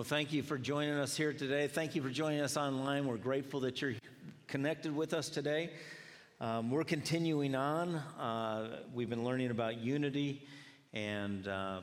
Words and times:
Well, 0.00 0.06
thank 0.06 0.32
you 0.32 0.42
for 0.42 0.56
joining 0.56 0.94
us 0.94 1.14
here 1.14 1.34
today. 1.34 1.66
Thank 1.66 1.94
you 1.94 2.00
for 2.00 2.08
joining 2.08 2.40
us 2.40 2.56
online. 2.56 3.06
We're 3.06 3.18
grateful 3.18 3.60
that 3.60 3.82
you're 3.82 3.96
connected 4.46 4.96
with 4.96 5.12
us 5.12 5.28
today. 5.28 5.72
Um, 6.40 6.70
we're 6.70 6.84
continuing 6.84 7.54
on. 7.54 7.96
Uh, 7.96 8.80
we've 8.94 9.10
been 9.10 9.24
learning 9.24 9.50
about 9.50 9.76
unity 9.76 10.48
and 10.94 11.46
uh, 11.46 11.82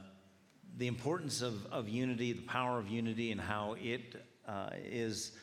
the 0.77 0.87
importance 0.87 1.43
of, 1.43 1.67
of 1.67 1.87
unity, 1.89 2.33
the 2.33 2.41
power 2.41 2.79
of 2.79 2.87
unity, 2.87 3.31
and 3.31 3.39
how 3.39 3.75
it 3.79 4.15
uh, 4.47 4.71
is 4.83 5.33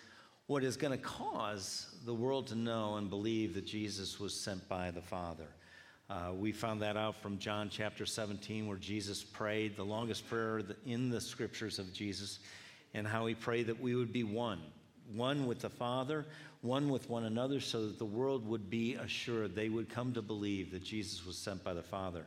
what 0.48 0.64
is 0.64 0.76
going 0.76 0.90
to 0.90 0.98
cause 0.98 1.94
the 2.04 2.12
world 2.12 2.48
to 2.48 2.56
know 2.56 2.96
and 2.96 3.08
believe 3.08 3.54
that 3.54 3.66
Jesus 3.66 4.18
was 4.18 4.34
sent 4.34 4.68
by 4.68 4.90
the 4.90 5.00
Father. 5.00 5.46
Uh, 6.10 6.32
we 6.34 6.50
found 6.50 6.82
that 6.82 6.96
out 6.96 7.14
from 7.22 7.38
John 7.38 7.68
chapter 7.70 8.04
17, 8.04 8.66
where 8.66 8.78
Jesus 8.78 9.22
prayed, 9.22 9.76
the 9.76 9.84
longest 9.84 10.28
prayer 10.28 10.60
in 10.84 11.08
the 11.08 11.20
scriptures 11.20 11.78
of 11.78 11.92
Jesus, 11.92 12.40
and 12.94 13.06
how 13.06 13.24
we 13.24 13.34
pray 13.34 13.62
that 13.62 13.80
we 13.80 13.94
would 13.94 14.12
be 14.12 14.24
one 14.24 14.60
one 15.12 15.46
with 15.46 15.60
the 15.60 15.70
Father, 15.70 16.24
one 16.62 16.88
with 16.88 17.08
one 17.10 17.24
another, 17.24 17.60
so 17.60 17.86
that 17.86 17.98
the 17.98 18.04
world 18.04 18.46
would 18.46 18.70
be 18.70 18.94
assured, 18.94 19.54
they 19.54 19.68
would 19.68 19.88
come 19.88 20.12
to 20.14 20.22
believe 20.22 20.70
that 20.72 20.82
Jesus 20.82 21.26
was 21.26 21.36
sent 21.36 21.62
by 21.62 21.74
the 21.74 21.82
Father. 21.82 22.24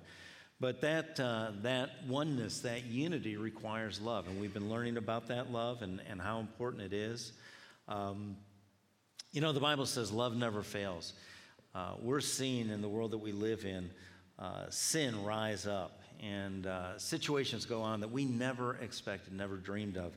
But 0.60 0.82
that, 0.82 1.20
uh, 1.20 1.52
that 1.62 1.90
oneness, 2.08 2.62
that 2.62 2.86
unity 2.86 3.38
requires 3.38 4.02
love. 4.02 4.28
And 4.28 4.40
we've 4.42 4.54
been 4.54 4.70
learning 4.70 4.98
about 4.98 5.28
that 5.28 5.52
love 5.52 5.82
and, 5.84 6.02
and 6.10 6.20
how 6.20 6.40
important 6.40 6.82
it 6.84 6.94
is. 6.94 7.32
Um, 7.88 8.38
you 9.32 9.42
know, 9.42 9.54
the 9.54 9.60
Bible 9.60 9.86
says 9.86 10.12
love 10.12 10.36
never 10.36 10.64
fails. 10.64 11.14
Uh, 11.76 11.94
we're 12.02 12.22
seeing 12.22 12.70
in 12.70 12.82
the 12.82 12.90
world 12.90 13.12
that 13.12 13.20
we 13.20 13.32
live 13.32 13.66
in 13.66 13.92
uh, 14.40 14.66
sin 14.70 15.24
rise 15.24 15.68
up 15.68 16.02
and 16.24 16.66
uh, 16.66 16.98
situations 16.98 17.66
go 17.66 17.84
on 17.84 18.00
that 18.00 18.12
we 18.12 18.26
never 18.26 18.78
expected, 18.78 19.34
never 19.34 19.58
dreamed 19.58 19.98
of. 19.98 20.14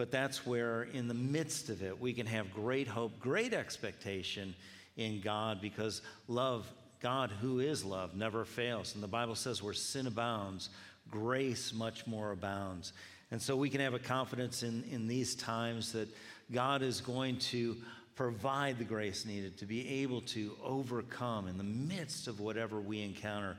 But 0.00 0.10
that's 0.10 0.46
where, 0.46 0.84
in 0.84 1.08
the 1.08 1.14
midst 1.14 1.68
of 1.68 1.82
it, 1.82 2.00
we 2.00 2.14
can 2.14 2.24
have 2.24 2.54
great 2.54 2.88
hope, 2.88 3.20
great 3.20 3.52
expectation 3.52 4.54
in 4.96 5.20
God 5.20 5.60
because 5.60 6.00
love, 6.26 6.66
God 7.02 7.30
who 7.42 7.58
is 7.58 7.84
love, 7.84 8.14
never 8.14 8.46
fails. 8.46 8.94
And 8.94 9.02
the 9.02 9.08
Bible 9.08 9.34
says 9.34 9.62
where 9.62 9.74
sin 9.74 10.06
abounds, 10.06 10.70
grace 11.10 11.74
much 11.74 12.06
more 12.06 12.32
abounds. 12.32 12.94
And 13.30 13.42
so 13.42 13.54
we 13.56 13.68
can 13.68 13.82
have 13.82 13.92
a 13.92 13.98
confidence 13.98 14.62
in, 14.62 14.84
in 14.90 15.06
these 15.06 15.34
times 15.34 15.92
that 15.92 16.08
God 16.50 16.80
is 16.80 17.02
going 17.02 17.36
to 17.50 17.76
provide 18.16 18.78
the 18.78 18.84
grace 18.84 19.26
needed 19.26 19.58
to 19.58 19.66
be 19.66 19.86
able 20.00 20.22
to 20.22 20.56
overcome 20.64 21.46
in 21.46 21.58
the 21.58 21.62
midst 21.62 22.26
of 22.26 22.40
whatever 22.40 22.80
we 22.80 23.02
encounter 23.02 23.54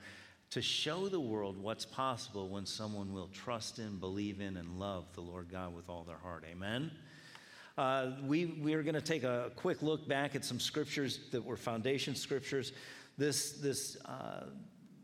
to 0.52 0.62
show 0.62 1.08
the 1.08 1.20
world 1.20 1.58
what's 1.58 1.86
possible 1.86 2.50
when 2.50 2.66
someone 2.66 3.14
will 3.14 3.30
trust 3.30 3.80
in, 3.80 3.98
believe 3.98 4.42
in, 4.42 4.58
and 4.58 4.78
love 4.78 5.06
the 5.14 5.22
Lord 5.22 5.50
God 5.50 5.74
with 5.74 5.90
all 5.90 6.04
their 6.04 6.18
heart. 6.18 6.44
Amen. 6.52 6.92
Uh, 7.78 8.12
we, 8.26 8.46
we 8.46 8.74
are 8.74 8.84
going 8.84 8.96
to 8.96 9.02
take 9.02 9.24
a 9.24 9.52
quick 9.56 9.82
look 9.82 10.08
back 10.10 10.36
at 10.36 10.44
some 10.44 10.60
scriptures 10.60 11.22
that 11.32 11.44
were 11.44 11.56
foundation 11.56 12.16
scriptures. 12.16 12.74
This, 13.18 13.54
this 13.54 13.96
uh, 14.04 14.48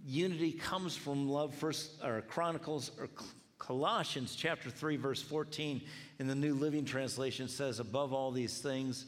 unity 0.05 0.51
comes 0.51 0.97
from 0.97 1.29
love, 1.29 1.55
first, 1.55 1.91
or 2.03 2.21
Chronicles, 2.23 2.91
or 2.99 3.07
Colossians 3.57 4.35
chapter 4.35 4.69
3, 4.69 4.97
verse 4.97 5.21
14 5.21 5.81
in 6.19 6.27
the 6.27 6.35
New 6.35 6.55
Living 6.55 6.83
Translation 6.83 7.47
says, 7.47 7.79
Above 7.79 8.11
all 8.11 8.31
these 8.31 8.57
things, 8.57 9.05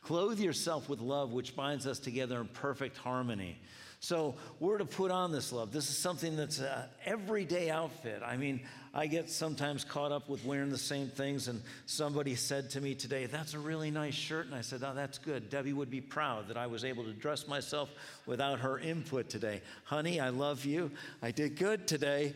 clothe 0.00 0.40
yourself 0.40 0.88
with 0.88 1.00
love, 1.00 1.32
which 1.32 1.54
binds 1.54 1.86
us 1.86 1.98
together 1.98 2.40
in 2.40 2.48
perfect 2.48 2.96
harmony. 2.96 3.58
So 4.02 4.34
we're 4.58 4.78
to 4.78 4.84
put 4.84 5.12
on 5.12 5.30
this 5.30 5.52
love. 5.52 5.70
This 5.70 5.88
is 5.88 5.96
something 5.96 6.34
that's 6.34 6.58
an 6.58 6.86
everyday 7.04 7.70
outfit. 7.70 8.20
I 8.26 8.36
mean, 8.36 8.62
I 8.92 9.06
get 9.06 9.30
sometimes 9.30 9.84
caught 9.84 10.10
up 10.10 10.28
with 10.28 10.44
wearing 10.44 10.70
the 10.70 10.76
same 10.76 11.06
things, 11.06 11.46
and 11.46 11.62
somebody 11.86 12.34
said 12.34 12.70
to 12.70 12.80
me 12.80 12.96
today, 12.96 13.26
That's 13.26 13.54
a 13.54 13.60
really 13.60 13.92
nice 13.92 14.14
shirt. 14.14 14.46
And 14.46 14.56
I 14.56 14.62
said, 14.62 14.82
Oh, 14.84 14.92
that's 14.92 15.18
good. 15.18 15.50
Debbie 15.50 15.72
would 15.72 15.88
be 15.88 16.00
proud 16.00 16.48
that 16.48 16.56
I 16.56 16.66
was 16.66 16.84
able 16.84 17.04
to 17.04 17.12
dress 17.12 17.46
myself 17.46 17.90
without 18.26 18.58
her 18.58 18.76
input 18.80 19.28
today. 19.28 19.62
Honey, 19.84 20.18
I 20.18 20.30
love 20.30 20.64
you. 20.64 20.90
I 21.22 21.30
did 21.30 21.56
good 21.56 21.86
today. 21.86 22.34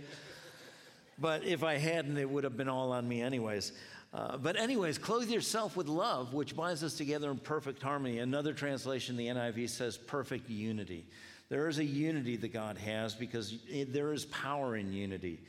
But 1.18 1.42
if 1.42 1.64
I 1.64 1.78
hadn't, 1.78 2.16
it 2.16 2.30
would 2.30 2.44
have 2.44 2.56
been 2.56 2.68
all 2.68 2.92
on 2.92 3.08
me, 3.08 3.22
anyways. 3.22 3.72
Uh, 4.14 4.36
but, 4.36 4.56
anyways, 4.56 4.98
clothe 4.98 5.28
yourself 5.28 5.76
with 5.76 5.88
love, 5.88 6.32
which 6.32 6.54
binds 6.54 6.84
us 6.84 6.94
together 6.94 7.28
in 7.28 7.38
perfect 7.38 7.82
harmony. 7.82 8.20
Another 8.20 8.52
translation, 8.52 9.16
the 9.16 9.26
NIV 9.26 9.68
says 9.68 9.96
perfect 9.96 10.48
unity. 10.48 11.06
There 11.48 11.68
is 11.68 11.78
a 11.78 11.84
unity 11.84 12.36
that 12.36 12.52
God 12.52 12.76
has 12.78 13.14
because 13.14 13.54
there 13.88 14.12
is 14.12 14.24
power 14.26 14.76
in 14.76 14.92
unity. 14.92 15.40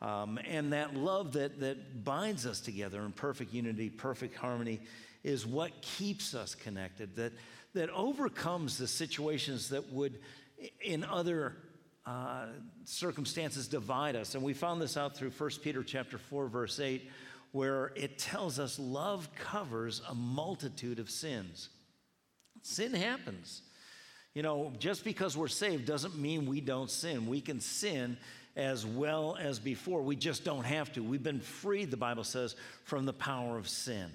Um, 0.00 0.38
and 0.48 0.72
that 0.72 0.94
love 0.94 1.32
that, 1.32 1.60
that 1.60 2.04
binds 2.04 2.46
us 2.46 2.60
together 2.60 3.02
in 3.02 3.12
perfect 3.12 3.52
unity, 3.52 3.90
perfect 3.90 4.36
harmony, 4.36 4.80
is 5.22 5.46
what 5.46 5.82
keeps 5.82 6.34
us 6.34 6.54
connected, 6.54 7.16
that, 7.16 7.32
that 7.74 7.90
overcomes 7.90 8.78
the 8.78 8.88
situations 8.88 9.68
that 9.70 9.92
would, 9.92 10.18
in 10.80 11.04
other 11.04 11.56
uh, 12.06 12.46
circumstances, 12.84 13.68
divide 13.68 14.16
us. 14.16 14.34
And 14.34 14.42
we 14.42 14.54
found 14.54 14.80
this 14.80 14.96
out 14.96 15.16
through 15.16 15.30
1 15.30 15.50
Peter 15.62 15.82
chapter 15.82 16.16
4, 16.16 16.48
verse 16.48 16.80
8, 16.80 17.10
where 17.52 17.92
it 17.96 18.18
tells 18.18 18.58
us 18.58 18.78
love 18.78 19.28
covers 19.34 20.00
a 20.08 20.14
multitude 20.14 20.98
of 20.98 21.10
sins. 21.10 21.68
Sin 22.62 22.94
happens. 22.94 23.62
You 24.34 24.42
know, 24.42 24.72
just 24.78 25.04
because 25.04 25.36
we're 25.36 25.48
saved 25.48 25.86
doesn't 25.86 26.16
mean 26.16 26.46
we 26.46 26.60
don't 26.60 26.90
sin. 26.90 27.26
We 27.26 27.40
can 27.40 27.60
sin 27.60 28.16
as 28.56 28.86
well 28.86 29.36
as 29.40 29.58
before. 29.58 30.02
We 30.02 30.16
just 30.16 30.44
don't 30.44 30.64
have 30.64 30.92
to. 30.92 31.02
We've 31.02 31.22
been 31.22 31.40
freed, 31.40 31.90
the 31.90 31.96
Bible 31.96 32.24
says, 32.24 32.54
from 32.84 33.06
the 33.06 33.12
power 33.12 33.58
of 33.58 33.68
sin, 33.68 34.10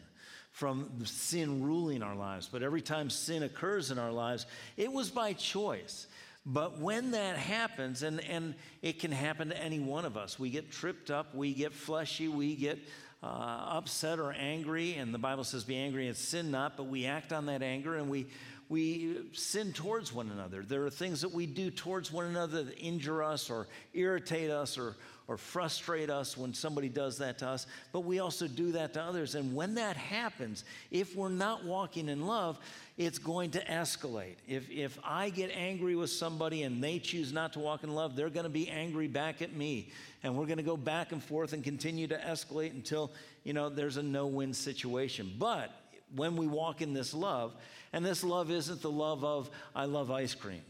from 0.51 0.89
sin 1.03 1.63
ruling 1.63 2.01
our 2.01 2.15
lives. 2.15 2.47
But 2.49 2.63
every 2.63 2.81
time 2.81 3.09
sin 3.09 3.43
occurs 3.43 3.91
in 3.91 3.99
our 3.99 4.11
lives, 4.11 4.45
it 4.77 4.91
was 4.91 5.09
by 5.09 5.33
choice. 5.33 6.07
But 6.45 6.79
when 6.79 7.11
that 7.11 7.37
happens, 7.37 8.03
and, 8.03 8.21
and 8.21 8.53
it 8.81 8.99
can 8.99 9.11
happen 9.11 9.49
to 9.49 9.57
any 9.57 9.79
one 9.79 10.05
of 10.05 10.15
us, 10.15 10.37
we 10.37 10.49
get 10.49 10.71
tripped 10.71 11.09
up, 11.09 11.33
we 11.33 11.53
get 11.53 11.73
fleshy, 11.73 12.27
we 12.27 12.55
get 12.55 12.77
uh, 13.23 13.27
upset 13.27 14.19
or 14.19 14.31
angry, 14.31 14.93
and 14.93 15.11
the 15.11 15.17
Bible 15.17 15.43
says, 15.43 15.63
be 15.63 15.75
angry 15.75 16.07
and 16.07 16.15
sin 16.15 16.51
not, 16.51 16.77
but 16.77 16.83
we 16.83 17.07
act 17.07 17.33
on 17.33 17.47
that 17.47 17.63
anger 17.63 17.95
and 17.95 18.09
we, 18.09 18.27
we 18.67 19.17
sin 19.33 19.73
towards 19.73 20.11
one 20.11 20.31
another. 20.31 20.63
There 20.63 20.85
are 20.85 20.89
things 20.89 21.21
that 21.21 21.31
we 21.31 21.45
do 21.45 21.69
towards 21.69 22.11
one 22.11 22.25
another 22.25 22.63
that 22.63 22.77
injure 22.79 23.23
us 23.23 23.49
or 23.49 23.67
irritate 23.93 24.49
us 24.49 24.77
or, 24.77 24.95
or 25.27 25.37
frustrate 25.37 26.09
us 26.09 26.35
when 26.35 26.53
somebody 26.53 26.89
does 26.89 27.19
that 27.19 27.37
to 27.39 27.47
us, 27.47 27.67
but 27.91 28.01
we 28.01 28.19
also 28.19 28.47
do 28.47 28.71
that 28.71 28.93
to 28.93 29.01
others. 29.01 29.35
And 29.35 29.55
when 29.55 29.75
that 29.75 29.97
happens, 29.97 30.63
if 30.89 31.15
we're 31.15 31.29
not 31.29 31.63
walking 31.63 32.09
in 32.09 32.25
love, 32.25 32.57
it's 32.97 33.19
going 33.19 33.51
to 33.51 33.63
escalate. 33.65 34.35
If, 34.47 34.69
if 34.71 34.97
I 35.03 35.29
get 35.29 35.51
angry 35.53 35.95
with 35.95 36.09
somebody 36.09 36.63
and 36.63 36.83
they 36.83 36.97
choose 36.97 37.31
not 37.31 37.53
to 37.53 37.59
walk 37.59 37.83
in 37.83 37.93
love, 37.93 38.15
they're 38.15 38.29
going 38.29 38.45
to 38.45 38.49
be 38.49 38.69
angry 38.69 39.07
back 39.07 39.43
at 39.43 39.53
me. 39.53 39.89
And 40.23 40.35
we're 40.35 40.47
going 40.47 40.57
to 40.57 40.63
go 40.63 40.77
back 40.77 41.11
and 41.11 41.23
forth 41.23 41.53
and 41.53 41.63
continue 41.63 42.07
to 42.07 42.17
escalate 42.17 42.71
until, 42.71 43.11
you 43.43 43.53
know, 43.53 43.69
there's 43.69 43.97
a 43.97 44.03
no 44.03 44.25
win 44.25 44.55
situation. 44.55 45.35
But 45.37 45.71
when 46.15 46.35
we 46.35 46.47
walk 46.47 46.81
in 46.81 46.93
this 46.93 47.13
love, 47.13 47.55
and 47.93 48.05
this 48.05 48.23
love 48.23 48.51
isn't 48.51 48.81
the 48.81 48.91
love 48.91 49.23
of, 49.23 49.49
I 49.75 49.85
love 49.85 50.11
ice 50.11 50.33
cream, 50.33 50.63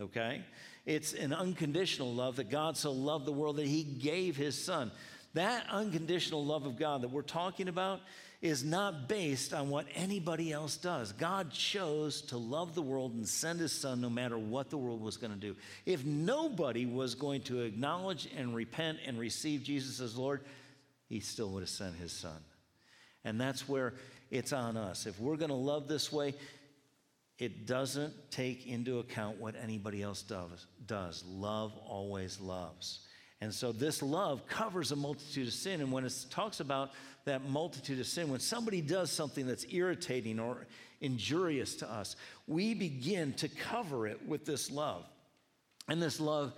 okay? 0.00 0.42
It's 0.86 1.12
an 1.12 1.32
unconditional 1.32 2.14
love 2.14 2.36
that 2.36 2.50
God 2.50 2.76
so 2.76 2.92
loved 2.92 3.26
the 3.26 3.32
world 3.32 3.56
that 3.56 3.66
he 3.66 3.82
gave 3.82 4.36
his 4.36 4.62
son. 4.62 4.90
That 5.34 5.66
unconditional 5.70 6.44
love 6.44 6.64
of 6.64 6.78
God 6.78 7.02
that 7.02 7.10
we're 7.10 7.22
talking 7.22 7.68
about 7.68 8.00
is 8.40 8.64
not 8.64 9.08
based 9.08 9.52
on 9.52 9.68
what 9.68 9.84
anybody 9.94 10.52
else 10.52 10.76
does. 10.76 11.12
God 11.12 11.50
chose 11.50 12.22
to 12.22 12.38
love 12.38 12.74
the 12.74 12.82
world 12.82 13.12
and 13.14 13.28
send 13.28 13.58
his 13.58 13.72
son 13.72 14.00
no 14.00 14.08
matter 14.08 14.38
what 14.38 14.70
the 14.70 14.76
world 14.76 15.02
was 15.02 15.16
going 15.16 15.32
to 15.32 15.38
do. 15.38 15.56
If 15.84 16.04
nobody 16.04 16.86
was 16.86 17.14
going 17.14 17.42
to 17.42 17.62
acknowledge 17.62 18.28
and 18.36 18.54
repent 18.54 18.98
and 19.06 19.18
receive 19.18 19.64
Jesus 19.64 20.00
as 20.00 20.16
Lord, 20.16 20.42
he 21.08 21.20
still 21.20 21.50
would 21.50 21.62
have 21.62 21.68
sent 21.68 21.96
his 21.96 22.12
son. 22.12 22.38
And 23.24 23.40
that's 23.40 23.68
where 23.68 23.94
it's 24.30 24.52
on 24.52 24.76
us. 24.76 25.06
If 25.06 25.18
we're 25.20 25.36
going 25.36 25.50
to 25.50 25.54
love 25.54 25.88
this 25.88 26.12
way, 26.12 26.34
it 27.38 27.66
doesn't 27.66 28.12
take 28.30 28.66
into 28.66 28.98
account 28.98 29.40
what 29.40 29.54
anybody 29.62 30.02
else 30.02 30.22
does, 30.22 30.66
does. 30.86 31.24
Love 31.26 31.72
always 31.86 32.40
loves. 32.40 33.00
And 33.40 33.54
so 33.54 33.70
this 33.70 34.02
love 34.02 34.46
covers 34.48 34.90
a 34.90 34.96
multitude 34.96 35.46
of 35.46 35.54
sin. 35.54 35.80
And 35.80 35.92
when 35.92 36.04
it 36.04 36.12
talks 36.30 36.58
about 36.58 36.90
that 37.24 37.48
multitude 37.48 38.00
of 38.00 38.06
sin, 38.06 38.28
when 38.28 38.40
somebody 38.40 38.80
does 38.80 39.12
something 39.12 39.46
that's 39.46 39.64
irritating 39.70 40.40
or 40.40 40.66
injurious 41.00 41.76
to 41.76 41.90
us, 41.90 42.16
we 42.48 42.74
begin 42.74 43.32
to 43.34 43.48
cover 43.48 44.08
it 44.08 44.26
with 44.26 44.44
this 44.44 44.70
love. 44.70 45.04
And 45.88 46.02
this 46.02 46.18
love 46.18 46.52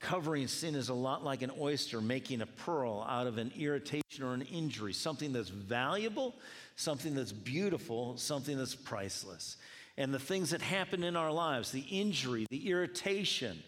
covering 0.00 0.48
sin 0.48 0.74
is 0.74 0.88
a 0.88 0.94
lot 0.94 1.22
like 1.22 1.42
an 1.42 1.52
oyster 1.60 2.00
making 2.00 2.40
a 2.40 2.46
pearl 2.46 3.06
out 3.08 3.26
of 3.26 3.38
an 3.38 3.52
irritation 3.58 4.22
or 4.22 4.34
an 4.34 4.42
injury, 4.42 4.92
something 4.92 5.32
that's 5.32 5.50
valuable, 5.50 6.34
something 6.76 7.14
that's 7.14 7.32
beautiful, 7.32 8.16
something 8.16 8.56
that's 8.56 8.74
priceless. 8.74 9.56
And 9.96 10.12
the 10.12 10.18
things 10.18 10.50
that 10.50 10.62
happen 10.62 11.04
in 11.04 11.16
our 11.16 11.30
lives, 11.30 11.70
the 11.70 11.84
injury, 11.90 12.46
the 12.50 12.70
irritation, 12.70 13.62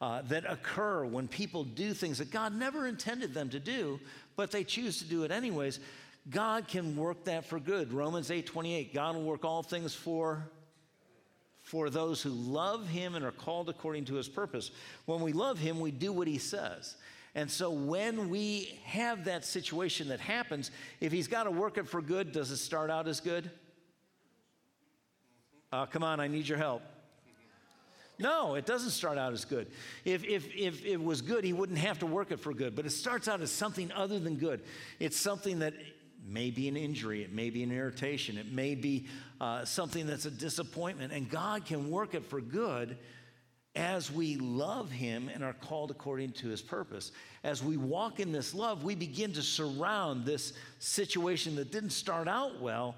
uh, 0.00 0.22
that 0.22 0.44
occur 0.50 1.04
when 1.04 1.28
people 1.28 1.64
do 1.64 1.94
things 1.94 2.18
that 2.18 2.30
God 2.30 2.54
never 2.54 2.86
intended 2.86 3.32
them 3.32 3.48
to 3.50 3.60
do, 3.60 4.00
but 4.36 4.50
they 4.50 4.64
choose 4.64 4.98
to 4.98 5.04
do 5.04 5.24
it 5.24 5.30
anyways. 5.30 5.80
God 6.30 6.68
can 6.68 6.96
work 6.96 7.24
that 7.24 7.44
for 7.44 7.60
good. 7.60 7.92
Romans 7.92 8.30
8 8.30 8.46
28, 8.46 8.92
God 8.92 9.14
will 9.14 9.22
work 9.22 9.44
all 9.44 9.62
things 9.62 9.94
for 9.94 10.48
for 11.74 11.90
those 11.90 12.22
who 12.22 12.30
love 12.30 12.86
him 12.86 13.16
and 13.16 13.24
are 13.24 13.32
called 13.32 13.68
according 13.68 14.04
to 14.04 14.14
his 14.14 14.28
purpose. 14.28 14.70
When 15.06 15.22
we 15.22 15.32
love 15.32 15.58
him, 15.58 15.80
we 15.80 15.90
do 15.90 16.12
what 16.12 16.28
he 16.28 16.38
says. 16.38 16.94
And 17.34 17.50
so 17.50 17.68
when 17.68 18.30
we 18.30 18.78
have 18.84 19.24
that 19.24 19.44
situation 19.44 20.06
that 20.10 20.20
happens, 20.20 20.70
if 21.00 21.10
he's 21.10 21.26
got 21.26 21.44
to 21.44 21.50
work 21.50 21.76
it 21.76 21.88
for 21.88 22.00
good, 22.00 22.30
does 22.30 22.52
it 22.52 22.58
start 22.58 22.92
out 22.92 23.08
as 23.08 23.18
good? 23.18 23.50
Uh, 25.72 25.86
come 25.86 26.04
on, 26.04 26.20
I 26.20 26.28
need 26.28 26.46
your 26.46 26.58
help. 26.58 26.80
No, 28.20 28.54
it 28.54 28.66
doesn't 28.66 28.90
start 28.90 29.18
out 29.18 29.32
as 29.32 29.44
good. 29.44 29.66
If, 30.04 30.22
if, 30.22 30.54
if 30.54 30.84
it 30.84 31.02
was 31.02 31.22
good, 31.22 31.42
he 31.42 31.52
wouldn't 31.52 31.80
have 31.80 31.98
to 31.98 32.06
work 32.06 32.30
it 32.30 32.38
for 32.38 32.54
good. 32.54 32.76
But 32.76 32.86
it 32.86 32.90
starts 32.90 33.26
out 33.26 33.40
as 33.40 33.50
something 33.50 33.90
other 33.90 34.20
than 34.20 34.36
good. 34.36 34.62
It's 35.00 35.16
something 35.16 35.58
that 35.58 35.74
may 36.24 36.50
be 36.50 36.68
an 36.68 36.76
injury, 36.76 37.22
it 37.22 37.32
may 37.32 37.50
be 37.50 37.62
an 37.62 37.72
irritation, 37.72 38.38
it 38.38 38.52
may 38.52 38.74
be 38.74 39.06
uh, 39.40 39.64
something 39.64 40.06
that's 40.06 40.24
a 40.24 40.30
disappointment. 40.30 41.12
And 41.12 41.28
God 41.28 41.66
can 41.66 41.90
work 41.90 42.14
it 42.14 42.24
for 42.24 42.40
good 42.40 42.96
as 43.76 44.10
we 44.10 44.36
love 44.36 44.90
Him 44.90 45.28
and 45.32 45.42
are 45.42 45.52
called 45.52 45.90
according 45.90 46.32
to 46.32 46.48
His 46.48 46.62
purpose. 46.62 47.12
As 47.42 47.62
we 47.62 47.76
walk 47.76 48.20
in 48.20 48.32
this 48.32 48.54
love, 48.54 48.84
we 48.84 48.94
begin 48.94 49.32
to 49.32 49.42
surround 49.42 50.24
this 50.24 50.52
situation 50.78 51.56
that 51.56 51.72
didn't 51.72 51.90
start 51.90 52.28
out 52.28 52.60
well 52.60 52.94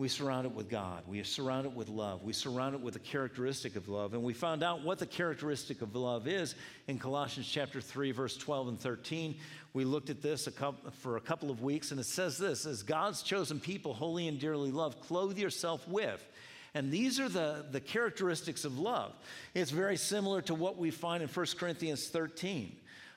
we 0.00 0.08
surround 0.08 0.46
it 0.46 0.54
with 0.54 0.70
God. 0.70 1.02
We 1.06 1.22
surround 1.24 1.66
it 1.66 1.74
with 1.74 1.90
love. 1.90 2.22
We 2.22 2.32
surround 2.32 2.74
it 2.74 2.80
with 2.80 2.94
the 2.94 3.00
characteristic 3.00 3.76
of 3.76 3.86
love. 3.86 4.14
And 4.14 4.22
we 4.22 4.32
found 4.32 4.62
out 4.62 4.82
what 4.82 4.98
the 4.98 5.04
characteristic 5.04 5.82
of 5.82 5.94
love 5.94 6.26
is 6.26 6.54
in 6.88 6.98
Colossians 6.98 7.46
chapter 7.46 7.82
3, 7.82 8.10
verse 8.10 8.34
12 8.38 8.68
and 8.68 8.80
13. 8.80 9.36
We 9.72 9.84
looked 9.84 10.10
at 10.10 10.20
this 10.20 10.46
a 10.46 10.50
couple, 10.50 10.90
for 10.90 11.16
a 11.16 11.20
couple 11.20 11.50
of 11.50 11.62
weeks, 11.62 11.90
and 11.92 12.00
it 12.00 12.06
says 12.06 12.38
this 12.38 12.66
As 12.66 12.82
God's 12.82 13.22
chosen 13.22 13.60
people, 13.60 13.94
holy 13.94 14.28
and 14.28 14.38
dearly 14.38 14.70
loved, 14.70 15.00
clothe 15.00 15.38
yourself 15.38 15.86
with. 15.86 16.26
And 16.74 16.90
these 16.92 17.18
are 17.18 17.28
the, 17.28 17.66
the 17.70 17.80
characteristics 17.80 18.64
of 18.64 18.78
love. 18.78 19.12
It's 19.54 19.70
very 19.72 19.96
similar 19.96 20.40
to 20.42 20.54
what 20.54 20.76
we 20.76 20.90
find 20.90 21.22
in 21.22 21.28
1 21.28 21.46
Corinthians 21.58 22.08
13. 22.08 22.76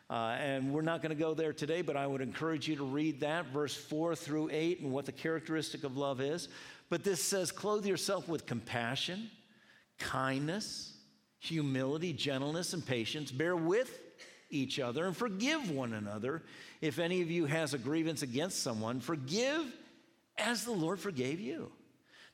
Uh, 0.10 0.36
and 0.40 0.72
we're 0.72 0.82
not 0.82 1.02
going 1.02 1.16
to 1.16 1.20
go 1.20 1.34
there 1.34 1.54
today, 1.54 1.82
but 1.82 1.96
I 1.96 2.06
would 2.06 2.22
encourage 2.22 2.68
you 2.68 2.76
to 2.76 2.84
read 2.84 3.22
that, 3.22 3.48
verse 3.48 3.76
4 3.76 4.16
through 4.16 4.50
8, 4.52 4.82
and 4.82 4.92
what 4.92 5.06
the 5.06 5.12
characteristic 5.12 5.84
of 5.84 5.98
love 5.98 6.20
is. 6.20 6.50
But 6.90 7.04
this 7.04 7.24
says, 7.24 7.52
clothe 7.52 7.86
yourself 7.86 8.28
with 8.28 8.46
compassion, 8.46 9.30
kindness, 10.00 10.94
humility, 11.40 12.14
gentleness, 12.14 12.74
and 12.74 12.86
patience. 12.86 13.32
Bear 13.32 13.56
with 13.56 14.00
each 14.54 14.80
other 14.80 15.06
and 15.06 15.16
forgive 15.16 15.72
one 15.72 15.94
another. 15.94 16.44
If 16.82 17.00
any 17.00 17.22
of 17.22 17.32
you 17.32 17.46
has 17.46 17.74
a 17.74 17.78
grievance 17.78 18.22
against 18.22 18.62
someone, 18.62 19.00
forgive 19.00 19.74
as 20.38 20.64
the 20.64 20.72
Lord 20.72 21.00
forgave 21.00 21.40
you. 21.40 21.72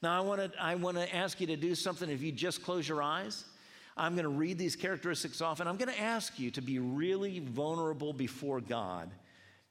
Now, 0.02 0.18
I 0.18 0.26
want 0.26 0.54
to 0.54 0.64
I 0.64 0.76
want 0.76 0.98
to 0.98 1.16
ask 1.16 1.42
you 1.42 1.48
to 1.48 1.58
do 1.58 1.76
something. 1.76 2.10
If 2.10 2.22
you 2.22 2.32
just 2.32 2.64
close 2.64 2.88
your 2.88 3.04
eyes, 3.04 3.46
I'm 3.98 4.14
going 4.14 4.24
to 4.24 4.30
read 4.30 4.58
these 4.58 4.76
characteristics 4.76 5.42
off, 5.42 5.60
and 5.60 5.68
I'm 5.68 5.76
going 5.76 5.94
to 5.94 6.00
ask 6.00 6.40
you 6.40 6.52
to 6.52 6.62
be 6.62 6.80
really 6.80 7.40
vulnerable 7.40 8.14
before 8.14 8.62
God, 8.62 9.10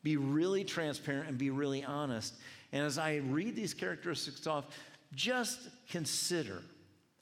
be 0.02 0.16
really 0.16 0.64
transparent, 0.64 1.28
and 1.28 1.38
be 1.38 1.50
really 1.50 1.82
honest. 1.82 2.34
And 2.72 2.84
as 2.84 2.98
I 2.98 3.16
read 3.16 3.56
these 3.56 3.72
characteristics 3.72 4.46
off, 4.46 4.66
just 5.14 5.58
consider 5.88 6.60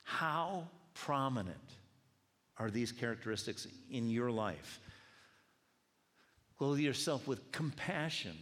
how 0.02 0.66
prominent 0.94 1.56
are 2.58 2.70
these 2.70 2.90
characteristics 2.90 3.68
in 3.90 4.10
your 4.10 4.30
life. 4.30 4.80
Clothe 6.58 6.78
yourself 6.78 7.26
with 7.28 7.52
compassion, 7.52 8.36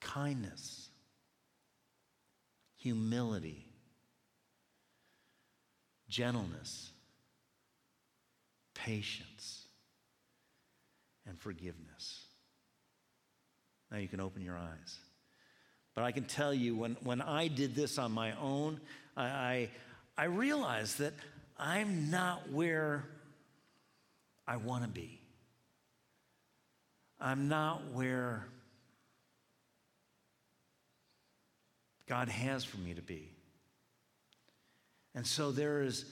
kindness, 0.00 0.88
humility, 2.76 3.66
gentleness, 6.08 6.90
patience, 8.74 9.64
and 11.26 11.38
forgiveness. 11.38 12.26
Now 13.90 13.98
you 13.98 14.08
can 14.08 14.20
open 14.20 14.42
your 14.42 14.56
eyes. 14.56 14.98
But 15.94 16.04
I 16.04 16.12
can 16.12 16.24
tell 16.24 16.54
you, 16.54 16.76
when, 16.76 16.96
when 17.02 17.20
I 17.20 17.48
did 17.48 17.74
this 17.74 17.98
on 17.98 18.12
my 18.12 18.32
own, 18.36 18.80
I, 19.16 19.24
I, 19.24 19.70
I 20.16 20.24
realized 20.24 20.98
that 20.98 21.14
I'm 21.58 22.10
not 22.10 22.50
where 22.50 23.04
I 24.46 24.56
want 24.56 24.84
to 24.84 24.88
be. 24.88 25.19
I'm 27.20 27.48
not 27.48 27.92
where 27.92 28.46
God 32.08 32.28
has 32.28 32.64
for 32.64 32.78
me 32.78 32.94
to 32.94 33.02
be. 33.02 33.30
And 35.14 35.26
so 35.26 35.52
there 35.52 35.82
is 35.82 36.04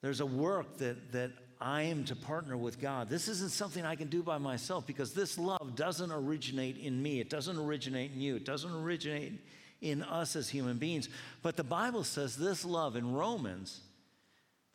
there's 0.00 0.20
a 0.20 0.26
work 0.26 0.78
that, 0.78 1.12
that 1.12 1.32
I 1.60 1.82
am 1.82 2.04
to 2.04 2.14
partner 2.14 2.56
with 2.56 2.80
God. 2.80 3.08
This 3.08 3.26
isn't 3.26 3.50
something 3.50 3.84
I 3.84 3.96
can 3.96 4.08
do 4.08 4.22
by 4.22 4.38
myself 4.38 4.86
because 4.86 5.12
this 5.12 5.38
love 5.38 5.74
doesn't 5.74 6.12
originate 6.12 6.76
in 6.76 7.02
me. 7.02 7.20
It 7.20 7.30
doesn't 7.30 7.58
originate 7.58 8.12
in 8.12 8.20
you. 8.20 8.36
It 8.36 8.44
doesn't 8.44 8.70
originate 8.70 9.40
in 9.80 10.02
us 10.04 10.36
as 10.36 10.48
human 10.48 10.78
beings. 10.78 11.08
But 11.42 11.56
the 11.56 11.64
Bible 11.64 12.04
says 12.04 12.36
this 12.36 12.64
love 12.64 12.94
in 12.94 13.12
Romans 13.12 13.80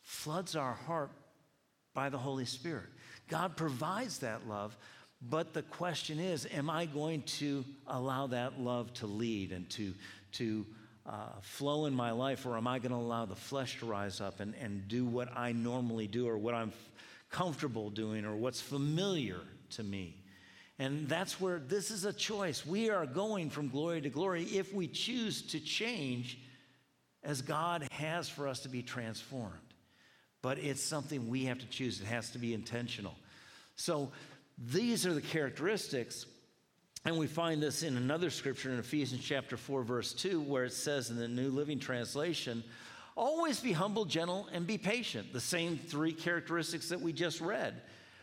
floods 0.02 0.56
our 0.56 0.74
heart 0.74 1.10
by 1.94 2.10
the 2.10 2.18
Holy 2.18 2.44
Spirit. 2.44 2.86
God 3.28 3.56
provides 3.56 4.18
that 4.18 4.46
love, 4.46 4.76
but 5.22 5.54
the 5.54 5.62
question 5.62 6.18
is, 6.18 6.46
am 6.52 6.68
I 6.68 6.86
going 6.86 7.22
to 7.22 7.64
allow 7.86 8.26
that 8.28 8.60
love 8.60 8.92
to 8.94 9.06
lead 9.06 9.52
and 9.52 9.68
to, 9.70 9.94
to 10.32 10.66
uh, 11.06 11.28
flow 11.40 11.86
in 11.86 11.94
my 11.94 12.10
life, 12.10 12.46
or 12.46 12.56
am 12.56 12.66
I 12.66 12.78
going 12.78 12.92
to 12.92 12.98
allow 12.98 13.24
the 13.24 13.36
flesh 13.36 13.78
to 13.80 13.86
rise 13.86 14.20
up 14.20 14.40
and, 14.40 14.54
and 14.60 14.86
do 14.88 15.04
what 15.04 15.28
I 15.36 15.52
normally 15.52 16.06
do, 16.06 16.28
or 16.28 16.38
what 16.38 16.54
I'm 16.54 16.72
comfortable 17.30 17.90
doing, 17.90 18.24
or 18.24 18.36
what's 18.36 18.60
familiar 18.60 19.40
to 19.70 19.82
me? 19.82 20.16
And 20.78 21.08
that's 21.08 21.40
where 21.40 21.58
this 21.58 21.90
is 21.90 22.04
a 22.04 22.12
choice. 22.12 22.66
We 22.66 22.90
are 22.90 23.06
going 23.06 23.50
from 23.50 23.68
glory 23.68 24.00
to 24.00 24.08
glory 24.08 24.44
if 24.44 24.74
we 24.74 24.88
choose 24.88 25.42
to 25.48 25.60
change 25.60 26.38
as 27.22 27.42
God 27.42 27.86
has 27.92 28.28
for 28.28 28.48
us 28.48 28.60
to 28.60 28.68
be 28.68 28.82
transformed. 28.82 29.54
But 30.42 30.58
it's 30.58 30.82
something 30.82 31.28
we 31.28 31.44
have 31.44 31.58
to 31.60 31.66
choose, 31.66 32.00
it 32.00 32.06
has 32.06 32.30
to 32.30 32.38
be 32.38 32.52
intentional. 32.54 33.14
So 33.76 34.12
these 34.58 35.06
are 35.06 35.14
the 35.14 35.20
characteristics 35.20 36.26
and 37.06 37.18
we 37.18 37.26
find 37.26 37.62
this 37.62 37.82
in 37.82 37.98
another 37.98 38.30
scripture 38.30 38.70
in 38.70 38.78
Ephesians 38.78 39.22
chapter 39.22 39.58
4, 39.58 39.82
verse 39.82 40.14
2, 40.14 40.40
where 40.40 40.64
it 40.64 40.72
says 40.72 41.10
in 41.10 41.16
the 41.16 41.28
New 41.28 41.50
Living 41.50 41.78
Translation, 41.78 42.64
always 43.14 43.60
be 43.60 43.72
humble, 43.72 44.06
gentle, 44.06 44.48
and 44.52 44.66
be 44.66 44.78
patient. 44.78 45.30
The 45.32 45.40
same 45.40 45.76
three 45.76 46.14
characteristics 46.14 46.88
that 46.88 47.00
we 47.02 47.12
just 47.12 47.42
read. 47.42 47.74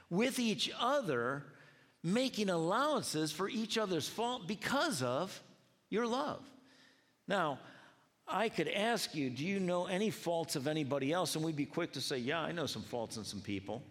With 0.10 0.40
each 0.40 0.72
other, 0.80 1.44
making 2.04 2.50
allowances 2.50 3.32
for 3.32 3.48
each 3.48 3.78
other's 3.78 4.10
fault 4.10 4.48
because 4.48 5.04
of 5.04 5.40
your 5.92 6.08
love. 6.08 6.42
Now, 7.28 7.60
I 8.28 8.50
could 8.50 8.68
ask 8.68 9.14
you, 9.14 9.30
do 9.30 9.46
you 9.46 9.60
know 9.60 9.86
any 9.86 10.10
faults 10.10 10.56
of 10.56 10.66
anybody 10.66 11.14
else? 11.14 11.36
And 11.36 11.46
we'd 11.46 11.56
be 11.56 11.66
quick 11.66 11.94
to 11.94 12.02
say, 12.02 12.18
yeah, 12.18 12.40
I 12.40 12.52
know 12.52 12.66
some 12.66 12.82
faults 12.82 13.18
in 13.18 13.26
some 13.26 13.42
people. 13.42 13.84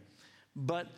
But 0.57 0.89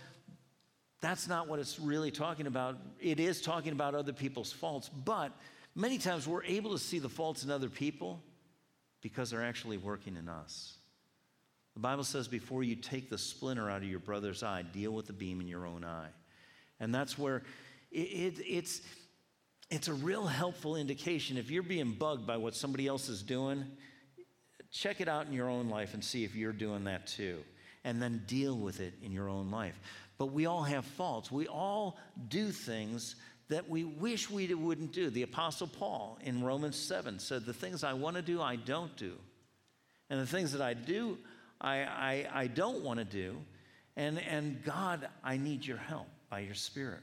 that's 1.02 1.28
not 1.28 1.48
what 1.48 1.58
it's 1.58 1.78
really 1.78 2.10
talking 2.10 2.46
about. 2.46 2.78
It 3.00 3.20
is 3.20 3.42
talking 3.42 3.72
about 3.72 3.94
other 3.94 4.12
people's 4.12 4.52
faults, 4.52 4.88
but 4.88 5.32
many 5.74 5.98
times 5.98 6.26
we're 6.26 6.44
able 6.44 6.70
to 6.70 6.78
see 6.78 7.00
the 7.00 7.08
faults 7.08 7.44
in 7.44 7.50
other 7.50 7.68
people 7.68 8.22
because 9.02 9.30
they're 9.30 9.44
actually 9.44 9.76
working 9.76 10.16
in 10.16 10.28
us. 10.28 10.78
The 11.74 11.80
Bible 11.80 12.04
says, 12.04 12.28
before 12.28 12.62
you 12.62 12.76
take 12.76 13.10
the 13.10 13.18
splinter 13.18 13.68
out 13.68 13.78
of 13.78 13.88
your 13.88 13.98
brother's 13.98 14.42
eye, 14.42 14.62
deal 14.62 14.92
with 14.92 15.06
the 15.06 15.12
beam 15.12 15.40
in 15.40 15.48
your 15.48 15.66
own 15.66 15.84
eye. 15.84 16.10
And 16.78 16.94
that's 16.94 17.18
where 17.18 17.42
it, 17.90 18.00
it, 18.00 18.44
it's, 18.46 18.82
it's 19.70 19.88
a 19.88 19.94
real 19.94 20.26
helpful 20.26 20.76
indication. 20.76 21.36
If 21.36 21.50
you're 21.50 21.62
being 21.62 21.92
bugged 21.92 22.26
by 22.26 22.36
what 22.36 22.54
somebody 22.54 22.86
else 22.86 23.08
is 23.08 23.22
doing, 23.22 23.64
check 24.70 25.00
it 25.00 25.08
out 25.08 25.26
in 25.26 25.32
your 25.32 25.48
own 25.48 25.68
life 25.68 25.94
and 25.94 26.04
see 26.04 26.24
if 26.24 26.36
you're 26.36 26.52
doing 26.52 26.84
that 26.84 27.06
too. 27.06 27.38
And 27.84 28.00
then 28.00 28.22
deal 28.26 28.56
with 28.56 28.80
it 28.80 28.94
in 29.02 29.10
your 29.10 29.28
own 29.28 29.50
life. 29.50 29.80
But 30.18 30.26
we 30.26 30.46
all 30.46 30.62
have 30.62 30.84
faults. 30.84 31.30
We 31.30 31.48
all 31.48 31.98
do 32.28 32.50
things 32.50 33.16
that 33.48 33.68
we 33.68 33.84
wish 33.84 34.30
we 34.30 34.52
wouldn't 34.54 34.92
do. 34.92 35.10
The 35.10 35.22
Apostle 35.22 35.66
Paul 35.66 36.18
in 36.22 36.42
Romans 36.42 36.76
7 36.76 37.18
said, 37.18 37.44
The 37.44 37.52
things 37.52 37.84
I 37.84 37.92
want 37.92 38.16
to 38.16 38.22
do, 38.22 38.40
I 38.40 38.56
don't 38.56 38.96
do. 38.96 39.12
And 40.08 40.20
the 40.20 40.26
things 40.26 40.52
that 40.52 40.62
I 40.62 40.74
do, 40.74 41.18
I, 41.60 41.78
I, 41.78 42.26
I 42.32 42.46
don't 42.46 42.82
want 42.82 42.98
to 42.98 43.04
do. 43.04 43.36
And, 43.96 44.18
and 44.18 44.62
God, 44.64 45.08
I 45.22 45.36
need 45.36 45.66
your 45.66 45.76
help 45.76 46.08
by 46.30 46.40
your 46.40 46.54
Spirit. 46.54 47.00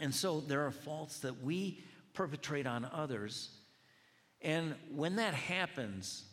And 0.00 0.14
so 0.14 0.40
there 0.40 0.66
are 0.66 0.70
faults 0.70 1.20
that 1.20 1.42
we 1.42 1.82
perpetrate 2.14 2.66
on 2.66 2.84
others. 2.84 3.50
And 4.40 4.74
when 4.94 5.16
that 5.16 5.34
happens, 5.34 6.24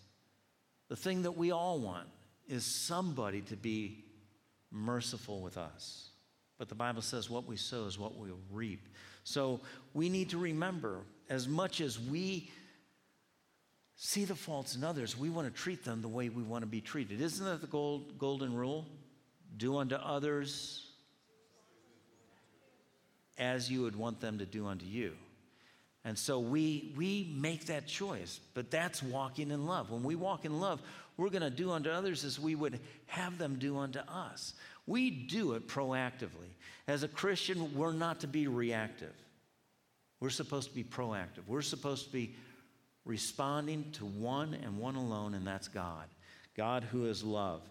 the 0.89 0.95
thing 0.95 1.23
that 1.23 1.37
we 1.37 1.51
all 1.51 1.79
want 1.79 2.07
is 2.47 2.65
somebody 2.65 3.41
to 3.41 3.55
be 3.55 4.05
merciful 4.71 5.41
with 5.41 5.57
us. 5.57 6.09
But 6.57 6.69
the 6.69 6.75
Bible 6.75 7.01
says 7.01 7.29
what 7.29 7.45
we 7.47 7.55
sow 7.55 7.85
is 7.85 7.99
what 7.99 8.15
we'll 8.15 8.39
reap. 8.51 8.87
So 9.23 9.59
we 9.93 10.09
need 10.09 10.29
to 10.29 10.37
remember 10.37 11.01
as 11.29 11.47
much 11.47 11.81
as 11.81 11.99
we 11.99 12.49
see 13.95 14.25
the 14.25 14.35
faults 14.35 14.75
in 14.75 14.83
others, 14.83 15.17
we 15.17 15.29
want 15.29 15.53
to 15.53 15.61
treat 15.61 15.83
them 15.83 16.01
the 16.01 16.07
way 16.07 16.29
we 16.29 16.43
want 16.43 16.61
to 16.63 16.67
be 16.67 16.81
treated. 16.81 17.19
Isn't 17.19 17.45
that 17.45 17.61
the 17.61 17.67
gold, 17.67 18.17
golden 18.17 18.55
rule? 18.55 18.85
Do 19.57 19.77
unto 19.77 19.95
others 19.95 20.87
as 23.37 23.69
you 23.69 23.81
would 23.83 23.95
want 23.95 24.19
them 24.19 24.39
to 24.39 24.45
do 24.45 24.67
unto 24.67 24.85
you. 24.85 25.13
And 26.07 26.17
so 26.17 26.39
we, 26.39 26.93
we 26.95 27.35
make 27.35 27.65
that 27.65 27.85
choice, 27.85 28.39
but 28.53 28.71
that's 28.71 29.03
walking 29.03 29.51
in 29.51 29.65
love. 29.65 29.91
When 29.91 30.03
we 30.03 30.15
walk 30.15 30.45
in 30.45 30.61
love, 30.61 30.81
we're 31.17 31.29
going 31.29 31.41
to 31.41 31.49
do 31.49 31.71
unto 31.71 31.89
others 31.89 32.23
as 32.23 32.39
we 32.39 32.55
would 32.55 32.79
have 33.07 33.37
them 33.37 33.57
do 33.59 33.77
unto 33.77 33.99
us. 33.99 34.53
We 34.85 35.09
do 35.09 35.55
it 35.55 35.67
proactively. 35.67 36.53
As 36.87 37.03
a 37.03 37.09
Christian, 37.09 37.75
we're 37.75 37.91
not 37.91 38.21
to 38.21 38.27
be 38.27 38.47
reactive. 38.47 39.11
We're 40.21 40.29
supposed 40.29 40.69
to 40.69 40.75
be 40.75 40.85
proactive. 40.85 41.45
We're 41.45 41.61
supposed 41.61 42.05
to 42.05 42.11
be 42.13 42.37
responding 43.03 43.91
to 43.95 44.05
one 44.05 44.53
and 44.53 44.77
one 44.77 44.95
alone, 44.95 45.33
and 45.33 45.45
that's 45.45 45.67
God. 45.67 46.05
God 46.55 46.85
who 46.85 47.07
is 47.07 47.21
love. 47.21 47.63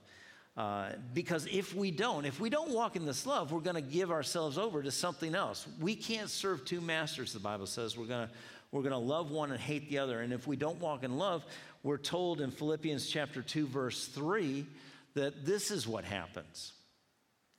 Uh, 0.56 0.90
because 1.12 1.46
if 1.52 1.74
we 1.74 1.90
don't, 1.90 2.24
if 2.24 2.40
we 2.40 2.48
don't 2.48 2.70
walk 2.70 2.96
in 2.96 3.04
this 3.04 3.26
love, 3.26 3.52
we're 3.52 3.60
going 3.60 3.76
to 3.76 3.82
give 3.82 4.10
ourselves 4.10 4.56
over 4.56 4.82
to 4.82 4.90
something 4.90 5.34
else. 5.34 5.66
We 5.80 5.94
can't 5.94 6.30
serve 6.30 6.64
two 6.64 6.80
masters, 6.80 7.34
the 7.34 7.40
Bible 7.40 7.66
says. 7.66 7.96
We're 7.96 8.06
going 8.06 8.28
we're 8.72 8.82
to 8.88 8.96
love 8.96 9.30
one 9.30 9.52
and 9.52 9.60
hate 9.60 9.88
the 9.90 9.98
other. 9.98 10.20
And 10.20 10.32
if 10.32 10.46
we 10.46 10.56
don't 10.56 10.80
walk 10.80 11.04
in 11.04 11.18
love, 11.18 11.44
we're 11.82 11.98
told 11.98 12.40
in 12.40 12.50
Philippians 12.50 13.08
chapter 13.08 13.42
2 13.42 13.66
verse 13.66 14.06
3 14.08 14.66
that 15.14 15.44
this 15.44 15.70
is 15.70 15.86
what 15.86 16.04
happens. 16.04 16.72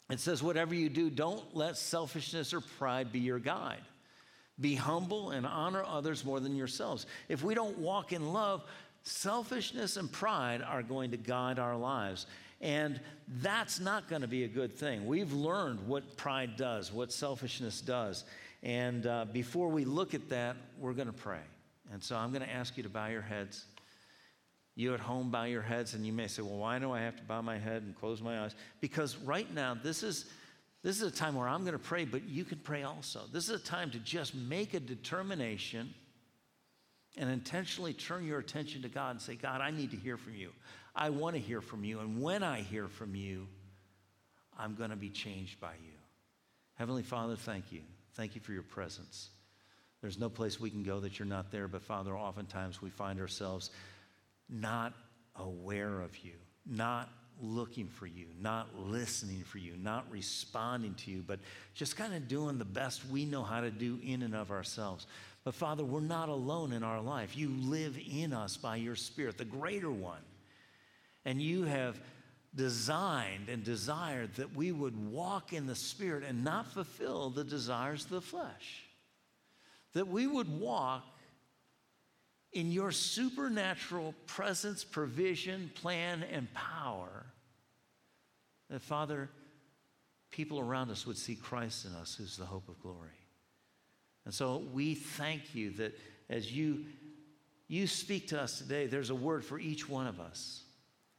It 0.10 0.20
says 0.20 0.42
whatever 0.42 0.74
you 0.74 0.89
do, 0.89 1.10
don't 1.10 1.56
let 1.56 1.77
selfishness 1.77 2.54
or 2.54 2.62
pride 2.62 3.12
be 3.12 3.20
your 3.20 3.39
guide. 3.39 3.82
Be 4.60 4.75
humble 4.75 5.32
and 5.32 5.46
honor 5.46 5.84
others 5.84 6.25
more 6.25 6.39
than 6.39 6.56
yourselves. 6.56 7.06
If 7.30 7.44
we 7.44 7.54
don't 7.54 7.77
walk 7.77 8.12
in 8.12 8.34
love, 8.34 8.63
selfishness 9.04 9.98
and 9.98 10.12
pride 10.12 10.62
are 10.62 10.82
going 10.82 11.12
to 11.12 11.18
guide 11.18 11.60
our 11.60 11.77
lives. 11.77 12.25
And 12.61 12.99
that's 13.27 13.79
not 13.79 14.09
going 14.09 14.23
to 14.23 14.27
be 14.27 14.43
a 14.43 14.47
good 14.47 14.73
thing. 14.73 15.05
We've 15.05 15.31
learned 15.31 15.87
what 15.87 16.17
pride 16.17 16.55
does, 16.55 16.91
what 16.91 17.11
selfishness 17.11 17.81
does. 17.81 18.25
And 18.63 19.05
uh, 19.05 19.25
before 19.31 19.69
we 19.69 19.85
look 19.85 20.13
at 20.13 20.29
that, 20.29 20.57
we're 20.79 20.93
going 20.93 21.07
to 21.07 21.13
pray. 21.13 21.41
And 21.91 22.03
so 22.03 22.15
I'm 22.15 22.31
going 22.31 22.41
to 22.41 22.51
ask 22.51 22.75
you 22.75 22.83
to 22.83 22.89
bow 22.89 23.07
your 23.07 23.21
heads. 23.21 23.65
You 24.75 24.93
at 24.93 24.99
home, 24.99 25.31
bow 25.31 25.45
your 25.45 25.61
heads, 25.61 25.93
and 25.93 26.05
you 26.05 26.13
may 26.13 26.27
say, 26.27 26.41
Well, 26.43 26.57
why 26.57 26.77
do 26.77 26.91
I 26.91 27.01
have 27.01 27.15
to 27.17 27.23
bow 27.23 27.41
my 27.41 27.57
head 27.57 27.81
and 27.81 27.95
close 27.95 28.21
my 28.21 28.43
eyes? 28.43 28.55
Because 28.79 29.17
right 29.17 29.51
now, 29.53 29.75
this 29.81 30.03
is, 30.03 30.25
this 30.83 31.01
is 31.01 31.11
a 31.11 31.15
time 31.15 31.33
where 31.33 31.47
I'm 31.47 31.61
going 31.61 31.73
to 31.73 31.79
pray, 31.79 32.05
but 32.05 32.27
you 32.27 32.43
can 32.43 32.59
pray 32.59 32.83
also. 32.83 33.21
This 33.31 33.49
is 33.49 33.61
a 33.61 33.63
time 33.63 33.89
to 33.91 33.99
just 33.99 34.35
make 34.35 34.75
a 34.75 34.79
determination 34.79 35.93
and 37.17 37.29
intentionally 37.29 37.93
turn 37.93 38.25
your 38.25 38.37
attention 38.37 38.83
to 38.83 38.89
God 38.89 39.11
and 39.11 39.21
say, 39.21 39.35
God, 39.35 39.61
I 39.61 39.71
need 39.71 39.89
to 39.91 39.97
hear 39.97 40.17
from 40.17 40.35
you. 40.35 40.51
I 40.98 41.12
want 41.12 41.36
to 41.36 41.42
hear 41.42 41.62
from 41.62 41.84
you. 41.84 42.00
And 42.00 42.22
when 42.22 42.42
I 42.42 42.62
hear 42.62 42.88
from 42.88 43.16
you, 43.16 43.48
I'm 44.58 44.74
going 44.74 44.89
to 44.89 44.96
be 44.96 45.10
changed 45.10 45.60
by 45.60 45.74
you. 45.74 45.94
Heavenly 46.74 47.04
Father, 47.04 47.36
thank 47.36 47.72
you. 47.72 47.82
Thank 48.16 48.34
you 48.34 48.42
for 48.42 48.51
your 48.51 48.63
presence. 48.63 49.30
There's 50.01 50.20
no 50.20 50.30
place 50.30 50.60
we 50.60 50.72
can 50.72 50.84
go 50.84 51.00
that 51.00 51.20
you're 51.20 51.27
not 51.27 51.51
there, 51.51 51.68
but 51.68 51.84
Father, 51.84 52.18
oftentimes 52.18 52.82
we 52.82 52.89
find 52.89 53.20
ourselves 53.20 53.70
not 54.50 54.94
aware 55.36 56.01
of 56.01 56.18
you, 56.18 56.34
not 56.66 57.10
looking 57.39 57.88
for 57.88 58.08
you, 58.08 58.25
not 58.42 58.68
listening 58.75 59.44
for 59.44 59.60
you, 59.60 59.74
not 59.77 60.06
responding 60.10 60.96
to 60.96 61.12
you, 61.12 61.24
but 61.25 61.39
just 61.75 61.96
kind 61.96 62.16
of 62.16 62.27
doing 62.27 62.58
the 62.58 62.66
best 62.66 63.08
we 63.08 63.25
know 63.25 63.44
how 63.44 63.62
to 63.62 63.70
do 63.70 64.00
in 64.04 64.24
and 64.24 64.36
of 64.36 64.50
ourselves. 64.50 65.06
But 65.44 65.54
Father, 65.54 65.84
we're 65.84 66.00
not 66.00 66.30
alone 66.30 66.74
in 66.74 66.84
our 66.84 67.01
life. 67.01 67.38
You 67.38 67.50
live 67.50 68.00
in 68.12 68.34
us 68.34 68.58
by 68.58 68.77
your 68.77 68.96
Spirit, 68.96 69.38
the 69.38 69.46
greater 69.46 69.92
one. 69.92 70.22
And 71.27 71.41
you 71.41 71.63
have 71.63 72.00
designed 72.55 73.50
and 73.50 73.62
desired 73.62 74.36
that 74.36 74.55
we 74.55 74.72
would 74.72 75.12
walk 75.12 75.51
in 75.51 75.67
the 75.67 75.75
Spirit 75.75 76.24
and 76.24 76.41
not 76.41 76.72
fulfill 76.72 77.29
the 77.29 77.43
desires 77.43 78.05
of 78.05 78.12
the 78.12 78.22
flesh. 78.22 78.86
That 79.91 80.07
we 80.07 80.25
would 80.25 80.48
walk 80.57 81.03
in 82.53 82.72
your 82.72 82.93
supernatural 82.93 84.15
presence, 84.25 84.86
provision, 84.86 85.69
plan, 85.75 86.24
and 86.31 86.48
power. 86.53 87.25
That, 88.69 88.81
Father, 88.81 89.29
people 90.31 90.62
around 90.62 90.91
us 90.91 91.05
would 91.05 91.17
see 91.17 91.36
Christ 91.36 91.86
in 91.86 91.93
us, 91.96 92.15
who's 92.15 92.38
the 92.38 92.46
hope 92.46 92.69
of 92.69 92.81
glory. 92.81 93.10
And 94.24 94.34
so 94.34 94.63
we 94.72 94.96
thank 94.96 95.53
you 95.53 95.72
that 95.72 95.93
as 96.29 96.53
you, 96.53 96.86
you 97.67 97.86
speak 97.86 98.29
to 98.29 98.39
us 98.39 98.60
today, 98.60 98.88
there's 98.88 99.10
a 99.10 99.15
word 99.15 99.43
for 99.43 99.60
each 99.60 99.89
one 99.89 100.07
of 100.07 100.22
us. 100.22 100.63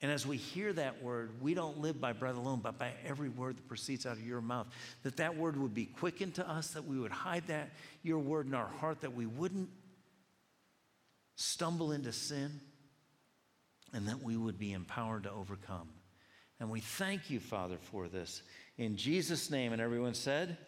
And 0.00 0.12
as 0.12 0.24
we 0.24 0.36
hear 0.36 0.72
that 0.74 1.02
word, 1.02 1.42
we 1.42 1.54
don't 1.54 1.78
live 1.78 2.00
by 2.00 2.12
bread 2.12 2.36
alone, 2.36 2.60
but 2.62 2.78
by 2.78 2.92
every 3.04 3.28
word 3.28 3.56
that 3.56 3.66
proceeds 3.66 4.06
out 4.06 4.12
of 4.12 4.24
your 4.24 4.40
mouth. 4.40 4.68
That 5.02 5.16
that 5.16 5.36
word 5.36 5.56
would 5.56 5.74
be 5.74 5.86
quickened 5.86 6.34
to 6.36 6.48
us, 6.48 6.68
that 6.70 6.84
we 6.86 7.00
would 7.00 7.10
hide 7.10 7.48
that 7.48 7.70
your 8.02 8.20
word 8.20 8.46
in 8.46 8.54
our 8.54 8.68
heart, 8.68 9.00
that 9.00 9.14
we 9.14 9.26
wouldn't 9.26 9.70
stumble 11.34 11.90
into 11.92 12.12
sin, 12.12 12.60
and 13.92 14.06
that 14.06 14.22
we 14.22 14.36
would 14.36 14.58
be 14.58 14.72
empowered 14.72 15.24
to 15.24 15.32
overcome. 15.32 15.88
And 16.60 16.70
we 16.70 16.80
thank 16.80 17.30
you, 17.30 17.40
Father, 17.40 17.78
for 17.90 18.08
this. 18.08 18.42
In 18.76 18.96
Jesus' 18.96 19.50
name, 19.50 19.72
and 19.72 19.82
everyone 19.82 20.14
said, 20.14 20.58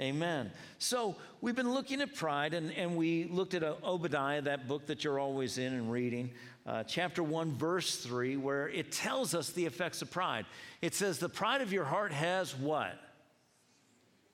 Amen. 0.00 0.50
So 0.78 1.16
we've 1.42 1.54
been 1.54 1.74
looking 1.74 2.00
at 2.00 2.14
pride, 2.14 2.54
and, 2.54 2.72
and 2.72 2.96
we 2.96 3.24
looked 3.24 3.52
at 3.52 3.62
Obadiah, 3.62 4.40
that 4.42 4.66
book 4.66 4.86
that 4.86 5.04
you're 5.04 5.18
always 5.18 5.58
in 5.58 5.74
and 5.74 5.92
reading 5.92 6.30
uh, 6.66 6.84
chapter 6.84 7.22
1, 7.22 7.52
verse 7.52 7.96
3, 7.96 8.38
where 8.38 8.70
it 8.70 8.92
tells 8.92 9.34
us 9.34 9.50
the 9.50 9.66
effects 9.66 10.00
of 10.00 10.10
pride. 10.10 10.46
It 10.80 10.94
says, 10.94 11.18
The 11.18 11.28
pride 11.28 11.60
of 11.60 11.70
your 11.70 11.84
heart 11.84 12.12
has 12.12 12.56
what? 12.56 12.98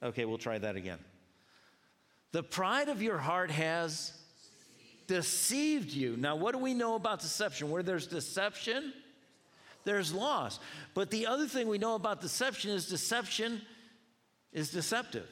Okay, 0.02 0.24
we'll 0.24 0.38
try 0.38 0.58
that 0.58 0.76
again. 0.76 0.98
The 2.30 2.44
pride 2.44 2.88
of 2.88 3.02
your 3.02 3.18
heart 3.18 3.50
has 3.50 4.12
deceived 5.08 5.90
you. 5.90 6.16
Now, 6.16 6.36
what 6.36 6.52
do 6.52 6.58
we 6.58 6.74
know 6.74 6.94
about 6.94 7.20
deception? 7.20 7.70
Where 7.70 7.82
there's 7.82 8.06
deception, 8.06 8.92
there's 9.84 10.12
loss. 10.12 10.60
But 10.94 11.10
the 11.10 11.26
other 11.26 11.46
thing 11.46 11.66
we 11.66 11.78
know 11.78 11.96
about 11.96 12.20
deception 12.20 12.70
is 12.70 12.86
deception 12.86 13.62
is 14.52 14.70
deceptive. 14.70 15.26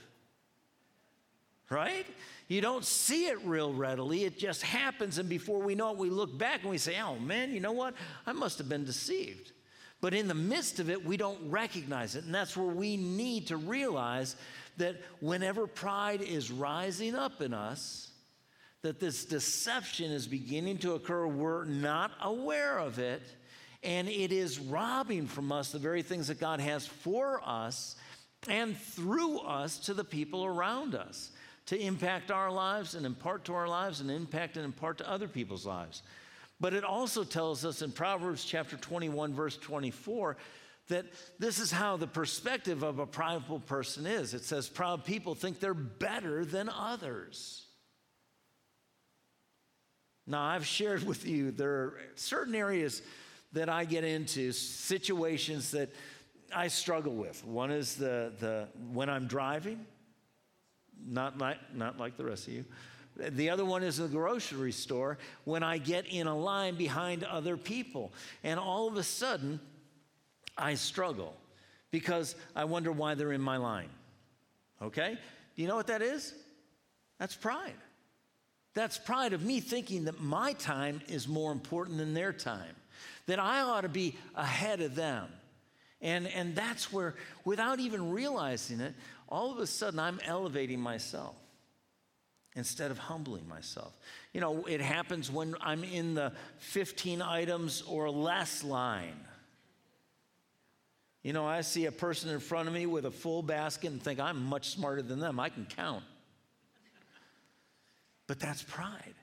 Right? 1.70 2.06
You 2.46 2.60
don't 2.60 2.84
see 2.84 3.26
it 3.26 3.38
real 3.44 3.72
readily. 3.72 4.24
It 4.24 4.38
just 4.38 4.62
happens. 4.62 5.18
And 5.18 5.28
before 5.28 5.60
we 5.60 5.74
know 5.74 5.92
it, 5.92 5.96
we 5.96 6.10
look 6.10 6.36
back 6.36 6.60
and 6.60 6.70
we 6.70 6.78
say, 6.78 6.96
oh 7.00 7.18
man, 7.18 7.52
you 7.52 7.60
know 7.60 7.72
what? 7.72 7.94
I 8.26 8.32
must 8.32 8.58
have 8.58 8.68
been 8.68 8.84
deceived. 8.84 9.52
But 10.00 10.12
in 10.12 10.28
the 10.28 10.34
midst 10.34 10.80
of 10.80 10.90
it, 10.90 11.02
we 11.02 11.16
don't 11.16 11.50
recognize 11.50 12.14
it. 12.14 12.24
And 12.24 12.34
that's 12.34 12.56
where 12.56 12.68
we 12.68 12.98
need 12.98 13.46
to 13.46 13.56
realize 13.56 14.36
that 14.76 14.96
whenever 15.20 15.66
pride 15.66 16.20
is 16.20 16.52
rising 16.52 17.14
up 17.14 17.40
in 17.40 17.54
us, 17.54 18.10
that 18.82 19.00
this 19.00 19.24
deception 19.24 20.10
is 20.10 20.26
beginning 20.26 20.76
to 20.78 20.92
occur, 20.92 21.26
we're 21.26 21.64
not 21.64 22.10
aware 22.20 22.78
of 22.78 22.98
it, 22.98 23.22
and 23.82 24.06
it 24.08 24.30
is 24.30 24.58
robbing 24.58 25.26
from 25.26 25.50
us 25.50 25.72
the 25.72 25.78
very 25.78 26.02
things 26.02 26.28
that 26.28 26.38
God 26.38 26.60
has 26.60 26.86
for 26.86 27.40
us 27.42 27.96
and 28.46 28.76
through 28.76 29.38
us 29.38 29.78
to 29.78 29.94
the 29.94 30.04
people 30.04 30.44
around 30.44 30.94
us 30.94 31.30
to 31.66 31.78
impact 31.78 32.30
our 32.30 32.50
lives 32.50 32.94
and 32.94 33.06
impart 33.06 33.44
to 33.46 33.54
our 33.54 33.68
lives 33.68 34.00
and 34.00 34.10
impact 34.10 34.56
and 34.56 34.64
impart 34.64 34.98
to 34.98 35.10
other 35.10 35.28
people's 35.28 35.66
lives. 35.66 36.02
But 36.60 36.74
it 36.74 36.84
also 36.84 37.24
tells 37.24 37.64
us 37.64 37.82
in 37.82 37.92
Proverbs 37.92 38.44
chapter 38.44 38.76
21, 38.76 39.34
verse 39.34 39.56
24, 39.56 40.36
that 40.88 41.06
this 41.38 41.58
is 41.58 41.72
how 41.72 41.96
the 41.96 42.06
perspective 42.06 42.82
of 42.82 42.98
a 42.98 43.06
prideful 43.06 43.60
person 43.60 44.06
is. 44.06 44.34
It 44.34 44.44
says, 44.44 44.68
Proud 44.68 45.04
people 45.04 45.34
think 45.34 45.58
they're 45.58 45.74
better 45.74 46.44
than 46.44 46.68
others. 46.68 47.66
Now, 50.26 50.42
I've 50.42 50.66
shared 50.66 51.04
with 51.04 51.26
you 51.26 51.50
there 51.50 51.70
are 51.70 52.00
certain 52.14 52.54
areas 52.54 53.02
that 53.52 53.68
I 53.68 53.84
get 53.84 54.04
into, 54.04 54.52
situations 54.52 55.70
that 55.72 55.90
I 56.54 56.68
struggle 56.68 57.14
with. 57.14 57.44
One 57.44 57.70
is 57.70 57.96
the, 57.96 58.32
the 58.40 58.68
when 58.92 59.08
I'm 59.08 59.26
driving, 59.26 59.86
not 61.06 61.38
like, 61.38 61.58
not 61.74 61.98
like 61.98 62.16
the 62.16 62.24
rest 62.24 62.48
of 62.48 62.54
you. 62.54 62.64
The 63.16 63.50
other 63.50 63.64
one 63.64 63.82
is 63.82 63.98
the 63.98 64.08
grocery 64.08 64.72
store 64.72 65.18
when 65.44 65.62
I 65.62 65.78
get 65.78 66.06
in 66.08 66.26
a 66.26 66.36
line 66.36 66.74
behind 66.74 67.22
other 67.22 67.56
people. 67.56 68.12
And 68.42 68.58
all 68.58 68.88
of 68.88 68.96
a 68.96 69.04
sudden, 69.04 69.60
I 70.58 70.74
struggle 70.74 71.34
because 71.90 72.34
I 72.56 72.64
wonder 72.64 72.90
why 72.90 73.14
they're 73.14 73.32
in 73.32 73.40
my 73.40 73.56
line. 73.56 73.90
Okay? 74.82 75.16
Do 75.54 75.62
you 75.62 75.68
know 75.68 75.76
what 75.76 75.86
that 75.86 76.02
is? 76.02 76.34
That's 77.18 77.36
pride. 77.36 77.74
That's 78.74 78.98
pride 78.98 79.32
of 79.32 79.44
me 79.44 79.60
thinking 79.60 80.06
that 80.06 80.20
my 80.20 80.52
time 80.54 81.00
is 81.08 81.28
more 81.28 81.52
important 81.52 81.98
than 81.98 82.12
their 82.12 82.32
time, 82.32 82.74
that 83.26 83.38
I 83.38 83.60
ought 83.60 83.82
to 83.82 83.88
be 83.88 84.16
ahead 84.34 84.80
of 84.80 84.96
them. 84.96 85.28
And, 86.00 86.26
and 86.26 86.54
that's 86.54 86.92
where, 86.92 87.14
without 87.44 87.78
even 87.78 88.10
realizing 88.10 88.80
it, 88.80 88.94
all 89.28 89.52
of 89.52 89.58
a 89.58 89.66
sudden 89.66 89.98
I'm 89.98 90.20
elevating 90.24 90.80
myself. 90.80 91.36
instead 92.56 92.92
of 92.92 92.98
humbling 92.98 93.48
myself. 93.48 93.98
You 94.32 94.40
know, 94.40 94.64
it 94.66 94.80
happens 94.80 95.30
when 95.30 95.56
I'm 95.60 95.82
in 95.82 96.14
the 96.14 96.32
15 96.58 97.20
items 97.20 97.82
or 97.82 98.08
less 98.10 98.62
line. 98.62 99.18
You 101.24 101.32
know, 101.32 101.46
I 101.46 101.62
see 101.62 101.86
a 101.86 101.92
person 101.92 102.30
in 102.30 102.38
front 102.38 102.68
of 102.68 102.74
me 102.74 102.86
with 102.86 103.06
a 103.06 103.10
full 103.10 103.42
basket 103.42 103.90
and 103.90 104.00
think 104.00 104.20
I'm 104.20 104.44
much 104.44 104.68
smarter 104.68 105.02
than 105.02 105.18
them. 105.18 105.40
I 105.40 105.48
can 105.48 105.64
count. 105.64 106.04
But 108.26 108.38
that's 108.38 108.62
pride. 108.62 109.14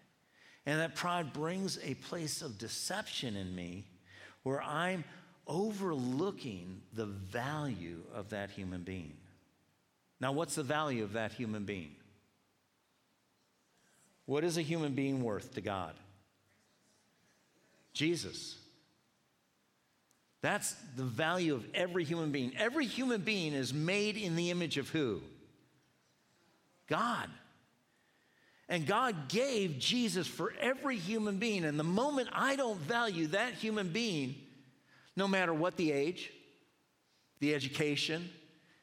And 0.65 0.79
that 0.79 0.95
pride 0.95 1.31
brings 1.31 1.79
a 1.83 1.93
place 1.95 2.41
of 2.41 2.57
deception 2.57 3.35
in 3.35 3.55
me 3.55 3.85
where 4.43 4.61
I'm 4.61 5.03
overlooking 5.47 6.81
the 6.93 7.05
value 7.05 8.01
of 8.13 8.29
that 8.29 8.51
human 8.51 8.81
being. 8.81 9.17
Now, 10.21 10.31
what's 10.31 10.53
the 10.53 10.63
value 10.63 11.03
of 11.03 11.13
that 11.13 11.33
human 11.33 11.65
being? 11.65 11.95
What 14.27 14.43
is 14.43 14.57
a 14.57 14.61
human 14.61 14.93
being 14.93 15.23
worth 15.23 15.55
to 15.55 15.61
God? 15.61 15.95
Jesus. 17.91 18.55
That's 20.41 20.75
the 20.95 21.03
value 21.03 21.55
of 21.55 21.65
every 21.73 22.03
human 22.03 22.31
being. 22.31 22.53
Every 22.55 22.85
human 22.85 23.21
being 23.21 23.53
is 23.53 23.73
made 23.73 24.15
in 24.15 24.35
the 24.35 24.51
image 24.51 24.77
of 24.77 24.89
who? 24.89 25.21
God. 26.87 27.27
And 28.69 28.85
God 28.85 29.27
gave 29.27 29.79
Jesus 29.79 30.27
for 30.27 30.53
every 30.59 30.97
human 30.97 31.37
being. 31.37 31.65
And 31.65 31.79
the 31.79 31.83
moment 31.83 32.29
I 32.31 32.55
don't 32.55 32.79
value 32.79 33.27
that 33.27 33.55
human 33.55 33.89
being, 33.89 34.35
no 35.15 35.27
matter 35.27 35.53
what 35.53 35.77
the 35.77 35.91
age, 35.91 36.31
the 37.39 37.53
education, 37.55 38.29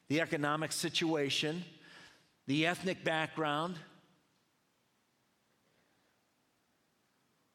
the 0.08 0.20
economic 0.20 0.72
situation, 0.72 1.64
the 2.46 2.66
ethnic 2.66 3.04
background, 3.04 3.76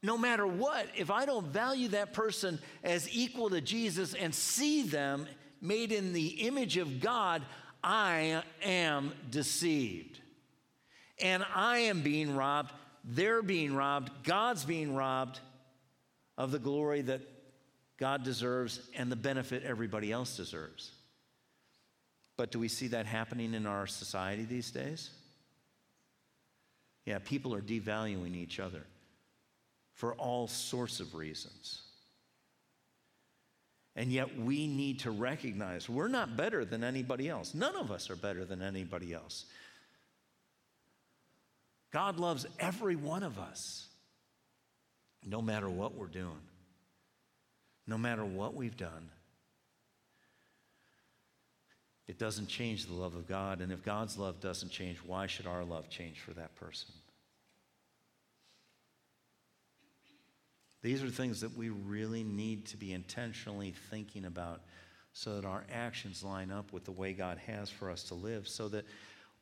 no 0.04 0.18
matter 0.18 0.46
what, 0.46 0.86
if 0.96 1.10
I 1.10 1.26
don't 1.26 1.48
value 1.48 1.88
that 1.90 2.14
person 2.14 2.60
as 2.84 3.10
equal 3.16 3.50
to 3.50 3.62
Jesus 3.62 4.14
and 4.14 4.36
see 4.36 4.84
them 4.84 5.26
made 5.62 5.94
in 5.94 6.12
the 6.12 6.28
image 6.46 6.76
of 6.76 7.00
God, 7.00 7.42
I 7.82 8.44
am 8.62 9.14
deceived. 9.32 10.20
And 11.22 11.46
I 11.56 11.78
am 11.80 12.02
being 12.02 12.36
robbed, 12.36 12.74
they're 13.06 13.42
being 13.42 13.74
robbed, 13.76 14.12
God's 14.24 14.66
being 14.66 14.94
robbed 14.94 15.40
of 16.38 16.52
the 16.52 16.60
glory 16.60 17.02
that 17.04 17.22
God 17.98 18.24
deserves 18.24 18.82
and 18.96 19.10
the 19.10 19.16
benefit 19.16 19.64
everybody 19.64 20.12
else 20.12 20.36
deserves. 20.36 20.92
But 22.38 22.52
do 22.52 22.60
we 22.60 22.68
see 22.68 22.88
that 22.88 23.06
happening 23.06 23.54
in 23.54 23.66
our 23.66 23.86
society 23.88 24.44
these 24.44 24.72
days? 24.72 25.10
Yeah, 27.06 27.20
people 27.20 27.54
are 27.54 27.62
devaluing 27.62 28.36
each 28.36 28.60
other 28.60 28.84
for 29.94 30.14
all 30.16 30.48
sorts 30.48 31.00
of 31.00 31.14
reasons. 31.14 31.82
And 33.96 34.12
yet 34.12 34.40
we 34.40 34.66
need 34.68 35.02
to 35.02 35.12
recognize 35.12 35.88
we're 35.88 36.08
not 36.08 36.36
better 36.36 36.66
than 36.66 36.84
anybody 36.84 37.30
else. 37.30 37.54
None 37.54 37.76
of 37.76 37.92
us 37.92 38.10
are 38.10 38.16
better 38.16 38.44
than 38.44 38.62
anybody 38.62 39.14
else. 39.14 39.46
God 41.92 42.18
loves 42.18 42.48
every 42.60 42.96
one 42.96 43.22
of 43.22 43.38
us, 43.38 43.88
no 45.24 45.44
matter 45.44 45.70
what 45.70 45.94
we're 45.94 46.08
doing, 46.08 46.42
no 47.86 48.00
matter 48.00 48.26
what 48.26 48.56
we've 48.56 48.76
done. 48.76 49.10
It 52.08 52.20
doesn't 52.20 52.48
change 52.48 52.86
the 52.86 52.94
love 52.94 53.16
of 53.16 53.28
God. 53.28 53.62
And 53.62 53.72
if 53.72 53.84
God's 53.84 54.18
love 54.18 54.40
doesn't 54.40 54.72
change, 54.72 54.98
why 55.06 55.28
should 55.28 55.48
our 55.48 55.64
love 55.64 55.90
change 55.90 56.20
for 56.20 56.34
that 56.34 56.56
person? 56.56 56.90
These 60.82 61.02
are 61.02 61.10
things 61.10 61.40
that 61.42 61.58
we 61.58 61.70
really 61.70 62.24
need 62.24 62.66
to 62.68 62.78
be 62.78 62.92
intentionally 62.92 63.74
thinking 63.90 64.26
about 64.26 64.62
so 65.14 65.36
that 65.36 65.46
our 65.46 65.64
actions 65.72 66.24
line 66.24 66.52
up 66.52 66.74
with 66.74 66.84
the 66.84 66.92
way 66.92 67.14
God 67.14 67.38
has 67.48 67.70
for 67.70 67.90
us 67.90 68.04
to 68.06 68.16
live, 68.16 68.48
so 68.48 68.68
that 68.70 68.86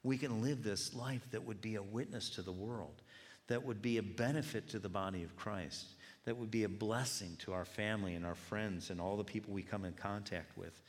we 0.04 0.17
can 0.17 0.41
live 0.43 0.63
this 0.63 0.93
life 0.93 1.26
that 1.32 1.43
would 1.43 1.62
be 1.62 1.76
a 1.76 1.82
witness 1.82 2.30
to 2.32 2.41
the 2.41 2.52
world, 2.52 3.02
that 3.47 3.63
would 3.63 3.82
be 3.82 3.97
a 3.97 4.04
benefit 4.04 4.69
to 4.69 4.80
the 4.80 4.89
body 4.89 5.24
of 5.24 5.36
Christ, 5.36 5.86
that 6.26 6.38
would 6.38 6.52
be 6.52 6.63
a 6.63 6.69
blessing 6.69 7.36
to 7.39 7.54
our 7.54 7.65
family 7.65 8.13
and 8.15 8.26
our 8.26 8.36
friends 8.36 8.89
and 8.91 9.02
all 9.02 9.17
the 9.17 9.24
people 9.24 9.54
we 9.54 9.63
come 9.63 9.86
in 9.86 9.93
contact 9.93 10.56
with. 10.58 10.82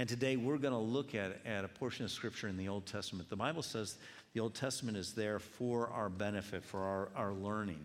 And 0.00 0.08
today 0.08 0.36
we're 0.36 0.56
going 0.56 0.72
to 0.72 0.78
look 0.78 1.14
at, 1.14 1.44
at 1.44 1.62
a 1.62 1.68
portion 1.68 2.06
of 2.06 2.10
Scripture 2.10 2.48
in 2.48 2.56
the 2.56 2.68
Old 2.68 2.86
Testament. 2.86 3.28
The 3.28 3.36
Bible 3.36 3.60
says 3.60 3.98
the 4.32 4.40
Old 4.40 4.54
Testament 4.54 4.96
is 4.96 5.12
there 5.12 5.38
for 5.38 5.90
our 5.90 6.08
benefit, 6.08 6.64
for 6.64 6.80
our, 6.80 7.10
our 7.14 7.34
learning. 7.34 7.84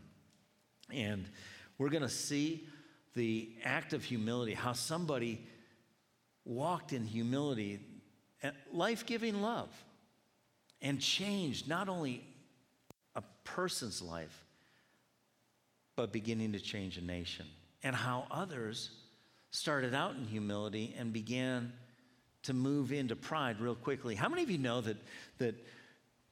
And 0.90 1.26
we're 1.78 1.90
going 1.90 2.04
to 2.04 2.08
see 2.08 2.70
the 3.16 3.50
act 3.66 3.92
of 3.92 4.02
humility, 4.02 4.54
how 4.54 4.72
somebody 4.72 5.46
walked 6.46 6.94
in 6.94 7.04
humility, 7.04 7.82
life 8.72 9.06
giving 9.06 9.42
love, 9.42 9.68
and 10.82 11.02
changed 11.02 11.68
not 11.68 11.90
only 11.90 12.24
a 13.18 13.24
person's 13.44 14.02
life, 14.02 14.46
but 15.98 16.14
beginning 16.14 16.54
to 16.54 16.62
change 16.62 16.98
a 16.98 17.04
nation. 17.04 17.46
And 17.84 17.94
how 17.94 18.26
others 18.32 18.92
started 19.52 19.94
out 19.94 20.16
in 20.16 20.24
humility 20.24 20.96
and 20.98 21.12
began 21.12 21.74
to 22.46 22.54
move 22.54 22.92
into 22.92 23.16
pride 23.16 23.60
real 23.60 23.76
quickly. 23.76 24.16
How 24.16 24.30
many 24.30 24.44
of 24.44 24.50
you 24.50 24.58
know 24.58 24.82
that, 24.82 24.98
that 25.38 25.56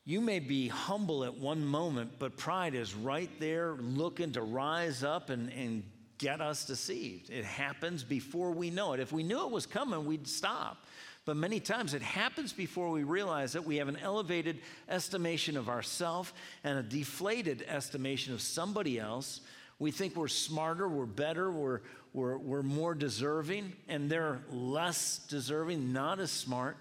you 0.06 0.22
may 0.22 0.40
be 0.40 0.68
humble 0.68 1.24
at 1.24 1.36
one 1.36 1.66
moment, 1.66 2.14
but 2.20 2.38
pride 2.38 2.76
is 2.76 2.94
right 2.94 3.30
there 3.40 3.76
looking 3.76 4.32
to 4.34 4.42
rise 4.42 5.04
up 5.04 5.30
and, 5.30 5.52
and 5.54 5.84
get 6.18 6.42
us 6.42 6.66
deceived? 6.66 7.30
It 7.30 7.46
happens 7.46 8.04
before 8.04 8.52
we 8.52 8.70
know 8.70 8.94
it. 8.94 9.00
If 9.00 9.12
we 9.12 9.24
knew 9.24 9.46
it 9.46 9.52
was 9.52 9.66
coming, 9.66 10.06
we'd 10.06 10.28
stop. 10.28 10.86
But 11.26 11.38
many 11.38 11.62
times 11.62 11.94
it 11.94 12.02
happens 12.02 12.52
before 12.52 12.90
we 12.90 13.04
realize 13.04 13.54
that 13.54 13.64
we 13.64 13.78
have 13.78 13.88
an 13.88 13.98
elevated 13.98 14.60
estimation 14.90 15.56
of 15.56 15.70
ourselves 15.70 16.34
and 16.66 16.78
a 16.78 16.84
deflated 16.84 17.64
estimation 17.68 18.34
of 18.34 18.42
somebody 18.42 19.00
else. 19.00 19.40
We 19.80 19.92
think 19.92 20.16
we're 20.16 20.28
smarter, 20.28 20.88
we're 20.88 21.06
better, 21.06 21.52
we're, 21.52 21.82
we're, 22.14 22.38
we're 22.38 22.64
more 22.64 22.94
deserving, 22.94 23.74
and 23.88 24.10
they're 24.10 24.42
less 24.52 25.20
deserving, 25.30 25.92
not 25.92 26.20
as 26.20 26.32
smart. 26.32 26.78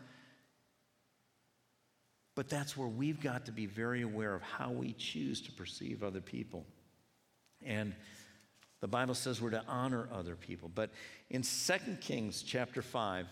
But 2.35 2.49
that's 2.49 2.77
where 2.77 2.89
we've 2.89 3.21
got 3.21 3.47
to 3.47 3.53
be 3.53 3.67
very 3.67 4.03
aware 4.03 4.35
of 4.35 4.43
how 4.43 4.71
we 4.71 4.93
choose 4.95 5.41
to 5.43 5.53
perceive 5.53 6.03
other 6.03 6.21
people. 6.21 6.65
And 7.65 7.95
the 8.81 8.89
Bible 8.89 9.15
says 9.15 9.41
we're 9.41 9.51
to 9.51 9.65
honor 9.69 10.09
other 10.13 10.35
people. 10.35 10.71
But 10.75 10.91
in 11.31 11.43
2 11.43 11.75
Kings 12.01 12.43
chapter 12.43 12.83
5, 12.83 13.27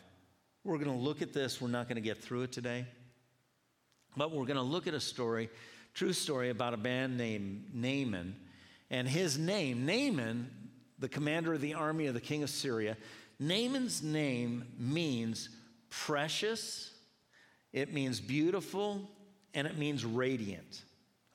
we're 0.65 0.79
going 0.79 0.91
to 0.91 1.05
look 1.05 1.23
at 1.23 1.33
this. 1.33 1.61
We're 1.61 1.69
not 1.69 1.89
going 1.89 1.97
to 1.97 2.03
get 2.03 2.19
through 2.19 2.43
it 2.43 2.53
today. 2.53 2.87
But 4.17 4.33
we're 4.33 4.45
going 4.45 4.57
to 4.57 4.63
look 4.63 4.87
at 4.87 4.95
a 4.95 5.01
story, 5.01 5.49
true 5.95 6.13
story 6.13 6.51
about 6.51 6.75
a 6.75 6.77
man 6.77 7.17
named 7.17 7.71
Naaman. 7.73 8.37
And 8.91 9.09
his 9.09 9.39
name, 9.39 9.87
Naaman, 9.87 10.51
the 10.99 11.09
commander 11.09 11.55
of 11.55 11.61
the 11.61 11.75
army 11.75 12.07
of 12.07 12.15
the 12.15 12.21
king 12.21 12.43
of 12.43 12.51
Syria, 12.51 12.97
Naaman's 13.39 14.03
name 14.03 14.65
means 14.79 15.49
precious, 15.89 16.91
it 17.73 17.93
means 17.93 18.21
beautiful, 18.21 19.09
and 19.55 19.67
it 19.67 19.79
means 19.79 20.05
radiant. 20.05 20.83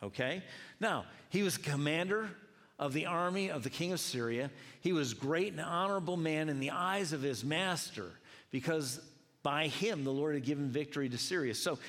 Okay? 0.03 0.43
Now, 0.79 1.05
he 1.29 1.43
was 1.43 1.57
commander 1.57 2.29
of 2.77 2.93
the 2.93 3.05
army 3.05 3.49
of 3.49 3.63
the 3.63 3.69
king 3.69 3.93
of 3.93 3.99
Syria. 3.99 4.51
He 4.81 4.93
was 4.93 5.13
great 5.13 5.53
and 5.53 5.61
honorable 5.61 6.17
man 6.17 6.49
in 6.49 6.59
the 6.59 6.71
eyes 6.71 7.13
of 7.13 7.21
his 7.21 7.43
master 7.43 8.11
because 8.51 8.99
by 9.43 9.67
him 9.67 10.03
the 10.03 10.11
Lord 10.11 10.35
had 10.35 10.43
given 10.43 10.69
victory 10.69 11.09
to 11.09 11.17
Syria. 11.17 11.55
So, 11.55 11.79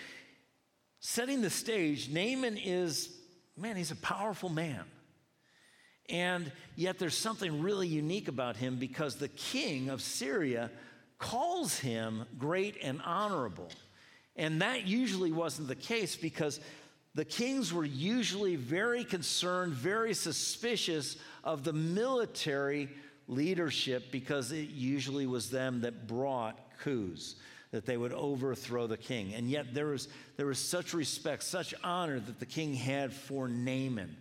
setting 1.00 1.42
the 1.42 1.50
stage, 1.50 2.08
Naaman 2.08 2.56
is, 2.56 3.14
man, 3.56 3.76
he's 3.76 3.90
a 3.90 3.96
powerful 3.96 4.48
man. 4.48 4.84
And 6.08 6.50
yet 6.76 6.98
there's 6.98 7.16
something 7.16 7.62
really 7.62 7.88
unique 7.88 8.28
about 8.28 8.56
him 8.56 8.76
because 8.76 9.16
the 9.16 9.28
king 9.28 9.88
of 9.88 10.00
Syria 10.00 10.70
calls 11.18 11.78
him 11.78 12.24
great 12.38 12.76
and 12.82 13.00
honorable. 13.02 13.70
And 14.36 14.60
that 14.62 14.86
usually 14.86 15.32
wasn't 15.32 15.68
the 15.68 15.74
case 15.74 16.14
because 16.14 16.60
the 17.14 17.24
kings 17.24 17.72
were 17.72 17.84
usually 17.84 18.56
very 18.56 19.02
concerned, 19.02 19.72
very 19.72 20.12
suspicious 20.12 21.16
of 21.42 21.64
the 21.64 21.72
military 21.72 22.90
leadership 23.26 24.12
because 24.12 24.52
it 24.52 24.68
usually 24.68 25.26
was 25.26 25.50
them 25.50 25.80
that 25.80 26.06
brought 26.06 26.58
coups, 26.78 27.36
that 27.70 27.86
they 27.86 27.96
would 27.96 28.12
overthrow 28.12 28.86
the 28.86 28.98
king. 28.98 29.32
And 29.34 29.48
yet 29.48 29.72
there 29.72 29.86
was, 29.86 30.08
there 30.36 30.46
was 30.46 30.58
such 30.58 30.92
respect, 30.92 31.42
such 31.42 31.74
honor 31.82 32.20
that 32.20 32.38
the 32.38 32.46
king 32.46 32.74
had 32.74 33.14
for 33.14 33.48
Naaman. 33.48 34.14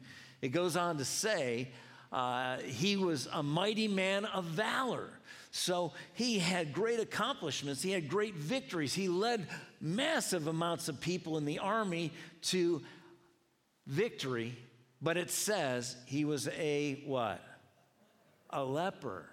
It 0.45 0.49
goes 0.49 0.77
on 0.77 0.99
to 0.99 1.05
say, 1.05 1.69
uh, 2.11 2.59
he 2.59 2.97
was 2.97 3.27
a 3.33 3.41
mighty 3.41 3.87
man 3.87 4.25
of 4.25 4.43
valor. 4.45 5.09
So 5.49 5.93
he 6.13 6.37
had 6.37 6.71
great 6.71 6.99
accomplishments, 6.99 7.81
he 7.81 7.89
had 7.89 8.07
great 8.07 8.35
victories. 8.35 8.93
He 8.93 9.07
led 9.07 9.47
massive 9.81 10.45
amounts 10.45 10.87
of 10.87 11.01
people 11.01 11.39
in 11.39 11.45
the 11.45 11.57
army 11.57 12.13
to 12.43 12.83
victory, 13.87 14.55
but 15.01 15.17
it 15.17 15.31
says 15.31 15.95
he 16.05 16.25
was 16.25 16.47
a 16.49 17.01
what? 17.07 17.41
A 18.51 18.63
leper. 18.63 19.25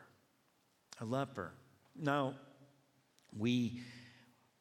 A 0.98 1.04
leper. 1.04 1.52
Now, 1.94 2.36
we, 3.36 3.82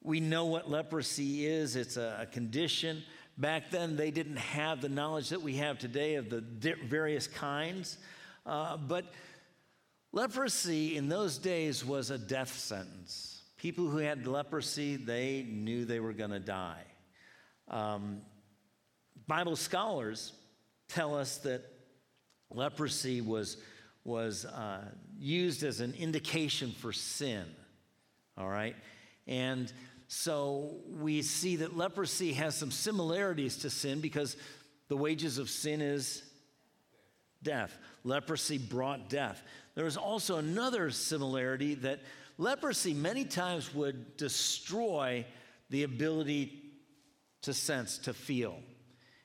we 0.04 0.20
know 0.20 0.48
what 0.48 0.70
leprosy 0.70 1.46
is, 1.46 1.78
it's 1.78 1.96
a, 1.96 2.18
a 2.24 2.26
condition. 2.26 3.04
Back 3.38 3.72
then, 3.72 3.96
they 3.96 4.12
didn't 4.12 4.38
have 4.38 4.82
the 4.82 4.90
knowledge 4.90 5.30
that 5.30 5.42
we 5.42 5.56
have 5.56 5.80
today 5.80 6.16
of 6.16 6.30
the 6.30 6.44
various 6.86 7.28
kinds. 7.28 7.98
Uh, 8.46 8.78
but 8.78 9.06
leprosy 10.12 10.98
in 10.98 11.10
those 11.10 11.38
days 11.38 11.86
was 11.86 12.10
a 12.10 12.18
death 12.18 12.54
sentence. 12.58 13.42
People 13.58 13.88
who 13.88 13.98
had 13.98 14.28
leprosy, 14.28 14.96
they 14.96 15.46
knew 15.50 15.86
they 15.86 16.00
were 16.00 16.14
going 16.14 16.32
to 16.32 16.40
die. 16.40 16.84
Um, 17.68 18.22
Bible 19.28 19.56
scholars 19.56 20.34
tell 20.90 21.16
us 21.16 21.38
that 21.38 21.64
leprosy 22.50 23.22
was, 23.22 23.58
was 24.04 24.46
uh, 24.46 24.84
used 25.18 25.64
as 25.64 25.80
an 25.80 25.94
indication 25.94 26.72
for 26.72 26.92
sin, 26.92 27.46
all 28.38 28.50
right? 28.50 28.76
And 29.28 29.72
so 30.14 30.76
we 31.00 31.22
see 31.22 31.56
that 31.56 31.78
leprosy 31.78 32.34
has 32.34 32.54
some 32.54 32.70
similarities 32.70 33.56
to 33.60 33.70
sin 33.70 34.02
because 34.02 34.36
the 34.90 34.98
wages 34.98 35.38
of 35.38 35.50
sin 35.50 35.80
is 35.80 36.22
death. 37.42 37.78
Leprosy 38.04 38.58
brought 38.58 39.08
death. 39.08 39.42
There 39.74 39.86
is 39.86 39.96
also 39.96 40.36
another 40.36 40.92
similarity 40.92 41.76
that 41.76 42.02
leprosy 42.38 42.94
many 42.94 43.24
times 43.24 43.74
would 43.74 44.18
destroy 44.18 45.26
the 45.70 45.84
ability 45.84 46.62
to 47.44 47.54
sense, 47.54 47.98
to 48.00 48.14
feel. 48.14 48.60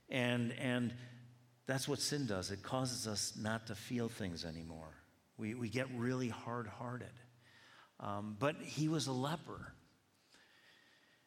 And, 0.08 0.52
and 0.52 0.94
that's 1.66 1.88
what 1.88 1.98
sin 1.98 2.26
does. 2.26 2.52
It 2.52 2.62
causes 2.62 3.08
us 3.08 3.32
not 3.36 3.66
to 3.66 3.74
feel 3.74 4.08
things 4.08 4.44
anymore. 4.44 4.94
We, 5.36 5.54
we 5.54 5.68
get 5.68 5.88
really 5.96 6.28
hard 6.28 6.68
hearted. 6.68 7.10
Um, 7.98 8.36
but 8.38 8.62
he 8.62 8.86
was 8.86 9.08
a 9.08 9.12
leper. 9.12 9.72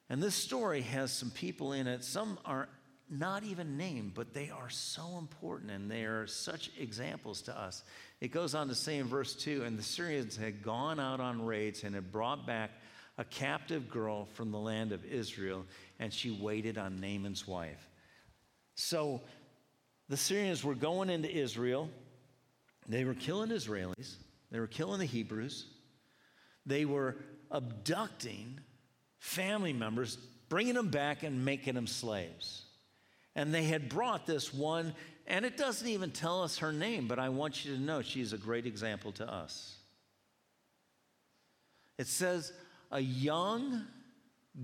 And 0.10 0.22
this 0.22 0.36
story 0.36 0.82
has 0.82 1.12
some 1.12 1.30
people 1.30 1.74
in 1.74 1.88
it. 1.88 2.04
Some 2.04 2.40
are 2.46 2.68
not 3.10 3.44
even 3.44 3.78
named, 3.78 4.14
but 4.14 4.34
they 4.34 4.50
are 4.50 4.70
so 4.70 5.18
important 5.18 5.72
and 5.72 5.90
they 5.90 6.04
are 6.04 6.28
such 6.28 6.72
examples 6.80 7.42
to 7.44 7.60
us. 7.60 7.84
It 8.22 8.32
goes 8.32 8.54
on 8.54 8.68
to 8.68 8.76
say 8.76 8.98
in 8.98 9.08
verse 9.08 9.36
2 9.36 9.64
and 9.64 9.78
the 9.78 9.84
Syrians 9.84 10.36
had 10.36 10.62
gone 10.62 11.00
out 11.00 11.20
on 11.20 11.44
raids 11.46 11.84
and 11.84 11.96
had 11.96 12.12
brought 12.12 12.46
back 12.46 12.72
a 13.18 13.24
captive 13.26 13.90
girl 13.90 14.26
from 14.34 14.52
the 14.52 14.58
land 14.58 14.94
of 14.94 15.04
Israel, 15.04 15.66
and 16.00 16.14
she 16.14 16.32
waited 16.32 16.78
on 16.78 17.02
Naaman's 17.02 17.46
wife. 17.46 17.90
So 18.76 19.22
the 20.08 20.16
Syrians 20.16 20.64
were 20.64 20.76
going 20.76 21.10
into 21.10 21.30
Israel. 21.30 21.90
They 22.88 23.04
were 23.04 23.14
killing 23.14 23.50
Israelis, 23.50 24.16
they 24.52 24.60
were 24.60 24.68
killing 24.68 25.00
the 25.00 25.06
Hebrews, 25.06 25.68
they 26.66 26.86
were 26.86 27.18
abducting 27.52 28.60
family 29.20 29.74
members, 29.74 30.18
bringing 30.50 30.74
them 30.74 30.90
back 30.90 31.24
and 31.24 31.46
making 31.46 31.76
them 31.76 31.88
slaves. 31.88 32.64
And 33.36 33.54
they 33.54 33.64
had 33.64 33.90
brought 33.90 34.26
this 34.26 34.54
one, 34.54 34.94
and 35.28 35.46
it 35.46 35.56
doesn't 35.56 35.88
even 35.88 36.12
tell 36.12 36.44
us 36.44 36.58
her 36.58 36.74
name, 36.74 37.08
but 37.08 37.20
I 37.20 37.30
want 37.30 37.64
you 37.64 37.76
to 37.76 37.82
know 37.82 38.02
she's 38.02 38.34
a 38.34 38.38
great 38.38 38.66
example 38.66 39.12
to 39.14 39.32
us. 39.32 39.76
It 41.98 42.08
says, 42.08 42.52
a 42.92 43.00
young 43.00 43.86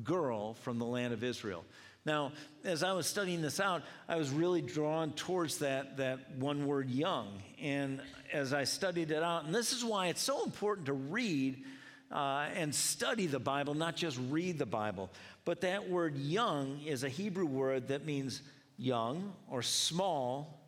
girl 0.04 0.56
from 0.56 0.80
the 0.80 0.86
land 0.86 1.14
of 1.14 1.24
Israel. 1.24 1.64
Now, 2.06 2.34
as 2.64 2.84
I 2.84 2.94
was 2.94 3.08
studying 3.08 3.42
this 3.42 3.60
out, 3.60 3.82
I 4.08 4.16
was 4.18 4.30
really 4.30 4.62
drawn 4.62 5.12
towards 5.14 5.60
that, 5.60 5.98
that 5.98 6.36
one 6.38 6.66
word 6.68 6.90
young. 6.90 7.42
And 7.62 8.02
as 8.32 8.54
I 8.54 8.64
studied 8.64 9.12
it 9.12 9.24
out, 9.24 9.46
and 9.46 9.54
this 9.54 9.74
is 9.74 9.84
why 9.84 10.08
it's 10.08 10.22
so 10.22 10.44
important 10.44 10.86
to 10.88 10.94
read 10.94 11.64
uh, 12.12 12.48
and 12.56 12.74
study 12.74 13.28
the 13.28 13.40
Bible, 13.40 13.74
not 13.74 13.96
just 13.96 14.20
read 14.30 14.58
the 14.58 14.66
Bible. 14.66 15.10
But 15.44 15.62
that 15.62 15.90
word 15.90 16.16
young 16.18 16.80
is 16.86 17.04
a 17.04 17.10
Hebrew 17.10 17.46
word 17.46 17.88
that 17.90 18.06
means 18.06 18.42
young 18.78 19.34
or 19.50 19.62
small. 19.62 20.62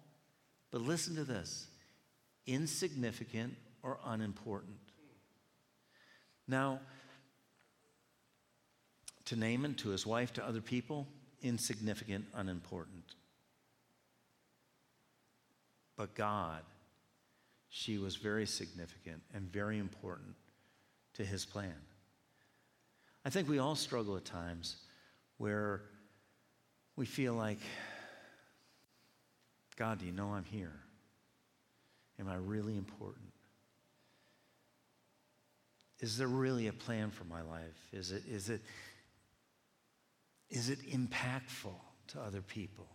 But 0.72 0.82
listen 0.82 1.16
to 1.16 1.24
this 1.24 1.68
insignificant 2.46 3.56
or 3.84 4.00
unimportant. 4.06 4.78
Now, 6.48 6.80
to 9.26 9.36
Naaman, 9.36 9.76
to 9.76 9.90
his 9.90 10.06
wife, 10.06 10.32
to 10.34 10.46
other 10.46 10.62
people, 10.62 11.08
insignificant, 11.42 12.26
unimportant. 12.34 13.16
But 15.98 16.16
God, 16.16 16.62
she 17.70 17.98
was 17.98 18.16
very 18.16 18.46
significant 18.46 19.22
and 19.34 19.52
very 19.52 19.78
important 19.78 20.36
to 21.18 21.26
his 21.26 21.46
plan. 21.46 21.76
I 23.26 23.30
think 23.30 23.50
we 23.50 23.60
all 23.60 23.76
struggle 23.76 24.16
at 24.16 24.26
times 24.26 24.78
where 25.38 25.82
we 26.96 27.06
feel 27.06 27.34
like, 27.34 27.60
God, 29.76 30.00
do 30.00 30.06
you 30.06 30.12
know 30.12 30.30
I'm 30.30 30.46
here? 30.46 30.74
Am 32.20 32.30
I 32.30 32.36
really 32.36 32.78
important? 32.78 33.34
Is 36.00 36.18
there 36.18 36.28
really 36.28 36.68
a 36.68 36.74
plan 36.74 37.10
for 37.10 37.26
my 37.26 37.42
life? 37.42 37.78
Is 37.92 38.12
it, 38.12 38.24
is 38.30 38.50
it, 38.50 38.62
is 40.50 40.70
it 40.70 40.80
impactful 40.90 41.76
to 42.10 42.20
other 42.20 42.42
people? 42.42 42.88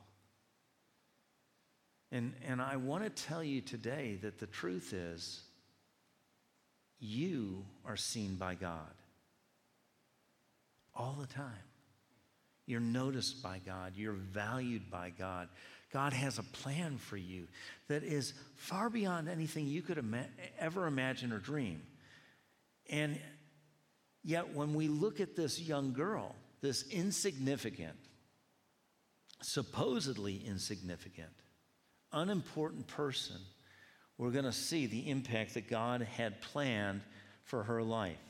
And, 2.12 2.34
and 2.46 2.62
I 2.62 2.76
want 2.76 3.04
to 3.04 3.10
tell 3.10 3.42
you 3.42 3.60
today 3.60 4.18
that 4.22 4.38
the 4.38 4.46
truth 4.46 4.92
is 4.92 5.42
you 7.02 7.64
are 7.84 7.96
seen 7.96 8.36
by 8.36 8.54
God 8.54 8.94
all 10.94 11.16
the 11.20 11.26
time. 11.26 11.50
You're 12.66 12.80
noticed 12.80 13.42
by 13.42 13.60
God. 13.64 13.94
You're 13.96 14.12
valued 14.12 14.90
by 14.90 15.10
God. 15.10 15.48
God 15.92 16.12
has 16.12 16.38
a 16.38 16.42
plan 16.42 16.96
for 16.98 17.16
you 17.16 17.48
that 17.88 18.04
is 18.04 18.34
far 18.54 18.88
beyond 18.88 19.28
anything 19.28 19.66
you 19.66 19.82
could 19.82 19.98
ima- 19.98 20.28
ever 20.58 20.86
imagine 20.86 21.32
or 21.32 21.38
dream. 21.38 21.82
And 22.88 23.18
yet, 24.22 24.54
when 24.54 24.74
we 24.74 24.86
look 24.86 25.20
at 25.20 25.34
this 25.34 25.60
young 25.60 25.92
girl, 25.92 26.36
this 26.60 26.88
insignificant, 26.88 27.96
supposedly 29.42 30.36
insignificant, 30.46 31.32
unimportant 32.12 32.86
person, 32.86 33.40
we're 34.22 34.30
going 34.30 34.44
to 34.44 34.52
see 34.52 34.86
the 34.86 35.10
impact 35.10 35.54
that 35.54 35.68
God 35.68 36.02
had 36.02 36.40
planned 36.40 37.00
for 37.42 37.64
her 37.64 37.82
life. 37.82 38.20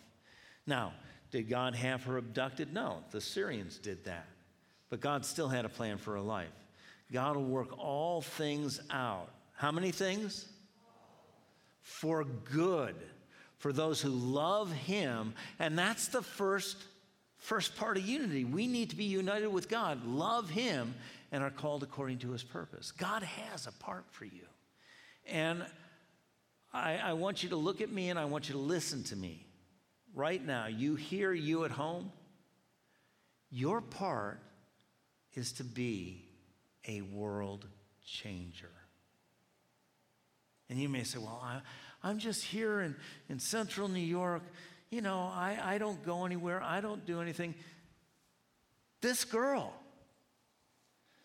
Now, 0.66 0.94
did 1.31 1.50
God 1.50 1.74
have 1.74 2.05
her 2.05 2.16
abducted? 2.16 2.72
No, 2.72 3.05
the 3.11 3.20
Syrians 3.20 3.76
did 3.76 4.02
that. 4.07 4.26
But 4.88 5.00
God 5.00 5.26
still 5.26 5.48
had 5.48 5.66
a 5.66 5.68
plan 5.68 5.98
for 5.98 6.14
her 6.14 6.20
life. 6.20 6.48
God 7.12 7.37
will 7.37 7.44
work 7.44 7.78
all 7.78 8.22
things 8.22 8.81
out. 8.90 9.28
How 9.52 9.70
many 9.70 9.90
things? 9.90 10.48
For 11.83 12.24
good, 12.24 12.94
for 13.59 13.70
those 13.70 14.00
who 14.00 14.09
love 14.09 14.72
Him. 14.72 15.35
And 15.59 15.78
that's 15.78 16.09
the 16.09 16.22
first, 16.22 16.78
first 17.37 17.76
part 17.76 17.98
of 17.98 18.07
unity. 18.07 18.44
We 18.46 18.66
need 18.66 18.88
to 18.90 18.96
be 18.96 19.05
united 19.05 19.48
with 19.48 19.68
God, 19.68 20.07
love 20.07 20.48
Him, 20.48 20.94
and 21.33 21.42
are 21.44 21.50
called 21.50 21.83
according 21.83 22.20
to 22.20 22.31
His 22.31 22.42
purpose. 22.42 22.92
God 22.92 23.22
has 23.22 23.66
a 23.66 23.72
part 23.72 24.07
for 24.11 24.24
you. 24.24 24.46
And 25.26 25.64
I, 26.72 26.96
I 26.96 27.12
want 27.12 27.42
you 27.42 27.50
to 27.50 27.56
look 27.56 27.80
at 27.80 27.90
me 27.90 28.11
and 28.11 28.18
I 28.18 28.24
want 28.24 28.48
you 28.48 28.54
to 28.54 28.61
listen 28.61 29.04
to 29.04 29.16
me. 29.16 29.46
Right 30.14 30.44
now, 30.44 30.66
you 30.66 30.94
hear 30.94 31.32
you 31.32 31.64
at 31.64 31.70
home, 31.70 32.12
your 33.50 33.80
part 33.80 34.40
is 35.35 35.52
to 35.52 35.64
be 35.64 36.24
a 36.87 37.02
world 37.02 37.66
changer. 38.06 38.70
And 40.68 40.78
you 40.78 40.88
may 40.88 41.04
say, 41.04 41.18
well, 41.18 41.42
I, 42.02 42.11
am 42.11 42.18
just 42.18 42.44
here 42.44 42.80
in, 42.80 42.96
in 43.28 43.38
central 43.38 43.88
New 43.88 44.00
York. 44.00 44.42
You 44.90 45.02
know, 45.02 45.30
I, 45.32 45.58
I 45.62 45.78
don't 45.78 46.02
go 46.04 46.24
anywhere, 46.24 46.62
I 46.62 46.80
don't 46.80 47.04
do 47.04 47.20
anything. 47.20 47.54
This 49.00 49.24
girl, 49.24 49.72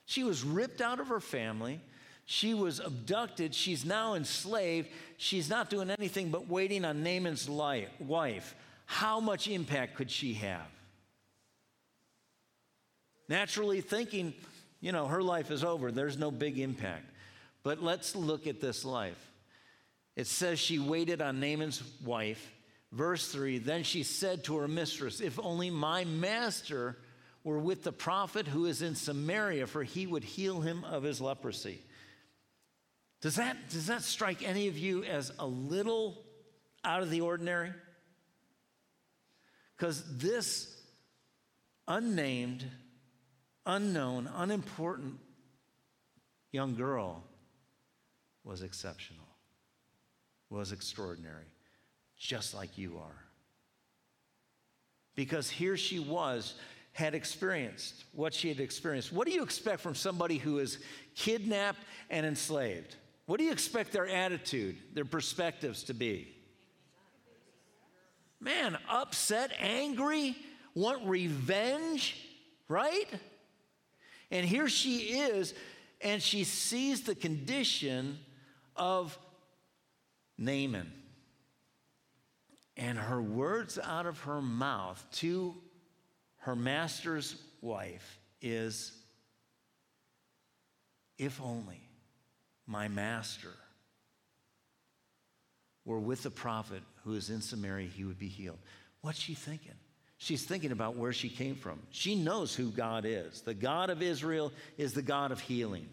she 0.06 0.24
was 0.24 0.44
ripped 0.44 0.82
out 0.82 1.00
of 1.00 1.08
her 1.08 1.20
family. 1.20 1.82
She 2.30 2.54
was 2.54 2.82
abducted. 2.82 3.56
She's 3.56 3.86
now 3.86 4.14
enslaved. 4.16 4.90
She's 5.16 5.50
not 5.50 5.70
doing 5.70 5.90
anything 5.90 6.30
but 6.30 6.50
waiting 6.50 6.84
on 6.84 7.02
Naaman's 7.02 7.48
life, 7.48 7.90
wife. 8.00 8.54
How 8.86 9.22
much 9.22 9.48
impact 9.48 9.96
could 9.96 10.12
she 10.12 10.34
have? 10.34 10.68
Naturally 13.30 13.80
thinking, 13.80 14.34
you 14.82 14.92
know, 14.92 15.08
her 15.08 15.24
life 15.24 15.52
is 15.52 15.64
over. 15.64 15.90
There's 15.90 16.18
no 16.18 16.30
big 16.30 16.60
impact. 16.60 17.06
But 17.64 17.82
let's 17.82 18.14
look 18.14 18.46
at 18.46 18.60
this 18.60 18.84
life. 18.84 19.32
It 20.18 20.28
says 20.28 20.60
she 20.60 20.80
waited 20.80 21.22
on 21.22 21.40
Naaman's 21.40 21.82
wife. 22.04 22.52
Verse 22.92 23.26
3 23.32 23.60
Then 23.60 23.84
she 23.84 24.04
said 24.04 24.44
to 24.46 24.58
her 24.58 24.68
mistress, 24.68 25.22
If 25.22 25.40
only 25.42 25.70
my 25.70 26.04
master 26.04 26.98
were 27.46 27.60
with 27.60 27.84
the 27.84 27.94
prophet 27.94 28.48
who 28.48 28.66
is 28.66 28.82
in 28.82 28.96
Samaria, 28.96 29.66
for 29.68 29.84
he 29.84 30.06
would 30.06 30.26
heal 30.26 30.60
him 30.60 30.84
of 30.84 31.04
his 31.04 31.22
leprosy. 31.22 31.80
Does 33.22 33.36
that, 33.36 33.58
does 33.70 33.88
that 33.88 34.04
strike 34.04 34.48
any 34.48 34.68
of 34.68 34.78
you 34.78 35.04
as 35.04 35.32
a 35.40 35.48
little 35.48 36.24
out 36.84 37.02
of 37.02 37.10
the 37.10 37.22
ordinary? 37.22 37.74
Because 39.76 40.04
this 40.18 40.76
unnamed, 41.88 42.66
unknown, 43.66 44.30
unimportant 44.36 45.20
young 46.52 46.76
girl 46.76 47.24
was 48.44 48.62
exceptional, 48.62 49.26
was 50.50 50.72
extraordinary, 50.72 51.46
just 52.18 52.54
like 52.54 52.78
you 52.78 52.98
are. 52.98 53.24
Because 55.16 55.50
here 55.50 55.76
she 55.76 56.00
was, 56.00 56.54
had 56.94 57.14
experienced 57.14 58.06
what 58.14 58.34
she 58.34 58.48
had 58.48 58.60
experienced. 58.60 59.12
What 59.12 59.28
do 59.28 59.34
you 59.34 59.44
expect 59.44 59.82
from 59.82 59.94
somebody 59.94 60.38
who 60.38 60.58
is 60.60 60.80
kidnapped 61.16 61.80
and 62.10 62.26
enslaved? 62.26 62.96
What 63.28 63.40
do 63.40 63.44
you 63.44 63.52
expect 63.52 63.92
their 63.92 64.08
attitude, 64.08 64.78
their 64.94 65.06
perspectives 65.06 65.84
to 65.84 65.94
be? 65.94 66.34
Man, 68.40 68.78
upset, 68.90 69.52
angry, 69.60 70.36
want 70.74 71.06
revenge, 71.06 72.16
right? 72.70 73.08
And 74.32 74.46
here 74.46 74.70
she 74.70 75.20
is, 75.20 75.54
and 76.00 76.24
she 76.24 76.46
sees 76.46 77.02
the 77.02 77.16
condition 77.16 78.18
of 78.78 79.18
Naaman. 80.38 80.94
And 82.78 82.98
her 82.98 83.22
words 83.22 83.78
out 83.78 84.06
of 84.06 84.22
her 84.22 84.42
mouth 84.42 85.06
to 85.16 85.54
her 86.38 86.56
master's 86.56 87.36
wife 87.60 88.20
is, 88.42 88.96
If 91.18 91.42
only 91.42 91.87
my 92.68 92.88
master 92.88 93.54
were 95.86 96.00
with 96.00 96.24
the 96.24 96.30
prophet 96.30 96.84
who 97.04 97.14
is 97.14 97.30
in 97.30 97.42
Samaria, 97.42 97.88
he 97.88 98.04
would 98.04 98.20
be 98.20 98.28
healed. 98.28 98.60
What's 99.02 99.20
she 99.20 99.34
thinking? 99.34 99.72
She's 100.18 100.44
thinking 100.44 100.72
about 100.72 100.98
where 100.98 101.14
she 101.14 101.30
came 101.30 101.56
from. 101.56 101.80
She 101.92 102.16
knows 102.16 102.54
who 102.54 102.70
God 102.72 103.06
is. 103.06 103.42
The 103.42 103.54
God 103.54 103.90
of 103.90 104.02
Israel 104.02 104.52
is 104.78 104.94
the 104.94 105.02
God 105.02 105.32
of 105.32 105.40
healing. 105.40 105.88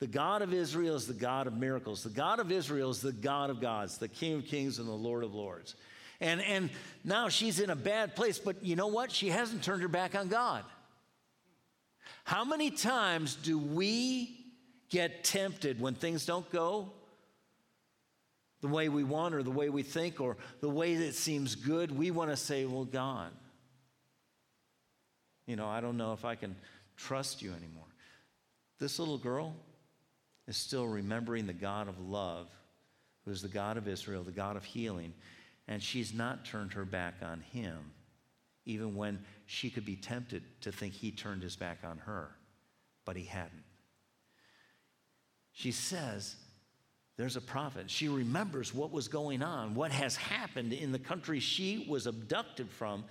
The 0.00 0.06
God 0.06 0.42
of 0.42 0.52
Israel 0.52 0.96
is 0.96 1.06
the 1.06 1.14
God 1.14 1.46
of 1.46 1.56
miracles. 1.56 2.02
The 2.02 2.10
God 2.10 2.40
of 2.40 2.52
Israel 2.52 2.90
is 2.90 3.00
the 3.00 3.12
God 3.12 3.50
of 3.50 3.60
gods, 3.60 3.98
the 3.98 4.08
King 4.08 4.34
of 4.34 4.44
kings 4.46 4.78
and 4.78 4.88
the 4.88 4.92
Lord 4.92 5.24
of 5.24 5.34
lords. 5.34 5.74
And, 6.20 6.40
and 6.42 6.70
now 7.04 7.28
she's 7.28 7.60
in 7.60 7.70
a 7.70 7.76
bad 7.76 8.16
place, 8.16 8.38
but 8.38 8.64
you 8.64 8.76
know 8.76 8.88
what? 8.88 9.10
She 9.12 9.28
hasn't 9.28 9.62
turned 9.62 9.82
her 9.82 9.88
back 9.88 10.14
on 10.14 10.28
God. 10.28 10.64
How 12.24 12.44
many 12.44 12.70
times 12.70 13.36
do 13.36 13.58
we 13.58 14.37
get 14.90 15.24
tempted 15.24 15.80
when 15.80 15.94
things 15.94 16.26
don't 16.26 16.48
go 16.50 16.92
the 18.60 18.68
way 18.68 18.88
we 18.88 19.04
want 19.04 19.34
or 19.34 19.42
the 19.42 19.50
way 19.50 19.68
we 19.68 19.82
think 19.82 20.20
or 20.20 20.36
the 20.60 20.68
way 20.68 20.96
that 20.96 21.14
seems 21.14 21.54
good? 21.54 21.96
We 21.96 22.10
want 22.10 22.30
to 22.30 22.36
say, 22.36 22.64
Well, 22.64 22.84
God, 22.84 23.30
you 25.46 25.56
know, 25.56 25.66
I 25.66 25.80
don't 25.80 25.96
know 25.96 26.12
if 26.12 26.24
I 26.24 26.34
can 26.34 26.56
trust 26.96 27.42
you 27.42 27.50
anymore. 27.50 27.84
This 28.78 28.98
little 28.98 29.18
girl, 29.18 29.54
is 30.48 30.56
still 30.56 30.86
remembering 30.88 31.46
the 31.46 31.52
God 31.52 31.88
of 31.88 32.00
love, 32.00 32.48
who 33.24 33.30
is 33.30 33.42
the 33.42 33.48
God 33.48 33.76
of 33.76 33.86
Israel, 33.86 34.24
the 34.24 34.32
God 34.32 34.56
of 34.56 34.64
healing, 34.64 35.12
and 35.68 35.82
she's 35.82 36.14
not 36.14 36.46
turned 36.46 36.72
her 36.72 36.86
back 36.86 37.16
on 37.22 37.42
him, 37.52 37.92
even 38.64 38.96
when 38.96 39.22
she 39.44 39.68
could 39.68 39.84
be 39.84 39.94
tempted 39.94 40.42
to 40.62 40.72
think 40.72 40.94
he 40.94 41.12
turned 41.12 41.42
his 41.42 41.54
back 41.54 41.80
on 41.84 41.98
her, 41.98 42.30
but 43.04 43.14
he 43.14 43.24
hadn't. 43.24 43.62
She 45.58 45.72
says, 45.72 46.36
there's 47.16 47.34
a 47.34 47.40
prophet. 47.40 47.90
She 47.90 48.06
remembers 48.06 48.72
what 48.72 48.92
was 48.92 49.08
going 49.08 49.42
on, 49.42 49.74
what 49.74 49.90
has 49.90 50.14
happened 50.14 50.72
in 50.72 50.92
the 50.92 51.00
country 51.00 51.40
she 51.40 51.84
was 51.88 52.06
abducted 52.06 52.70
from, 52.70 53.02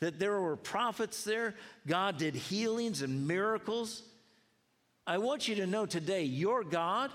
that 0.00 0.18
there 0.18 0.38
were 0.38 0.54
prophets 0.54 1.24
there. 1.24 1.54
God 1.86 2.18
did 2.18 2.34
healings 2.34 3.00
and 3.00 3.26
miracles. 3.26 4.02
I 5.06 5.16
want 5.16 5.48
you 5.48 5.54
to 5.54 5.66
know 5.66 5.86
today 5.86 6.24
your 6.24 6.62
God 6.62 7.10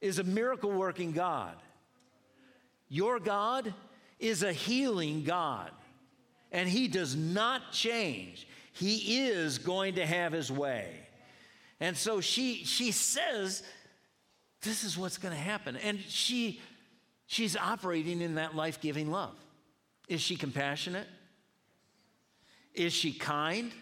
is 0.00 0.18
a 0.18 0.24
miracle 0.24 0.72
working 0.72 1.12
God. 1.12 1.56
Your 2.88 3.20
God 3.20 3.74
is 4.18 4.42
a 4.42 4.54
healing 4.54 5.22
God, 5.22 5.70
and 6.50 6.66
He 6.66 6.88
does 6.88 7.14
not 7.14 7.72
change. 7.72 8.48
He 8.72 9.26
is 9.26 9.58
going 9.58 9.96
to 9.96 10.06
have 10.06 10.32
His 10.32 10.50
way. 10.50 11.08
And 11.82 11.96
so 11.96 12.20
she, 12.20 12.62
she 12.64 12.92
says, 12.92 13.64
This 14.62 14.84
is 14.84 14.96
what's 14.96 15.18
going 15.18 15.34
to 15.34 15.40
happen. 15.40 15.76
And 15.76 15.98
she, 16.08 16.60
she's 17.26 17.56
operating 17.56 18.20
in 18.20 18.36
that 18.36 18.54
life 18.54 18.80
giving 18.80 19.10
love. 19.10 19.34
Is 20.06 20.20
she 20.20 20.36
compassionate? 20.36 21.08
Is 22.72 22.92
she 22.92 23.12
kind? 23.12 23.72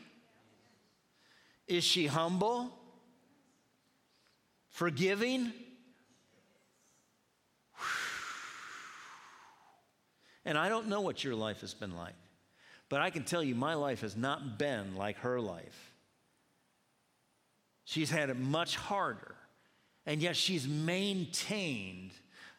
Is 1.68 1.84
she 1.84 2.06
humble? 2.06 2.72
Forgiving? 4.70 5.52
And 10.46 10.56
I 10.56 10.70
don't 10.70 10.88
know 10.88 11.02
what 11.02 11.22
your 11.22 11.34
life 11.34 11.60
has 11.60 11.74
been 11.74 11.94
like, 11.94 12.14
but 12.88 13.02
I 13.02 13.10
can 13.10 13.24
tell 13.24 13.42
you 13.42 13.54
my 13.54 13.74
life 13.74 14.00
has 14.00 14.16
not 14.16 14.58
been 14.58 14.96
like 14.96 15.18
her 15.18 15.38
life. 15.38 15.90
She's 17.90 18.08
had 18.08 18.30
it 18.30 18.38
much 18.38 18.76
harder, 18.76 19.34
and 20.06 20.22
yet 20.22 20.36
she's 20.36 20.68
maintained 20.68 22.12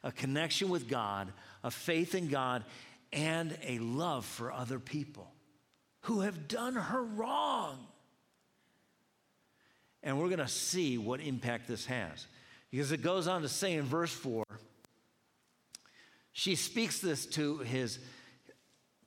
a 0.04 0.12
connection 0.12 0.68
with 0.68 0.90
God, 0.90 1.32
a 1.64 1.72
faith 1.72 2.16
in 2.16 2.28
God, 2.28 2.66
and 3.14 3.58
a 3.66 3.80
love 3.80 4.26
for 4.26 4.52
other 4.52 4.78
people 4.78 5.32
who 6.02 6.20
have 6.20 6.50
done 6.50 6.74
her 6.74 7.02
wrong. 7.02 7.80
And 10.04 10.20
we're 10.20 10.28
going 10.28 10.40
to 10.40 10.50
see 10.50 10.98
what 10.98 11.22
impact 11.22 11.66
this 11.66 11.86
has. 11.86 12.28
Because 12.70 12.92
it 12.92 13.02
goes 13.02 13.26
on 13.26 13.42
to 13.44 13.48
say 13.48 13.76
in 13.76 13.84
verse 13.84 14.12
4, 14.12 14.44
she 16.34 16.56
speaks 16.56 17.00
this 17.00 17.26
to 17.28 17.60
his 17.60 18.00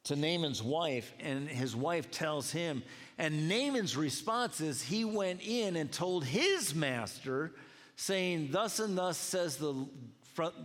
to 0.04 0.16
Naaman's 0.16 0.62
wife, 0.62 1.12
and 1.20 1.48
his 1.48 1.74
wife 1.74 2.10
tells 2.10 2.52
him, 2.52 2.82
and 3.18 3.48
Naaman's 3.48 3.96
response 3.96 4.60
is 4.60 4.82
he 4.82 5.04
went 5.04 5.40
in 5.42 5.76
and 5.76 5.90
told 5.90 6.24
his 6.24 6.74
master, 6.74 7.52
saying, 7.96 8.48
Thus 8.50 8.80
and 8.80 8.98
thus 8.98 9.16
says 9.16 9.56
the, 9.56 9.86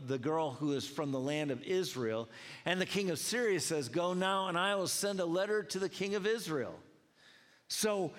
the 0.08 0.18
girl 0.18 0.52
who 0.52 0.74
is 0.74 0.88
from 0.88 1.12
the 1.12 1.20
land 1.20 1.52
of 1.52 1.62
Israel. 1.64 2.28
And 2.66 2.82
the 2.82 2.86
king 2.86 3.12
of 3.12 3.20
Syria 3.20 3.60
says, 3.60 3.88
Go 3.88 4.14
now, 4.14 4.48
and 4.48 4.58
I 4.58 4.76
will 4.76 4.88
send 4.88 5.20
a 5.20 5.26
letter 5.26 5.64
to 5.64 5.80
the 5.80 5.90
king 5.90 6.16
of 6.16 6.26
Israel. 6.26 6.76
So, 7.68 8.12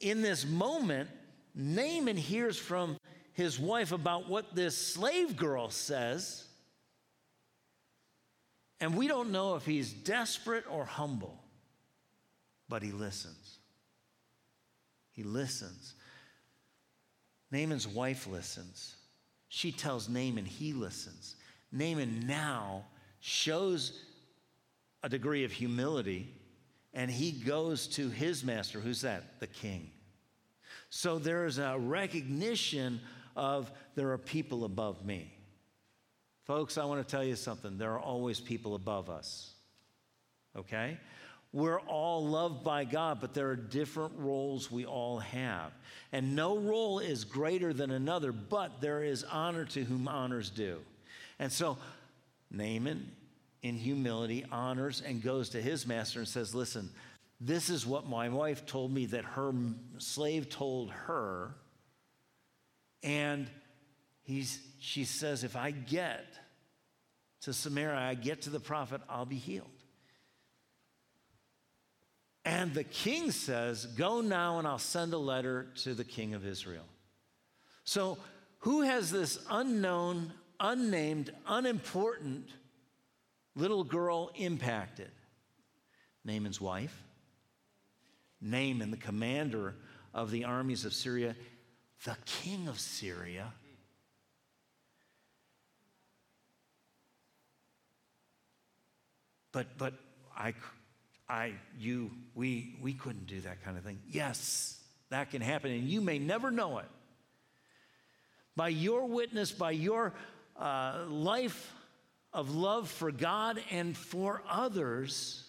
in 0.00 0.22
this 0.22 0.46
moment, 0.46 1.10
Naaman 1.54 2.16
hears 2.16 2.58
from 2.58 2.96
his 3.34 3.58
wife 3.58 3.92
about 3.92 4.28
what 4.28 4.54
this 4.54 4.76
slave 4.76 5.36
girl 5.36 5.68
says. 5.68 6.45
And 8.80 8.94
we 8.94 9.08
don't 9.08 9.30
know 9.30 9.54
if 9.56 9.64
he's 9.64 9.92
desperate 9.92 10.64
or 10.70 10.84
humble, 10.84 11.42
but 12.68 12.82
he 12.82 12.92
listens. 12.92 13.58
He 15.12 15.22
listens. 15.22 15.94
Naaman's 17.50 17.88
wife 17.88 18.26
listens. 18.26 18.96
She 19.48 19.72
tells 19.72 20.08
Naaman 20.08 20.44
he 20.44 20.72
listens. 20.72 21.36
Naaman 21.72 22.26
now 22.26 22.84
shows 23.20 24.02
a 25.02 25.08
degree 25.08 25.44
of 25.44 25.52
humility 25.52 26.34
and 26.92 27.10
he 27.10 27.30
goes 27.30 27.86
to 27.88 28.08
his 28.08 28.42
master. 28.42 28.80
Who's 28.80 29.02
that? 29.02 29.40
The 29.40 29.46
king. 29.46 29.90
So 30.90 31.18
there 31.18 31.44
is 31.46 31.58
a 31.58 31.76
recognition 31.78 33.00
of 33.36 33.70
there 33.94 34.10
are 34.12 34.18
people 34.18 34.64
above 34.64 35.04
me. 35.04 35.35
Folks, 36.46 36.78
I 36.78 36.84
want 36.84 37.06
to 37.06 37.10
tell 37.10 37.24
you 37.24 37.34
something. 37.34 37.76
There 37.76 37.92
are 37.92 38.00
always 38.00 38.38
people 38.38 38.76
above 38.76 39.10
us. 39.10 39.52
Okay? 40.56 40.96
We're 41.52 41.80
all 41.80 42.24
loved 42.24 42.62
by 42.62 42.84
God, 42.84 43.18
but 43.20 43.34
there 43.34 43.48
are 43.50 43.56
different 43.56 44.12
roles 44.16 44.70
we 44.70 44.84
all 44.84 45.18
have. 45.18 45.72
And 46.12 46.36
no 46.36 46.56
role 46.56 47.00
is 47.00 47.24
greater 47.24 47.72
than 47.72 47.90
another, 47.90 48.30
but 48.30 48.80
there 48.80 49.02
is 49.02 49.24
honor 49.24 49.64
to 49.66 49.82
whom 49.82 50.06
honors 50.06 50.50
due. 50.50 50.78
And 51.38 51.50
so 51.50 51.78
Naaman, 52.50 53.10
in 53.62 53.74
humility, 53.76 54.44
honors 54.52 55.02
and 55.04 55.22
goes 55.22 55.48
to 55.50 55.60
his 55.60 55.86
master 55.86 56.20
and 56.20 56.28
says, 56.28 56.54
Listen, 56.54 56.90
this 57.40 57.70
is 57.70 57.86
what 57.86 58.06
my 58.06 58.28
wife 58.28 58.66
told 58.66 58.92
me 58.92 59.06
that 59.06 59.24
her 59.24 59.52
slave 59.98 60.48
told 60.48 60.90
her. 60.90 61.54
And 63.02 63.48
he's, 64.26 64.58
she 64.80 65.04
says, 65.04 65.44
If 65.44 65.56
I 65.56 65.70
get 65.70 66.26
to 67.42 67.52
Samaria, 67.52 67.98
I 67.98 68.14
get 68.14 68.42
to 68.42 68.50
the 68.50 68.60
prophet, 68.60 69.00
I'll 69.08 69.24
be 69.24 69.36
healed. 69.36 69.70
And 72.44 72.74
the 72.74 72.84
king 72.84 73.30
says, 73.30 73.86
Go 73.86 74.20
now 74.20 74.58
and 74.58 74.68
I'll 74.68 74.78
send 74.78 75.14
a 75.14 75.18
letter 75.18 75.68
to 75.82 75.94
the 75.94 76.04
king 76.04 76.34
of 76.34 76.46
Israel. 76.46 76.84
So, 77.84 78.18
who 78.60 78.82
has 78.82 79.10
this 79.10 79.38
unknown, 79.48 80.32
unnamed, 80.58 81.32
unimportant 81.46 82.48
little 83.54 83.84
girl 83.84 84.32
impacted? 84.34 85.10
Naaman's 86.24 86.60
wife. 86.60 87.02
Naaman, 88.40 88.90
the 88.90 88.96
commander 88.96 89.76
of 90.12 90.30
the 90.30 90.44
armies 90.44 90.84
of 90.84 90.92
Syria, 90.92 91.36
the 92.04 92.16
king 92.24 92.68
of 92.68 92.78
Syria. 92.78 93.52
But, 99.56 99.78
but 99.78 99.94
I, 100.36 100.52
I, 101.30 101.54
you, 101.78 102.10
we, 102.34 102.76
we 102.82 102.92
couldn't 102.92 103.26
do 103.26 103.40
that 103.40 103.64
kind 103.64 103.78
of 103.78 103.84
thing. 103.84 103.98
Yes, 104.06 104.78
that 105.08 105.30
can 105.30 105.40
happen, 105.40 105.70
and 105.70 105.88
you 105.88 106.02
may 106.02 106.18
never 106.18 106.50
know 106.50 106.76
it. 106.76 106.84
By 108.54 108.68
your 108.68 109.06
witness, 109.06 109.52
by 109.52 109.70
your 109.70 110.12
uh, 110.60 111.06
life 111.08 111.72
of 112.34 112.54
love 112.54 112.90
for 112.90 113.10
God 113.10 113.58
and 113.70 113.96
for 113.96 114.42
others, 114.46 115.42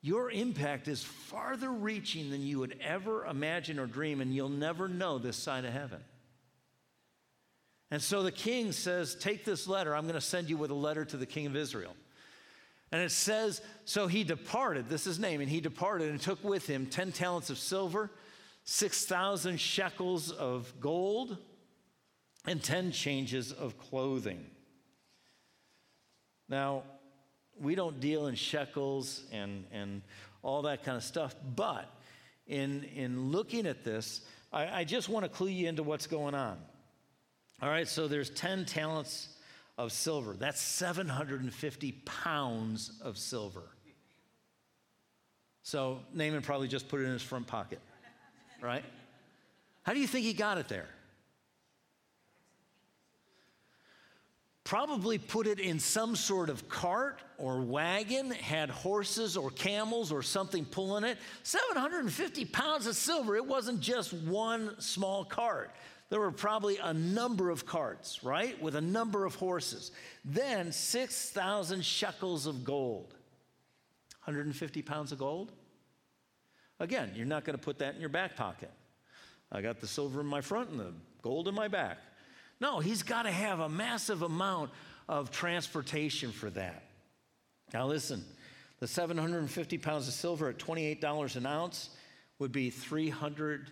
your 0.00 0.30
impact 0.30 0.86
is 0.86 1.02
farther 1.02 1.72
reaching 1.72 2.30
than 2.30 2.42
you 2.42 2.60
would 2.60 2.78
ever 2.80 3.26
imagine 3.26 3.80
or 3.80 3.88
dream, 3.88 4.20
and 4.20 4.32
you'll 4.32 4.48
never 4.48 4.86
know 4.86 5.18
this 5.18 5.36
side 5.36 5.64
of 5.64 5.72
heaven. 5.72 5.98
And 7.90 8.02
so 8.02 8.22
the 8.22 8.32
king 8.32 8.72
says, 8.72 9.14
Take 9.14 9.44
this 9.44 9.66
letter. 9.66 9.94
I'm 9.94 10.04
going 10.04 10.14
to 10.14 10.20
send 10.20 10.50
you 10.50 10.56
with 10.56 10.70
a 10.70 10.74
letter 10.74 11.04
to 11.06 11.16
the 11.16 11.26
king 11.26 11.46
of 11.46 11.56
Israel. 11.56 11.94
And 12.92 13.02
it 13.02 13.10
says, 13.10 13.60
So 13.84 14.06
he 14.06 14.24
departed, 14.24 14.88
this 14.88 15.02
is 15.02 15.16
his 15.16 15.18
name, 15.18 15.40
and 15.40 15.48
he 15.48 15.60
departed 15.60 16.10
and 16.10 16.20
took 16.20 16.42
with 16.44 16.66
him 16.66 16.86
10 16.86 17.12
talents 17.12 17.50
of 17.50 17.58
silver, 17.58 18.10
6,000 18.64 19.58
shekels 19.58 20.30
of 20.30 20.72
gold, 20.80 21.38
and 22.46 22.62
10 22.62 22.92
changes 22.92 23.52
of 23.52 23.78
clothing. 23.78 24.44
Now, 26.48 26.82
we 27.60 27.74
don't 27.74 28.00
deal 28.00 28.26
in 28.26 28.34
shekels 28.34 29.24
and, 29.32 29.64
and 29.72 30.02
all 30.42 30.62
that 30.62 30.84
kind 30.84 30.96
of 30.96 31.02
stuff, 31.02 31.34
but 31.56 31.92
in, 32.46 32.84
in 32.94 33.30
looking 33.30 33.66
at 33.66 33.84
this, 33.84 34.22
I, 34.52 34.80
I 34.80 34.84
just 34.84 35.08
want 35.08 35.24
to 35.24 35.28
clue 35.28 35.48
you 35.48 35.68
into 35.68 35.82
what's 35.82 36.06
going 36.06 36.34
on. 36.34 36.58
All 37.60 37.68
right, 37.68 37.88
so 37.88 38.06
there's 38.06 38.30
10 38.30 38.66
talents 38.66 39.28
of 39.76 39.90
silver. 39.92 40.34
That's 40.34 40.60
750 40.60 41.92
pounds 42.04 42.92
of 43.02 43.18
silver. 43.18 43.62
So 45.62 46.00
Naaman 46.14 46.42
probably 46.42 46.68
just 46.68 46.88
put 46.88 47.00
it 47.00 47.04
in 47.04 47.12
his 47.12 47.22
front 47.22 47.46
pocket, 47.46 47.80
right? 48.62 48.84
How 49.82 49.92
do 49.92 50.00
you 50.00 50.06
think 50.06 50.24
he 50.24 50.32
got 50.32 50.58
it 50.58 50.68
there? 50.68 50.88
Probably 54.64 55.18
put 55.18 55.46
it 55.46 55.60
in 55.60 55.80
some 55.80 56.14
sort 56.14 56.50
of 56.50 56.68
cart 56.68 57.20
or 57.38 57.60
wagon, 57.60 58.30
had 58.30 58.68
horses 58.70 59.36
or 59.36 59.50
camels 59.50 60.12
or 60.12 60.22
something 60.22 60.64
pulling 60.64 61.04
it. 61.04 61.18
750 61.42 62.44
pounds 62.44 62.86
of 62.86 62.94
silver. 62.94 63.34
It 63.34 63.46
wasn't 63.46 63.80
just 63.80 64.12
one 64.12 64.78
small 64.78 65.24
cart 65.24 65.70
there 66.10 66.20
were 66.20 66.32
probably 66.32 66.78
a 66.78 66.94
number 66.94 67.50
of 67.50 67.66
carts, 67.66 68.24
right, 68.24 68.60
with 68.62 68.74
a 68.74 68.80
number 68.80 69.26
of 69.26 69.34
horses. 69.34 69.92
Then 70.24 70.72
6,000 70.72 71.84
shekels 71.84 72.46
of 72.46 72.64
gold. 72.64 73.14
150 74.24 74.82
pounds 74.82 75.12
of 75.12 75.18
gold? 75.18 75.52
Again, 76.80 77.12
you're 77.14 77.26
not 77.26 77.44
going 77.44 77.58
to 77.58 77.62
put 77.62 77.78
that 77.78 77.94
in 77.94 78.00
your 78.00 78.08
back 78.08 78.36
pocket. 78.36 78.70
I 79.50 79.60
got 79.60 79.80
the 79.80 79.86
silver 79.86 80.20
in 80.20 80.26
my 80.26 80.40
front 80.40 80.70
and 80.70 80.80
the 80.80 80.92
gold 81.22 81.48
in 81.48 81.54
my 81.54 81.68
back. 81.68 81.98
No, 82.60 82.80
he's 82.80 83.02
got 83.02 83.22
to 83.22 83.30
have 83.30 83.60
a 83.60 83.68
massive 83.68 84.22
amount 84.22 84.70
of 85.08 85.30
transportation 85.30 86.32
for 86.32 86.50
that. 86.50 86.84
Now, 87.72 87.86
listen, 87.86 88.24
the 88.80 88.86
750 88.86 89.78
pounds 89.78 90.08
of 90.08 90.14
silver 90.14 90.48
at 90.48 90.58
$28 90.58 91.36
an 91.36 91.46
ounce 91.46 91.90
would 92.38 92.52
be 92.52 92.70
300 92.70 93.70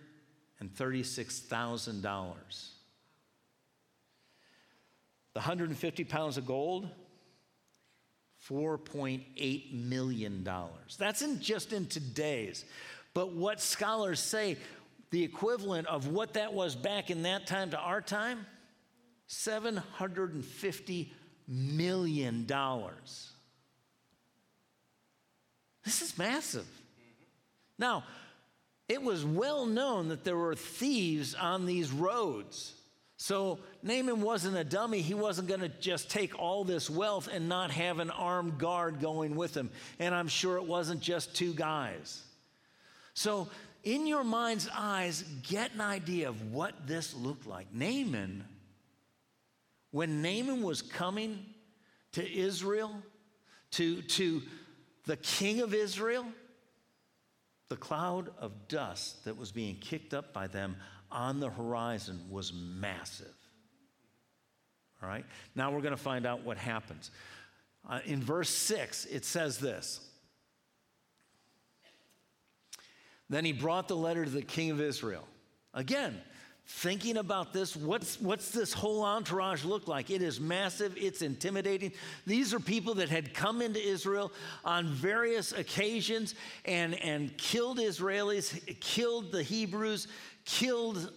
and 0.59 0.73
$36,000. 0.73 2.01
The 5.33 5.39
150 5.39 6.03
pounds 6.03 6.37
of 6.37 6.47
gold, 6.47 6.89
$4.8 8.49 9.73
million. 9.73 10.49
That's 10.97 11.21
in 11.21 11.39
just 11.41 11.73
in 11.73 11.85
today's. 11.85 12.65
But 13.13 13.33
what 13.33 13.61
scholars 13.61 14.19
say, 14.19 14.57
the 15.11 15.23
equivalent 15.23 15.87
of 15.87 16.07
what 16.07 16.33
that 16.33 16.53
was 16.53 16.75
back 16.75 17.09
in 17.09 17.23
that 17.23 17.47
time 17.47 17.71
to 17.71 17.77
our 17.77 18.01
time, 18.01 18.45
$750 19.29 21.09
million. 21.47 22.45
This 25.85 26.01
is 26.01 26.17
massive. 26.17 26.67
Now, 27.79 28.03
it 28.89 29.01
was 29.01 29.25
well 29.25 29.65
known 29.65 30.09
that 30.09 30.23
there 30.23 30.37
were 30.37 30.55
thieves 30.55 31.35
on 31.35 31.65
these 31.65 31.91
roads. 31.91 32.73
So 33.17 33.59
Naaman 33.81 34.21
wasn't 34.21 34.57
a 34.57 34.63
dummy. 34.63 35.01
He 35.01 35.15
wasn't 35.15 35.47
going 35.47 35.61
to 35.61 35.69
just 35.69 36.09
take 36.09 36.39
all 36.39 36.63
this 36.63 36.89
wealth 36.89 37.27
and 37.31 37.49
not 37.49 37.71
have 37.71 37.99
an 37.99 38.11
armed 38.11 38.59
guard 38.59 38.99
going 38.99 39.35
with 39.35 39.57
him. 39.57 39.71
And 39.99 40.13
I'm 40.13 40.27
sure 40.27 40.57
it 40.57 40.65
wasn't 40.65 41.01
just 41.01 41.35
two 41.35 41.53
guys. 41.53 42.21
So, 43.13 43.49
in 43.83 44.05
your 44.05 44.23
mind's 44.23 44.69
eyes, 44.75 45.23
get 45.43 45.73
an 45.73 45.81
idea 45.81 46.27
of 46.29 46.51
what 46.51 46.87
this 46.87 47.15
looked 47.15 47.47
like. 47.47 47.73
Naaman, 47.73 48.43
when 49.91 50.21
Naaman 50.21 50.61
was 50.61 50.81
coming 50.81 51.43
to 52.11 52.31
Israel, 52.31 52.91
to, 53.71 54.01
to 54.01 54.41
the 55.05 55.15
king 55.15 55.61
of 55.61 55.73
Israel, 55.73 56.25
the 57.69 57.75
cloud 57.75 58.29
of 58.39 58.67
dust 58.67 59.25
that 59.25 59.37
was 59.37 59.51
being 59.51 59.75
kicked 59.75 60.13
up 60.13 60.33
by 60.33 60.47
them 60.47 60.75
on 61.11 61.39
the 61.39 61.49
horizon 61.49 62.21
was 62.29 62.53
massive. 62.53 63.33
All 65.01 65.09
right? 65.09 65.25
Now 65.55 65.71
we're 65.71 65.81
going 65.81 65.95
to 65.95 66.01
find 66.01 66.25
out 66.25 66.43
what 66.43 66.57
happens. 66.57 67.11
Uh, 67.87 67.99
in 68.05 68.21
verse 68.21 68.49
6, 68.49 69.05
it 69.05 69.25
says 69.25 69.57
this 69.59 70.01
Then 73.29 73.45
he 73.45 73.51
brought 73.51 73.87
the 73.87 73.95
letter 73.95 74.25
to 74.25 74.31
the 74.31 74.41
king 74.41 74.71
of 74.71 74.81
Israel. 74.81 75.27
Again, 75.73 76.19
thinking 76.67 77.15
about 77.15 77.53
this, 77.53 77.77
what's, 77.77 78.19
what's 78.19 78.51
this 78.51 78.73
whole 78.73 79.01
entourage 79.03 79.63
look 79.63 79.87
like? 79.87 80.09
It 80.09 80.21
is 80.21 80.39
massive, 80.39 80.95
it's 80.97 81.21
intimidating. 81.21 81.93
These 82.25 82.53
are 82.53 82.59
people 82.59 82.95
that 82.95 83.07
had 83.07 83.33
come 83.33 83.61
into 83.61 83.79
Israel 83.79 84.33
on 84.65 84.87
various 84.87 85.53
occasions 85.53 86.35
and, 86.65 86.93
and 86.95 87.35
killed 87.37 87.79
Israelis, 87.79 88.79
killed 88.81 89.31
the 89.31 89.43
Hebrews, 89.43 90.09
killed 90.43 91.09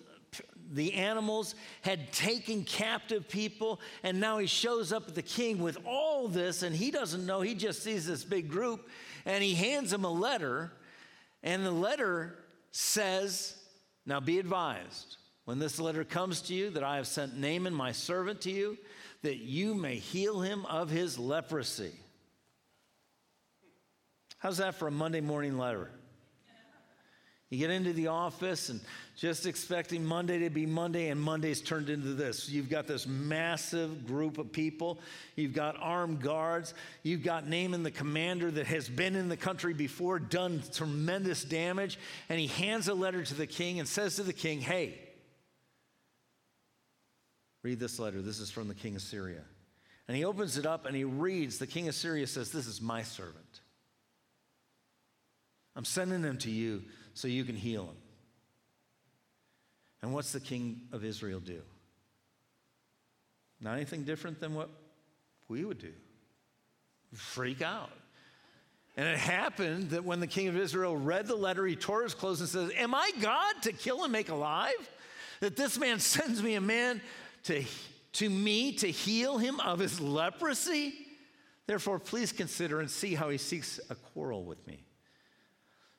the 0.72 0.94
animals, 0.94 1.56
had 1.82 2.12
taken 2.12 2.62
captive 2.62 3.28
people, 3.28 3.80
and 4.04 4.20
now 4.20 4.38
he 4.38 4.46
shows 4.46 4.92
up 4.92 5.08
at 5.08 5.16
the 5.16 5.22
king 5.22 5.58
with 5.58 5.78
all 5.84 6.28
this, 6.28 6.62
and 6.62 6.76
he 6.76 6.92
doesn't 6.92 7.26
know, 7.26 7.40
he 7.40 7.56
just 7.56 7.82
sees 7.82 8.06
this 8.06 8.22
big 8.22 8.48
group, 8.48 8.88
and 9.26 9.42
he 9.42 9.56
hands 9.56 9.92
him 9.92 10.04
a 10.04 10.12
letter, 10.12 10.70
and 11.42 11.66
the 11.66 11.72
letter 11.72 12.38
says, 12.70 13.56
Now 14.06 14.20
be 14.20 14.38
advised 14.38 15.16
when 15.50 15.58
this 15.58 15.80
letter 15.80 16.04
comes 16.04 16.42
to 16.42 16.54
you, 16.54 16.70
that 16.70 16.84
I 16.84 16.94
have 16.94 17.08
sent 17.08 17.36
Naaman, 17.36 17.74
my 17.74 17.90
servant, 17.90 18.42
to 18.42 18.52
you, 18.52 18.78
that 19.22 19.38
you 19.38 19.74
may 19.74 19.96
heal 19.96 20.42
him 20.42 20.64
of 20.66 20.90
his 20.90 21.18
leprosy. 21.18 21.90
How's 24.38 24.58
that 24.58 24.76
for 24.76 24.86
a 24.86 24.92
Monday 24.92 25.20
morning 25.20 25.58
letter? 25.58 25.90
You 27.48 27.58
get 27.58 27.70
into 27.70 27.92
the 27.92 28.06
office 28.06 28.68
and 28.68 28.80
just 29.16 29.44
expecting 29.44 30.04
Monday 30.04 30.38
to 30.38 30.50
be 30.50 30.66
Monday, 30.66 31.08
and 31.08 31.20
Monday's 31.20 31.60
turned 31.60 31.90
into 31.90 32.14
this. 32.14 32.48
You've 32.48 32.70
got 32.70 32.86
this 32.86 33.08
massive 33.08 34.06
group 34.06 34.38
of 34.38 34.52
people. 34.52 35.00
You've 35.34 35.52
got 35.52 35.74
armed 35.80 36.22
guards. 36.22 36.74
You've 37.02 37.24
got 37.24 37.48
Naaman, 37.48 37.82
the 37.82 37.90
commander 37.90 38.52
that 38.52 38.68
has 38.68 38.88
been 38.88 39.16
in 39.16 39.28
the 39.28 39.36
country 39.36 39.74
before, 39.74 40.20
done 40.20 40.62
tremendous 40.72 41.42
damage. 41.42 41.98
And 42.28 42.38
he 42.38 42.46
hands 42.46 42.86
a 42.86 42.94
letter 42.94 43.24
to 43.24 43.34
the 43.34 43.48
king 43.48 43.80
and 43.80 43.88
says 43.88 44.14
to 44.14 44.22
the 44.22 44.32
king, 44.32 44.60
Hey, 44.60 45.09
Read 47.62 47.78
this 47.78 47.98
letter. 47.98 48.22
This 48.22 48.40
is 48.40 48.50
from 48.50 48.68
the 48.68 48.74
king 48.74 48.96
of 48.96 49.02
Syria. 49.02 49.42
And 50.08 50.16
he 50.16 50.24
opens 50.24 50.56
it 50.56 50.66
up 50.66 50.86
and 50.86 50.96
he 50.96 51.04
reads. 51.04 51.58
The 51.58 51.66
king 51.66 51.88
of 51.88 51.94
Syria 51.94 52.26
says, 52.26 52.50
This 52.50 52.66
is 52.66 52.80
my 52.80 53.02
servant. 53.02 53.60
I'm 55.76 55.84
sending 55.84 56.22
him 56.22 56.38
to 56.38 56.50
you 56.50 56.82
so 57.14 57.28
you 57.28 57.44
can 57.44 57.56
heal 57.56 57.84
him. 57.84 57.96
And 60.02 60.12
what's 60.12 60.32
the 60.32 60.40
king 60.40 60.80
of 60.92 61.04
Israel 61.04 61.40
do? 61.40 61.60
Not 63.60 63.74
anything 63.74 64.04
different 64.04 64.40
than 64.40 64.54
what 64.54 64.70
we 65.48 65.64
would 65.64 65.78
do 65.78 65.92
freak 67.14 67.60
out. 67.60 67.90
And 68.96 69.08
it 69.08 69.18
happened 69.18 69.90
that 69.90 70.04
when 70.04 70.20
the 70.20 70.26
king 70.26 70.48
of 70.48 70.56
Israel 70.56 70.96
read 70.96 71.26
the 71.26 71.34
letter, 71.34 71.66
he 71.66 71.76
tore 71.76 72.02
his 72.02 72.14
clothes 72.14 72.40
and 72.40 72.48
says, 72.48 72.70
Am 72.76 72.94
I 72.94 73.10
God 73.20 73.54
to 73.62 73.72
kill 73.72 74.04
and 74.04 74.12
make 74.12 74.28
alive? 74.28 74.74
That 75.40 75.56
this 75.56 75.78
man 75.78 75.98
sends 76.00 76.42
me 76.42 76.54
a 76.54 76.60
man 76.60 77.00
to, 77.44 77.64
to 78.12 78.30
me 78.30 78.72
to 78.72 78.90
heal 78.90 79.38
him 79.38 79.60
of 79.60 79.78
his 79.78 80.00
leprosy? 80.00 80.94
Therefore, 81.66 81.98
please 81.98 82.32
consider 82.32 82.80
and 82.80 82.90
see 82.90 83.14
how 83.14 83.28
he 83.28 83.38
seeks 83.38 83.78
a 83.90 83.94
quarrel 83.94 84.44
with 84.44 84.66
me. 84.66 84.82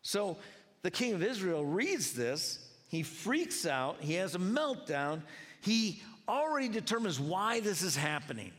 So 0.02 0.38
the 0.82 0.92
king 0.92 1.14
of 1.14 1.24
Israel 1.24 1.64
reads 1.64 2.14
this, 2.14 2.68
he 2.90 3.04
freaks 3.04 3.66
out, 3.66 3.98
he 4.02 4.16
has 4.16 4.36
a 4.36 4.40
meltdown, 4.40 5.22
he 5.62 6.02
already 6.28 6.68
determines 6.68 7.20
why 7.20 7.60
this 7.60 7.82
is 7.82 7.96
happening. 7.96 8.52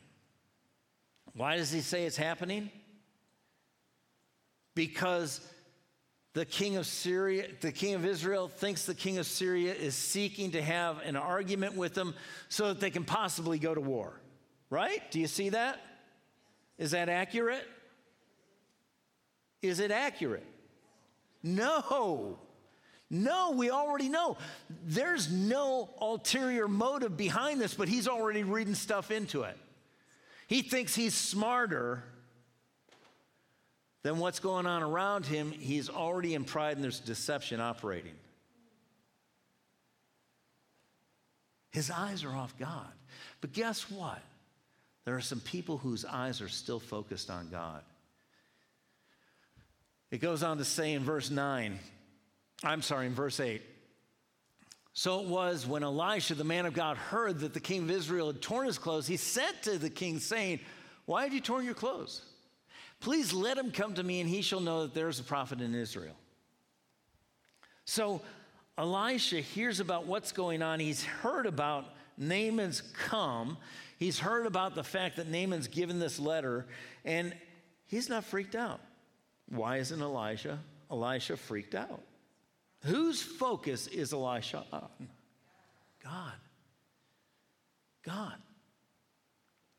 Why 1.35 1.57
does 1.57 1.71
he 1.73 1.81
say 1.81 2.05
it's 2.05 2.17
happening? 2.17 2.71
Because 4.75 5.41
the 6.35 6.47
king 6.47 6.77
of 6.77 6.87
Syria, 6.87 7.49
the 7.61 7.73
king 7.73 7.95
of 7.95 8.07
Israel 8.07 8.49
thinks 8.49 8.87
the 8.87 8.95
king 8.95 9.19
of 9.19 9.27
Syria 9.27 9.75
is 9.75 9.95
seeking 9.95 10.53
to 10.53 10.63
have 10.63 11.01
an 11.01 11.17
argument 11.17 11.77
with 11.77 11.95
them 11.95 12.15
so 12.49 12.69
that 12.69 12.81
they 12.81 12.91
can 12.91 13.05
possibly 13.05 13.59
go 13.59 13.75
to 13.75 13.81
war. 13.81 14.19
Right? 14.71 15.03
Do 15.11 15.21
you 15.21 15.27
see 15.27 15.51
that? 15.51 15.79
Is 16.79 16.93
that 16.93 17.11
accurate? 17.11 17.69
Is 19.61 19.79
it 19.79 19.91
accurate? 19.91 20.47
No. 21.43 22.39
No, 23.11 23.51
we 23.51 23.71
already 23.71 24.09
know. 24.09 24.39
There's 24.85 25.31
no 25.31 25.91
ulterior 26.01 26.67
motive 26.67 27.15
behind 27.15 27.61
this, 27.61 27.75
but 27.75 27.89
he's 27.89 28.09
already 28.09 28.43
reading 28.43 28.75
stuff 28.75 29.11
into 29.11 29.43
it. 29.43 29.59
He 30.47 30.63
thinks 30.63 30.95
he's 30.95 31.15
smarter 31.15 32.05
than 34.03 34.19
what's 34.19 34.41
going 34.41 34.67
on 34.67 34.83
around 34.83 35.27
him. 35.27 35.53
He's 35.53 35.89
already 35.89 36.35
in 36.35 36.45
pride 36.45 36.77
and 36.77 36.85
there's 36.85 37.01
deception 37.01 37.61
operating. 37.61 38.15
His 41.71 41.91
eyes 41.91 42.25
are 42.25 42.35
off 42.35 42.57
God. 42.59 42.93
But 43.41 43.53
guess 43.53 43.91
what? 43.91 44.21
There 45.05 45.17
are 45.17 45.21
some 45.21 45.41
people 45.41 45.79
whose 45.79 46.05
eyes 46.05 46.41
are 46.41 46.49
still 46.49 46.79
focused 46.79 47.31
on 47.31 47.49
God. 47.51 47.83
It 50.11 50.21
goes 50.21 50.43
on 50.43 50.59
to 50.59 50.65
say 50.65 50.93
in 50.93 51.03
verse 51.03 51.31
9, 51.31 51.79
I'm 52.63 52.83
sorry, 52.83 53.07
in 53.07 53.15
verse 53.15 53.41
8. 53.41 53.63
So 54.93 55.21
it 55.21 55.27
was 55.27 55.67
when 55.67 55.83
Elisha, 55.83 56.35
the 56.35 56.45
man 56.45 56.67
of 56.67 56.75
God, 56.75 56.99
heard 56.99 57.41
that 57.41 57.55
the 57.55 57.61
king 57.61 57.85
of 57.85 57.91
Israel 57.91 58.27
had 58.27 58.43
torn 58.43 58.67
his 58.67 58.77
clothes, 58.77 59.07
he 59.07 59.17
sent 59.17 59.63
to 59.63 59.79
the 59.79 59.89
king, 59.89 60.19
saying, 60.19 60.61
Why 61.07 61.25
have 61.25 61.33
you 61.33 61.41
torn 61.41 61.65
your 61.65 61.75
clothes? 61.75 62.23
Please 63.03 63.33
let 63.33 63.59
him 63.59 63.73
come 63.73 63.95
to 63.95 64.03
me, 64.03 64.21
and 64.21 64.31
he 64.31 64.43
shall 64.43 64.61
know 64.61 64.83
that 64.83 64.95
there 64.95 65.09
is 65.09 65.19
a 65.19 65.25
prophet 65.25 65.61
in 65.61 65.75
Israel. 65.75 66.15
So 67.85 68.23
Elisha 68.79 69.41
hears 69.41 69.81
about 69.81 70.07
what's 70.07 70.31
going 70.31 70.63
on. 70.63 70.79
He's 70.79 71.03
heard 71.03 71.47
about 71.47 71.85
Naaman's 72.17 72.81
come. 73.09 73.59
He's 73.99 74.21
heard 74.21 74.47
about 74.47 74.77
the 74.77 74.85
fact 74.85 75.17
that 75.17 75.29
Naaman's 75.29 75.67
given 75.67 75.99
this 75.99 76.21
letter, 76.21 76.65
and 77.05 77.35
he's 77.87 78.09
not 78.09 78.23
freaked 78.23 78.55
out. 78.55 78.79
Why 79.49 79.79
isn't 79.79 80.01
Elisha? 80.01 80.61
Elisha 80.89 81.37
freaked 81.37 81.75
out? 81.75 82.03
Whose 82.85 83.21
focus 83.21 83.89
is 83.89 84.13
Elisha 84.13 84.65
on? 84.73 85.09
God. 86.05 86.35
God. 88.05 88.37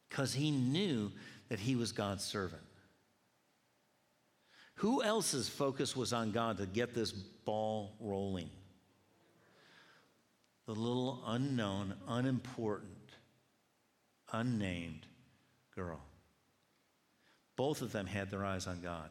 Because 0.09 0.33
he 0.33 0.51
knew 0.51 1.09
that 1.47 1.61
he 1.61 1.77
was 1.77 1.93
God's 1.93 2.25
servant. 2.25 2.61
Who 4.75 5.03
else's 5.03 5.47
focus 5.47 5.95
was 5.95 6.13
on 6.13 6.31
God 6.31 6.57
to 6.57 6.65
get 6.65 6.93
this 6.93 7.11
ball 7.11 7.95
rolling? 7.99 8.49
The 10.65 10.73
little 10.73 11.21
unknown, 11.27 11.93
unimportant, 12.07 13.11
unnamed 14.31 15.05
girl. 15.75 16.01
Both 17.55 17.81
of 17.81 17.91
them 17.91 18.07
had 18.07 18.31
their 18.31 18.43
eyes 18.43 18.65
on 18.65 18.81
God. 18.81 19.09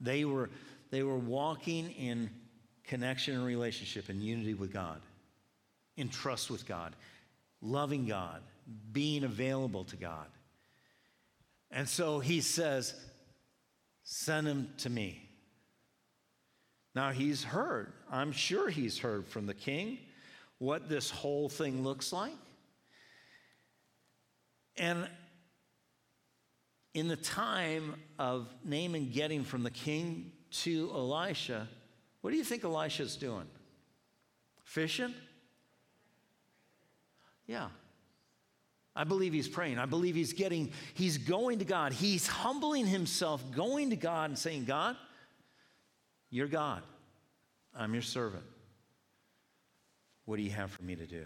They 0.00 0.24
were, 0.24 0.50
they 0.90 1.02
were 1.02 1.18
walking 1.18 1.90
in 1.92 2.30
connection 2.84 3.34
and 3.34 3.44
relationship 3.44 4.08
and 4.08 4.22
unity 4.22 4.54
with 4.54 4.72
God, 4.72 5.00
in 5.96 6.08
trust 6.08 6.50
with 6.50 6.66
God, 6.66 6.94
loving 7.62 8.06
God, 8.06 8.42
being 8.92 9.24
available 9.24 9.84
to 9.84 9.96
God. 9.96 10.26
And 11.70 11.88
so 11.88 12.18
he 12.18 12.40
says, 12.40 12.94
Send 14.12 14.48
him 14.48 14.68
to 14.78 14.90
me. 14.90 15.22
Now 16.96 17.12
he's 17.12 17.44
heard, 17.44 17.92
I'm 18.10 18.32
sure 18.32 18.68
he's 18.68 18.98
heard 18.98 19.24
from 19.28 19.46
the 19.46 19.54
king 19.54 19.98
what 20.58 20.88
this 20.88 21.10
whole 21.10 21.48
thing 21.48 21.84
looks 21.84 22.12
like. 22.12 22.34
And 24.76 25.08
in 26.92 27.06
the 27.06 27.14
time 27.14 27.94
of 28.18 28.48
Naaman 28.64 29.10
getting 29.10 29.44
from 29.44 29.62
the 29.62 29.70
king 29.70 30.32
to 30.62 30.90
Elisha, 30.92 31.68
what 32.20 32.32
do 32.32 32.36
you 32.36 32.42
think 32.42 32.64
Elisha's 32.64 33.14
doing? 33.14 33.46
Fishing? 34.64 35.14
Yeah. 37.46 37.68
I 38.94 39.04
believe 39.04 39.32
he's 39.32 39.48
praying. 39.48 39.78
I 39.78 39.86
believe 39.86 40.14
he's 40.14 40.32
getting, 40.32 40.72
he's 40.94 41.18
going 41.18 41.60
to 41.60 41.64
God. 41.64 41.92
He's 41.92 42.26
humbling 42.26 42.86
himself, 42.86 43.42
going 43.52 43.90
to 43.90 43.96
God 43.96 44.30
and 44.30 44.38
saying, 44.38 44.64
God, 44.64 44.96
you're 46.28 46.48
God. 46.48 46.82
I'm 47.76 47.92
your 47.92 48.02
servant. 48.02 48.44
What 50.24 50.36
do 50.36 50.42
you 50.42 50.50
have 50.50 50.70
for 50.70 50.82
me 50.82 50.96
to 50.96 51.06
do? 51.06 51.24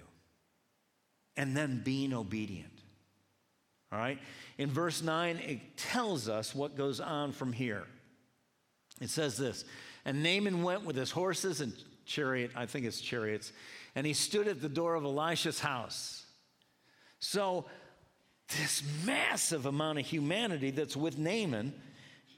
And 1.37 1.57
then 1.57 1.83
being 1.85 2.13
obedient. 2.13 2.73
All 3.93 3.99
right? 3.99 4.19
In 4.59 4.71
verse 4.71 5.03
9, 5.03 5.37
it 5.39 5.77
tells 5.77 6.29
us 6.29 6.55
what 6.55 6.77
goes 6.77 7.01
on 7.01 7.33
from 7.33 7.53
here. 7.53 7.85
It 9.01 9.11
says 9.11 9.37
this 9.37 9.65
And 10.05 10.23
Naaman 10.23 10.63
went 10.63 10.85
with 10.85 10.97
his 10.97 11.11
horses 11.11 11.61
and 11.61 11.73
chariot, 12.05 12.51
I 12.55 12.67
think 12.67 12.87
it's 12.87 13.01
chariots, 13.01 13.53
and 13.95 14.07
he 14.07 14.13
stood 14.13 14.49
at 14.49 14.61
the 14.61 14.69
door 14.69 14.95
of 14.95 15.05
Elisha's 15.05 15.61
house. 15.61 16.24
So, 17.25 17.65
this 18.55 18.83
massive 19.07 19.65
amount 19.65 19.99
of 19.99 20.05
humanity 20.05 20.71
that's 20.71 20.95
with 20.95 21.17
Naaman, 21.17 21.73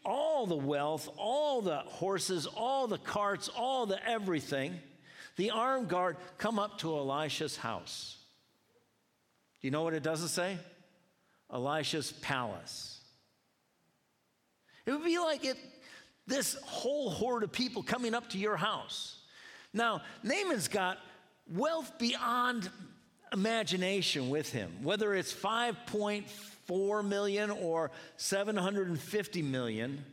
all 0.05 0.47
the 0.47 0.55
wealth, 0.55 1.09
all 1.19 1.61
the 1.61 1.79
horses, 1.79 2.47
all 2.47 2.87
the 2.87 2.99
carts, 2.99 3.49
all 3.49 3.87
the 3.87 3.99
everything, 4.09 4.79
the 5.35 5.51
armed 5.51 5.89
guard 5.89 6.17
come 6.39 6.61
up 6.61 6.79
to 6.79 6.97
Elisha's 6.97 7.57
house. 7.57 8.17
Do 9.61 9.67
you 9.67 9.73
know 9.73 9.83
what 9.83 9.93
it 9.93 10.05
doesn't 10.05 10.29
say? 10.29 10.57
Elisha's 11.53 12.13
palace. 12.13 13.01
It 14.87 14.93
would 14.93 15.05
be 15.05 15.19
like 15.19 15.45
it, 15.45 15.57
this 16.29 16.55
whole 16.63 17.11
horde 17.11 17.43
of 17.43 17.51
people 17.51 17.83
coming 17.83 18.15
up 18.15 18.31
to 18.31 18.39
your 18.39 18.57
house. 18.57 19.19
Now, 19.73 20.03
Naaman's 20.23 20.69
got 20.69 20.99
wealth 21.49 21.99
beyond 21.99 22.71
imagination 23.33 24.31
with 24.31 24.53
him, 24.53 24.71
whether 24.83 25.15
it's 25.15 25.33
5.4 25.33 27.05
million 27.05 27.51
or 27.51 27.91
750 28.17 29.43
million. 29.43 30.05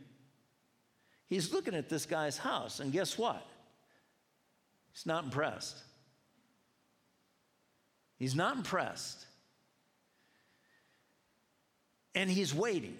He's 1.27 1.51
looking 1.53 1.75
at 1.75 1.89
this 1.89 2.05
guy's 2.05 2.37
house, 2.37 2.79
and 2.79 2.91
guess 2.91 3.17
what? 3.17 3.45
He's 4.91 5.05
not 5.05 5.23
impressed. 5.23 5.77
He's 8.17 8.35
not 8.35 8.55
impressed 8.55 9.25
and 12.15 12.29
he's 12.29 12.53
waiting. 12.53 12.97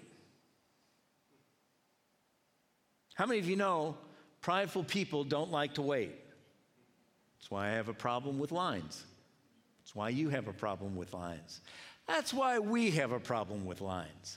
How 3.14 3.26
many 3.26 3.38
of 3.38 3.48
you 3.48 3.56
know 3.56 3.96
prideful 4.40 4.84
people 4.84 5.24
don't 5.24 5.50
like 5.50 5.74
to 5.74 5.82
wait? 5.82 6.12
That's 7.38 7.50
why 7.50 7.68
I 7.68 7.70
have 7.72 7.88
a 7.88 7.94
problem 7.94 8.38
with 8.38 8.50
lines. 8.52 9.04
Why 9.94 10.10
you 10.10 10.28
have 10.28 10.48
a 10.48 10.52
problem 10.52 10.96
with 10.96 11.14
lines. 11.14 11.60
That's 12.06 12.34
why 12.34 12.58
we 12.58 12.90
have 12.92 13.12
a 13.12 13.20
problem 13.20 13.64
with 13.64 13.80
lines. 13.80 14.36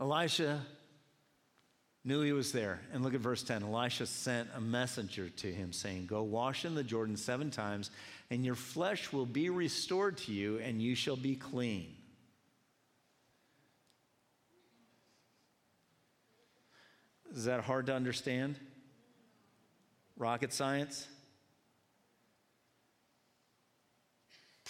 Elisha 0.00 0.60
knew 2.04 2.22
he 2.22 2.32
was 2.32 2.52
there. 2.52 2.80
And 2.92 3.02
look 3.02 3.14
at 3.14 3.20
verse 3.20 3.42
10. 3.42 3.62
Elisha 3.62 4.06
sent 4.06 4.48
a 4.56 4.60
messenger 4.60 5.28
to 5.28 5.52
him 5.52 5.72
saying, 5.72 6.06
Go 6.06 6.22
wash 6.22 6.64
in 6.64 6.74
the 6.74 6.82
Jordan 6.82 7.16
seven 7.16 7.50
times, 7.50 7.90
and 8.30 8.44
your 8.44 8.54
flesh 8.54 9.12
will 9.12 9.26
be 9.26 9.50
restored 9.50 10.16
to 10.18 10.32
you, 10.32 10.58
and 10.58 10.80
you 10.82 10.94
shall 10.94 11.16
be 11.16 11.36
clean. 11.36 11.94
Is 17.34 17.44
that 17.44 17.60
hard 17.60 17.86
to 17.86 17.94
understand? 17.94 18.56
Rocket 20.16 20.52
science? 20.52 21.06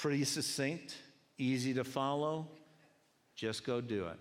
Pretty 0.03 0.25
succinct, 0.25 0.97
easy 1.39 1.75
to 1.75 1.85
follow. 1.85 2.49
Just 3.37 3.65
go 3.65 3.81
do 3.81 4.09
it. 4.09 4.19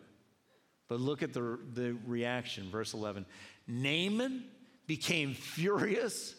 But 0.88 1.00
look 1.00 1.24
at 1.24 1.34
the, 1.34 1.58
the 1.74 1.98
reaction, 2.06 2.70
verse 2.70 2.94
11. 2.94 3.26
Naaman 3.68 4.44
became 4.86 5.34
furious 5.34 6.36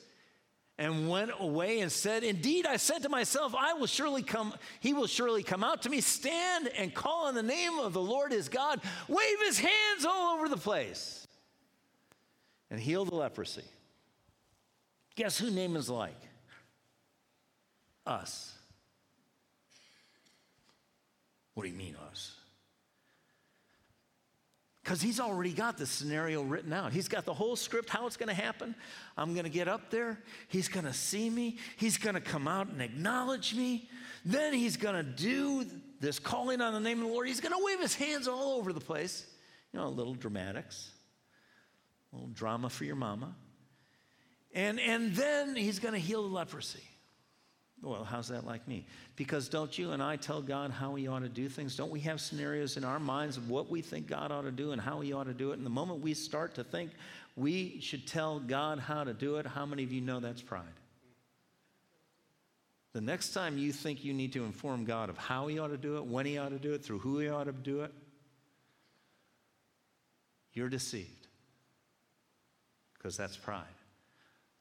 and 0.79 1.09
went 1.09 1.33
away 1.41 1.81
and 1.81 1.91
said, 1.91 2.23
Indeed, 2.23 2.67
I 2.67 2.77
said 2.77 3.03
to 3.03 3.09
myself, 3.09 3.53
I 3.59 3.73
will 3.73 3.89
surely 3.89 4.23
come, 4.23 4.55
he 4.79 4.95
will 4.95 5.09
surely 5.09 5.43
come 5.43 5.65
out 5.65 5.83
to 5.83 5.91
me, 5.91 6.01
stand 6.01 6.69
and 6.79 6.95
call 6.95 7.27
on 7.27 7.35
the 7.35 7.43
name 7.43 7.81
of 7.81 7.95
the 7.95 8.01
Lord 8.01 8.31
his 8.31 8.49
God, 8.49 8.81
wave 9.09 9.41
his 9.45 9.59
hands 9.59 10.05
all 10.07 10.37
over 10.37 10.49
the 10.49 10.57
place, 10.57 11.27
and 12.71 12.79
heal 12.79 13.05
the 13.05 13.17
leprosy. 13.17 13.65
Guess 15.17 15.37
who 15.39 15.51
Naaman's 15.51 15.91
like? 15.91 16.21
Us. 18.07 18.57
What 21.55 21.65
do 21.65 21.69
you 21.69 21.77
mean, 21.77 21.97
us? 22.11 22.35
Because 24.83 25.01
he's 25.01 25.21
already 25.21 25.53
got 25.53 25.79
the 25.79 25.87
scenario 25.87 26.43
written 26.43 26.73
out. 26.73 26.93
He's 26.93 27.07
got 27.07 27.25
the 27.25 27.35
whole 27.35 27.55
script, 27.55 27.89
how 27.89 28.07
it's 28.07 28.17
going 28.17 28.29
to 28.29 28.35
happen. 28.35 28.75
I'm 29.17 29.33
going 29.33 29.45
to 29.45 29.51
get 29.51 29.69
up 29.69 29.91
there. 29.91 30.19
He's 30.49 30.67
going 30.69 30.87
to 30.87 30.93
see 30.93 31.31
me. 31.31 31.59
He's 31.77 31.99
going 31.99 32.17
to 32.17 32.21
come 32.21 32.49
out 32.49 32.69
and 32.69 32.83
acknowledge 32.83 33.55
me. 33.55 33.89
Then 34.25 34.53
he's 34.53 34.77
going 34.77 34.97
to 34.97 35.05
do 35.05 35.65
this 36.01 36.19
calling 36.19 36.61
on 36.61 36.73
the 36.73 36.81
name 36.81 37.01
of 37.01 37.07
the 37.07 37.13
Lord. 37.13 37.29
He's 37.29 37.41
going 37.41 37.53
to 37.57 37.65
wave 37.65 37.81
his 37.81 37.95
hands 37.95 38.27
all 38.27 38.55
over 38.59 38.73
the 38.73 38.81
place. 38.81 39.25
You 39.73 39.79
know, 39.79 39.87
a 39.87 39.89
little 39.89 40.15
dramatics, 40.15 40.91
a 42.13 42.17
little 42.17 42.31
drama 42.31 42.69
for 42.69 42.85
your 42.85 42.97
mama. 42.97 43.37
And, 44.53 44.81
and 44.81 45.15
then 45.15 45.55
he's 45.55 45.79
going 45.79 45.95
to 45.95 46.01
heal 46.01 46.23
the 46.29 46.35
leprosy. 46.35 46.83
Well, 47.83 48.05
how's 48.05 48.29
that 48.29 48.47
like 48.47 48.67
me? 48.69 48.87
Because 49.17 49.49
don't 49.49 49.77
you 49.77 49.91
and 49.91 50.01
I 50.01 50.15
tell 50.15 50.41
God 50.41 50.71
how 50.71 50.95
He 50.95 51.09
ought 51.09 51.21
to 51.21 51.29
do 51.29 51.49
things? 51.49 51.77
Don't 51.77 51.91
we 51.91 51.99
have 52.01 52.21
scenarios 52.21 52.77
in 52.77 52.85
our 52.85 53.01
minds 53.01 53.37
of 53.37 53.51
what 53.51 53.69
we 53.69 53.83
think 53.83 54.07
God 54.07 54.31
ought 54.31 54.43
to 54.43 54.53
do 54.53 54.71
and 54.71 54.81
how 54.81 55.01
He 55.01 55.13
ought 55.13 55.25
to 55.25 55.35
do 55.35 55.51
it? 55.51 55.57
And 55.57 55.67
the 55.67 55.71
moment 55.71 56.01
we 56.01 56.15
start 56.15 56.55
to 56.55 56.65
think 56.65 56.93
we 57.35 57.81
should 57.81 58.07
tell 58.07 58.39
God 58.39 58.79
how 58.79 59.03
to 59.03 59.13
do 59.13 59.37
it, 59.37 59.47
how 59.47 59.67
many 59.67 59.83
of 59.83 59.91
you 59.91 60.01
know 60.01 60.21
that's 60.21 60.41
pride? 60.41 60.63
The 62.93 63.01
next 63.01 63.33
time 63.33 63.59
you 63.59 63.73
think 63.73 64.05
you 64.05 64.13
need 64.13 64.33
to 64.35 64.45
inform 64.45 64.85
God 64.85 65.09
of 65.11 65.19
how 65.19 65.49
He 65.49 65.59
ought 65.59 65.69
to 65.69 65.77
do 65.77 65.97
it, 65.97 66.05
when 66.05 66.25
He 66.25 66.39
ought 66.39 66.51
to 66.51 66.59
do 66.59 66.75
it, 66.75 66.85
through 66.85 67.01
who 67.01 67.19
He 67.19 67.29
ought 67.29 67.45
to 67.45 67.53
do 67.53 67.81
it, 67.81 67.93
you're 70.53 70.69
deceived. 70.69 71.27
Because 72.95 73.17
that's 73.17 73.37
pride. 73.37 73.65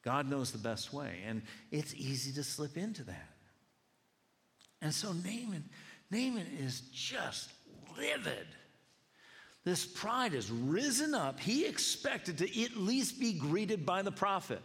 God 0.04 0.30
knows 0.30 0.52
the 0.52 0.58
best 0.58 0.92
way, 0.94 1.20
and 1.28 1.44
it's 1.72 1.94
easy 1.94 2.32
to 2.34 2.44
slip 2.44 2.78
into 2.78 3.04
that. 3.04 3.30
And 4.82 4.94
so 4.94 5.14
Naaman, 5.14 5.64
Naaman 6.10 6.48
is 6.60 6.82
just 6.92 7.52
livid. 7.98 8.48
This 9.64 9.86
pride 9.86 10.34
has 10.34 10.50
risen 10.50 11.14
up. 11.14 11.40
He 11.40 11.66
expected 11.66 12.40
to 12.40 12.64
at 12.64 12.76
least 12.76 13.20
be 13.20 13.34
greeted 13.34 13.86
by 13.86 14.02
the 14.02 14.12
prophet. 14.12 14.62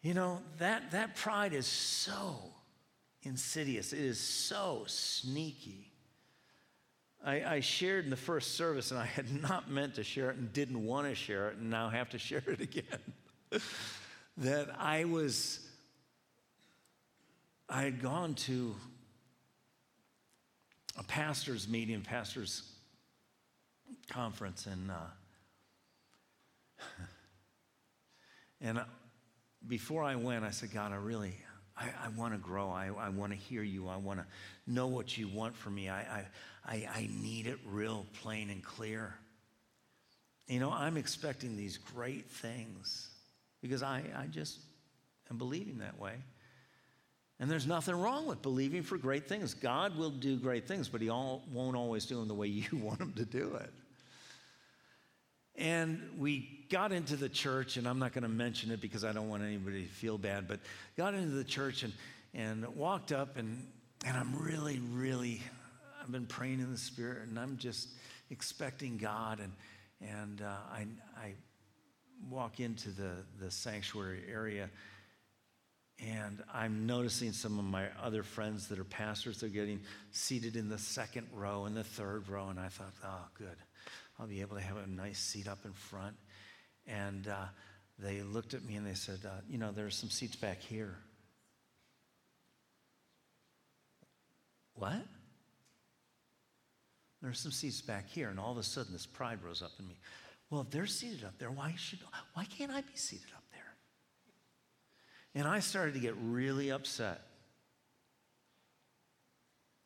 You 0.00 0.14
know, 0.14 0.40
that, 0.58 0.92
that 0.92 1.16
pride 1.16 1.52
is 1.52 1.66
so 1.66 2.38
insidious, 3.22 3.92
it 3.92 3.98
is 3.98 4.20
so 4.20 4.84
sneaky. 4.86 5.85
I, 7.26 7.56
I, 7.56 7.60
shared 7.60 8.04
in 8.04 8.10
the 8.10 8.16
first 8.16 8.54
service, 8.54 8.92
and 8.92 9.00
I 9.00 9.04
had 9.04 9.42
not 9.42 9.68
meant 9.68 9.96
to 9.96 10.04
share 10.04 10.30
it 10.30 10.36
and 10.36 10.52
didn't 10.52 10.84
want 10.84 11.08
to 11.08 11.14
share 11.16 11.48
it, 11.48 11.56
and 11.56 11.68
now 11.68 11.88
have 11.88 12.08
to 12.10 12.18
share 12.18 12.44
it 12.46 12.60
again. 12.60 13.00
that 14.36 14.68
I 14.78 15.06
was, 15.06 15.58
I 17.68 17.82
had 17.82 18.00
gone 18.00 18.34
to 18.34 18.76
a 20.96 21.02
pastor's 21.02 21.66
meeting, 21.68 22.00
pastor's 22.00 22.62
conference, 24.08 24.66
and 24.66 24.92
uh, 24.92 24.94
and 28.60 28.80
before 29.66 30.04
I 30.04 30.14
went, 30.14 30.44
I 30.44 30.50
said, 30.50 30.72
God, 30.72 30.92
I 30.92 30.96
really, 30.96 31.34
I, 31.78 31.90
I 32.04 32.08
want 32.16 32.32
to 32.32 32.38
grow. 32.38 32.70
I, 32.70 32.90
I 32.98 33.08
want 33.10 33.32
to 33.32 33.38
hear 33.38 33.62
you. 33.62 33.88
I 33.88 33.96
want 33.96 34.20
to 34.20 34.26
know 34.66 34.86
what 34.86 35.16
you 35.16 35.28
want 35.28 35.56
from 35.56 35.74
me. 35.74 35.88
I, 35.88 36.24
I, 36.66 36.88
I, 36.94 37.08
need 37.22 37.46
it 37.46 37.58
real 37.66 38.06
plain 38.22 38.50
and 38.50 38.62
clear. 38.62 39.14
You 40.48 40.60
know, 40.60 40.72
I'm 40.72 40.96
expecting 40.96 41.56
these 41.56 41.76
great 41.76 42.30
things 42.30 43.08
because 43.60 43.82
I, 43.82 44.02
I 44.16 44.26
just 44.26 44.58
am 45.30 45.38
believing 45.38 45.78
that 45.78 45.98
way. 45.98 46.14
And 47.38 47.50
there's 47.50 47.66
nothing 47.66 47.94
wrong 47.94 48.26
with 48.26 48.40
believing 48.40 48.82
for 48.82 48.96
great 48.96 49.28
things. 49.28 49.52
God 49.52 49.98
will 49.98 50.10
do 50.10 50.36
great 50.36 50.66
things, 50.66 50.88
but 50.88 51.02
He 51.02 51.10
all, 51.10 51.42
won't 51.52 51.76
always 51.76 52.06
do 52.06 52.18
them 52.18 52.28
the 52.28 52.34
way 52.34 52.46
you 52.48 52.78
want 52.78 53.00
Him 53.00 53.12
to 53.16 53.24
do 53.24 53.54
it. 53.56 53.70
And 55.58 56.02
we 56.18 56.55
got 56.68 56.92
into 56.92 57.16
the 57.16 57.28
church, 57.28 57.76
and 57.76 57.86
I'm 57.86 57.98
not 57.98 58.12
going 58.12 58.22
to 58.22 58.28
mention 58.28 58.70
it 58.70 58.80
because 58.80 59.04
I 59.04 59.12
don't 59.12 59.28
want 59.28 59.42
anybody 59.42 59.82
to 59.82 59.88
feel 59.88 60.18
bad, 60.18 60.48
but 60.48 60.60
got 60.96 61.14
into 61.14 61.34
the 61.34 61.44
church 61.44 61.82
and, 61.82 61.92
and 62.34 62.66
walked 62.76 63.12
up, 63.12 63.36
and, 63.36 63.66
and 64.04 64.16
I'm 64.16 64.36
really, 64.36 64.80
really 64.92 65.42
I've 66.06 66.12
been 66.12 66.26
praying 66.26 66.60
in 66.60 66.70
the 66.70 66.78
Spirit, 66.78 67.26
and 67.28 67.36
I'm 67.36 67.56
just 67.56 67.88
expecting 68.30 68.96
God. 68.96 69.40
And, 69.40 69.52
and 70.00 70.40
uh, 70.40 70.56
I, 70.72 70.86
I 71.16 71.32
walk 72.30 72.60
into 72.60 72.90
the, 72.90 73.24
the 73.40 73.50
sanctuary 73.50 74.22
area, 74.30 74.70
and 75.98 76.44
I'm 76.54 76.86
noticing 76.86 77.32
some 77.32 77.58
of 77.58 77.64
my 77.64 77.86
other 78.00 78.22
friends 78.22 78.68
that 78.68 78.78
are 78.78 78.84
pastors, 78.84 79.40
they're 79.40 79.48
getting 79.48 79.80
seated 80.12 80.54
in 80.54 80.68
the 80.68 80.78
second 80.78 81.26
row 81.32 81.64
and 81.64 81.76
the 81.76 81.82
third 81.82 82.28
row. 82.28 82.48
And 82.50 82.60
I 82.60 82.68
thought, 82.68 82.92
oh, 83.04 83.24
good. 83.36 83.56
I'll 84.20 84.26
be 84.26 84.42
able 84.42 84.56
to 84.56 84.62
have 84.62 84.76
a 84.76 84.86
nice 84.86 85.18
seat 85.18 85.48
up 85.48 85.64
in 85.64 85.72
front. 85.72 86.14
And 86.86 87.28
uh, 87.28 87.46
they 87.98 88.22
looked 88.22 88.54
at 88.54 88.64
me 88.64 88.76
and 88.76 88.86
they 88.86 88.94
said, 88.94 89.20
uh, 89.24 89.40
you 89.48 89.58
know, 89.58 89.72
there's 89.72 89.96
some 89.96 90.10
seats 90.10 90.36
back 90.36 90.60
here. 90.60 90.96
What? 94.74 95.02
There's 97.22 97.40
some 97.40 97.52
seats 97.52 97.80
back 97.80 98.08
here, 98.08 98.28
and 98.28 98.38
all 98.38 98.52
of 98.52 98.58
a 98.58 98.62
sudden 98.62 98.92
this 98.92 99.06
pride 99.06 99.38
rose 99.42 99.62
up 99.62 99.72
in 99.78 99.88
me. 99.88 99.98
Well, 100.50 100.60
if 100.60 100.70
they're 100.70 100.86
seated 100.86 101.24
up 101.24 101.38
there, 101.38 101.50
why 101.50 101.74
should 101.76 101.98
why 102.34 102.44
can't 102.44 102.70
I 102.70 102.82
be 102.82 102.94
seated 102.94 103.30
up 103.34 103.42
there? 103.50 103.74
And 105.34 105.48
I 105.48 105.60
started 105.60 105.94
to 105.94 106.00
get 106.00 106.14
really 106.22 106.70
upset. 106.70 107.22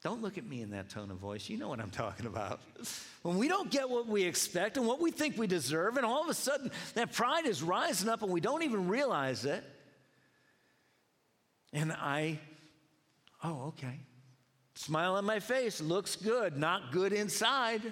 Don't 0.02 0.22
look 0.22 0.38
at 0.38 0.46
me 0.46 0.62
in 0.62 0.70
that 0.70 0.88
tone 0.88 1.10
of 1.10 1.18
voice. 1.18 1.50
You 1.50 1.58
know 1.58 1.68
what 1.68 1.78
I'm 1.78 1.90
talking 1.90 2.24
about. 2.26 2.60
When 3.22 3.36
we 3.36 3.48
don't 3.48 3.70
get 3.70 3.90
what 3.90 4.06
we 4.06 4.24
expect 4.24 4.78
and 4.78 4.86
what 4.86 4.98
we 5.00 5.10
think 5.10 5.36
we 5.36 5.46
deserve, 5.46 5.98
and 5.98 6.06
all 6.06 6.22
of 6.22 6.28
a 6.28 6.34
sudden 6.34 6.70
that 6.94 7.12
pride 7.12 7.44
is 7.44 7.62
rising 7.62 8.08
up 8.08 8.22
and 8.22 8.32
we 8.32 8.40
don't 8.40 8.62
even 8.62 8.88
realize 8.88 9.44
it. 9.44 9.62
And 11.72 11.92
I, 11.92 12.38
oh, 13.44 13.68
okay. 13.68 14.00
Smile 14.74 15.16
on 15.16 15.26
my 15.26 15.38
face, 15.38 15.82
looks 15.82 16.16
good, 16.16 16.56
not 16.56 16.92
good 16.92 17.12
inside. 17.12 17.82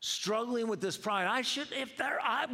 Struggling 0.00 0.66
with 0.66 0.80
this 0.80 0.96
pride. 0.96 1.28
I 1.28 1.42
should, 1.42 1.68
if 1.70 1.96
there, 1.96 2.18
I, 2.20 2.46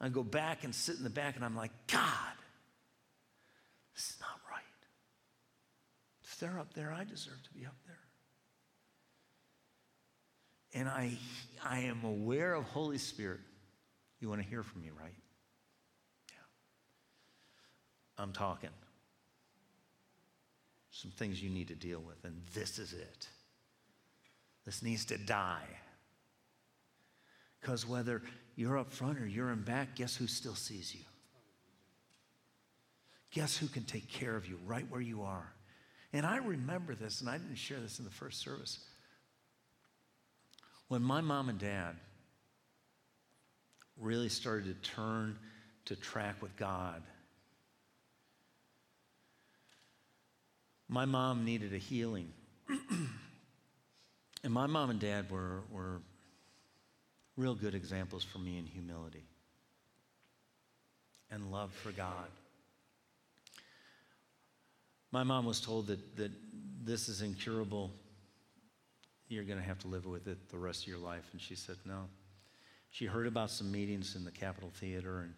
I 0.00 0.08
go 0.08 0.22
back 0.22 0.62
and 0.62 0.72
sit 0.72 0.96
in 0.96 1.02
the 1.02 1.10
back 1.10 1.34
and 1.34 1.44
I'm 1.44 1.56
like, 1.56 1.72
God, 1.88 2.02
this 3.96 4.10
is 4.10 4.16
not 4.20 4.28
right. 4.48 4.62
They're 6.38 6.58
up 6.58 6.74
there, 6.74 6.92
I 6.92 7.04
deserve 7.04 7.42
to 7.44 7.50
be 7.52 7.66
up 7.66 7.76
there. 7.86 7.98
And 10.74 10.88
I, 10.88 11.12
I 11.64 11.80
am 11.80 12.04
aware 12.04 12.54
of 12.54 12.64
Holy 12.64 12.98
Spirit. 12.98 13.40
You 14.20 14.28
want 14.28 14.42
to 14.42 14.48
hear 14.48 14.62
from 14.62 14.82
me, 14.82 14.90
right? 14.90 15.14
Yeah. 16.30 18.22
I'm 18.22 18.32
talking 18.32 18.70
some 20.98 21.10
things 21.12 21.40
you 21.40 21.48
need 21.48 21.68
to 21.68 21.76
deal 21.76 22.00
with, 22.00 22.24
and 22.24 22.42
this 22.54 22.78
is 22.78 22.92
it. 22.92 23.28
This 24.64 24.82
needs 24.82 25.04
to 25.06 25.18
die. 25.18 25.68
Because 27.60 27.86
whether 27.86 28.22
you're 28.56 28.76
up 28.76 28.90
front 28.90 29.18
or 29.18 29.26
you're 29.26 29.50
in 29.50 29.62
back, 29.62 29.94
guess 29.94 30.16
who 30.16 30.26
still 30.26 30.56
sees 30.56 30.94
you? 30.94 31.04
Guess 33.30 33.56
who 33.56 33.68
can 33.68 33.84
take 33.84 34.08
care 34.10 34.34
of 34.34 34.46
you 34.46 34.58
right 34.66 34.86
where 34.90 35.00
you 35.00 35.22
are? 35.22 35.52
And 36.12 36.24
I 36.24 36.38
remember 36.38 36.94
this, 36.94 37.20
and 37.20 37.28
I 37.28 37.38
didn't 37.38 37.56
share 37.56 37.80
this 37.80 37.98
in 37.98 38.04
the 38.04 38.10
first 38.10 38.40
service. 38.40 38.78
When 40.88 41.02
my 41.02 41.20
mom 41.20 41.48
and 41.48 41.58
dad 41.58 41.96
really 43.98 44.28
started 44.28 44.82
to 44.82 44.90
turn 44.90 45.38
to 45.84 45.96
track 45.96 46.40
with 46.40 46.56
God 46.56 47.02
My 50.88 51.04
mom 51.04 51.44
needed 51.44 51.74
a 51.74 51.78
healing. 51.78 52.32
and 54.42 54.52
my 54.52 54.66
mom 54.66 54.90
and 54.90 54.98
dad 54.98 55.30
were, 55.30 55.62
were 55.70 56.00
real 57.36 57.54
good 57.54 57.74
examples 57.74 58.24
for 58.24 58.38
me 58.38 58.58
in 58.58 58.64
humility 58.64 59.24
and 61.30 61.52
love 61.52 61.72
for 61.72 61.92
God. 61.92 62.28
My 65.10 65.22
mom 65.22 65.46
was 65.46 65.60
told 65.60 65.86
that, 65.88 66.16
that 66.16 66.32
this 66.84 67.08
is 67.08 67.22
incurable. 67.22 67.90
You're 69.28 69.44
going 69.44 69.58
to 69.58 69.64
have 69.64 69.78
to 69.80 69.88
live 69.88 70.06
with 70.06 70.26
it 70.26 70.48
the 70.50 70.58
rest 70.58 70.82
of 70.82 70.88
your 70.88 70.98
life. 70.98 71.24
And 71.32 71.40
she 71.40 71.54
said, 71.54 71.76
No. 71.84 72.04
She 72.90 73.04
heard 73.04 73.26
about 73.26 73.50
some 73.50 73.70
meetings 73.70 74.16
in 74.16 74.24
the 74.24 74.30
Capitol 74.30 74.70
Theater, 74.74 75.20
and 75.20 75.34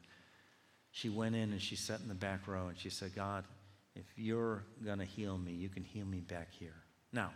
she 0.93 1.09
went 1.09 1.35
in 1.35 1.53
and 1.53 1.61
she 1.61 1.77
sat 1.77 2.01
in 2.01 2.09
the 2.09 2.15
back 2.15 2.47
row 2.47 2.69
and 2.69 2.79
she 2.79 2.91
said, 2.91 3.15
God, 3.15 3.45
if 3.95 4.05
you're 4.17 4.63
going 4.85 4.99
to 4.99 5.05
heal 5.05 5.37
me, 5.37 5.53
you 5.53 5.69
can 5.69 5.83
heal 5.83 6.07
me 6.07 6.21
back 6.21 6.49
here. 6.53 6.75
Now, 7.13 7.33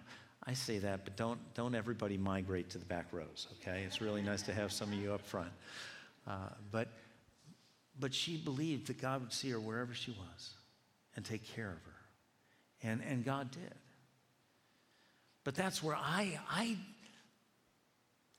I 0.47 0.55
say 0.55 0.79
that, 0.79 1.05
but 1.05 1.17
don't, 1.17 1.39
don't 1.55 1.75
everybody 1.75 2.17
migrate 2.17 2.71
to 2.71 2.79
the 2.79 2.85
back 2.85 3.07
rows, 3.13 3.49
okay? 3.61 3.83
It's 3.87 4.01
really 4.01 4.23
nice 4.23 4.43
to 4.43 4.55
have 4.55 4.73
some 4.73 4.93
of 4.93 4.95
you 4.95 5.13
up 5.13 5.23
front. 5.23 5.51
Uh, 6.27 6.51
but, 6.71 6.89
but 7.99 8.15
she 8.15 8.37
believed 8.37 8.89
that 8.89 9.01
God 9.01 9.23
would 9.23 9.33
see 9.33 9.51
her 9.51 9.61
wherever 9.61 9.95
she 9.95 10.11
was 10.13 10.51
and 11.17 11.25
take 11.25 11.45
care 11.45 11.69
of 11.69 11.85
her. 11.85 11.94
And, 12.85 13.01
and 13.09 13.25
God 13.25 13.51
did. 13.51 13.75
But 15.43 15.55
that's 15.55 15.83
where 15.83 15.97
I, 15.97 16.39
I, 16.49 16.77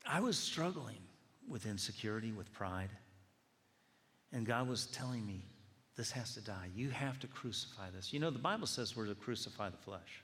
I 0.06 0.20
was 0.20 0.38
struggling 0.38 0.98
with 1.48 1.66
insecurity, 1.66 2.32
with 2.32 2.52
pride. 2.52 2.90
And 4.32 4.46
God 4.46 4.68
was 4.68 4.86
telling 4.86 5.26
me, 5.26 5.44
this 5.96 6.10
has 6.12 6.34
to 6.34 6.40
die. 6.40 6.68
You 6.74 6.90
have 6.90 7.18
to 7.20 7.26
crucify 7.26 7.90
this. 7.94 8.12
You 8.12 8.20
know, 8.20 8.30
the 8.30 8.38
Bible 8.38 8.66
says 8.66 8.96
we're 8.96 9.06
to 9.06 9.14
crucify 9.14 9.70
the 9.70 9.76
flesh. 9.78 10.22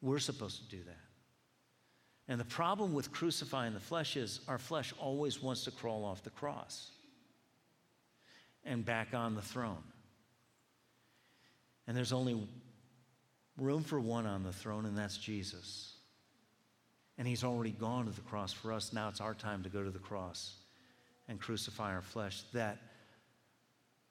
We're 0.00 0.18
supposed 0.18 0.62
to 0.62 0.76
do 0.76 0.82
that. 0.84 1.00
And 2.28 2.38
the 2.38 2.44
problem 2.44 2.92
with 2.92 3.10
crucifying 3.10 3.72
the 3.72 3.80
flesh 3.80 4.16
is 4.16 4.40
our 4.46 4.58
flesh 4.58 4.92
always 4.98 5.42
wants 5.42 5.64
to 5.64 5.70
crawl 5.70 6.04
off 6.04 6.22
the 6.22 6.30
cross 6.30 6.90
and 8.64 8.84
back 8.84 9.14
on 9.14 9.34
the 9.34 9.42
throne. 9.42 9.82
And 11.88 11.96
there's 11.96 12.12
only 12.12 12.46
room 13.56 13.82
for 13.82 13.98
one 13.98 14.26
on 14.26 14.44
the 14.44 14.52
throne, 14.52 14.84
and 14.84 14.96
that's 14.96 15.16
Jesus. 15.16 15.94
And 17.16 17.26
he's 17.26 17.42
already 17.42 17.72
gone 17.72 18.04
to 18.04 18.12
the 18.12 18.20
cross 18.20 18.52
for 18.52 18.72
us. 18.72 18.92
Now 18.92 19.08
it's 19.08 19.22
our 19.22 19.34
time 19.34 19.64
to 19.64 19.70
go 19.70 19.82
to 19.82 19.90
the 19.90 19.98
cross 19.98 20.54
and 21.28 21.40
crucify 21.40 21.94
our 21.94 22.02
flesh, 22.02 22.42
that 22.52 22.78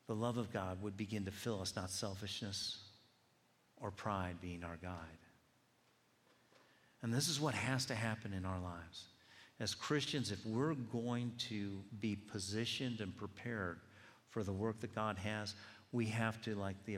the 0.07 0.15
love 0.15 0.37
of 0.37 0.51
God 0.51 0.81
would 0.81 0.97
begin 0.97 1.25
to 1.25 1.31
fill 1.31 1.61
us, 1.61 1.75
not 1.75 1.91
selfishness 1.91 2.79
or 3.79 3.91
pride 3.91 4.37
being 4.41 4.63
our 4.63 4.77
guide. 4.81 4.91
And 7.03 7.13
this 7.13 7.27
is 7.29 7.39
what 7.39 7.53
has 7.53 7.85
to 7.85 7.95
happen 7.95 8.33
in 8.33 8.43
our 8.43 8.59
lives. 8.59 9.05
As 9.59 9.75
Christians, 9.75 10.31
if 10.31 10.43
we're 10.45 10.73
going 10.73 11.31
to 11.49 11.79
be 11.99 12.15
positioned 12.15 13.01
and 13.01 13.15
prepared 13.15 13.79
for 14.29 14.43
the 14.43 14.51
work 14.51 14.79
that 14.81 14.95
God 14.95 15.17
has, 15.19 15.53
we 15.91 16.05
have 16.07 16.41
to, 16.43 16.55
like 16.55 16.75
the, 16.85 16.97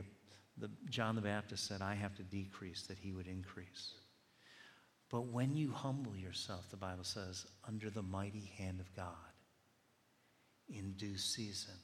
the 0.58 0.70
John 0.88 1.14
the 1.14 1.22
Baptist 1.22 1.66
said, 1.66 1.82
I 1.82 1.94
have 1.94 2.14
to 2.16 2.22
decrease 2.22 2.82
that 2.82 2.98
he 2.98 3.12
would 3.12 3.26
increase. 3.26 3.94
But 5.10 5.26
when 5.26 5.56
you 5.56 5.72
humble 5.72 6.16
yourself, 6.16 6.70
the 6.70 6.76
Bible 6.76 7.04
says, 7.04 7.44
under 7.66 7.90
the 7.90 8.02
mighty 8.02 8.52
hand 8.58 8.80
of 8.80 8.94
God, 8.94 9.14
in 10.68 10.92
due 10.92 11.16
season, 11.16 11.74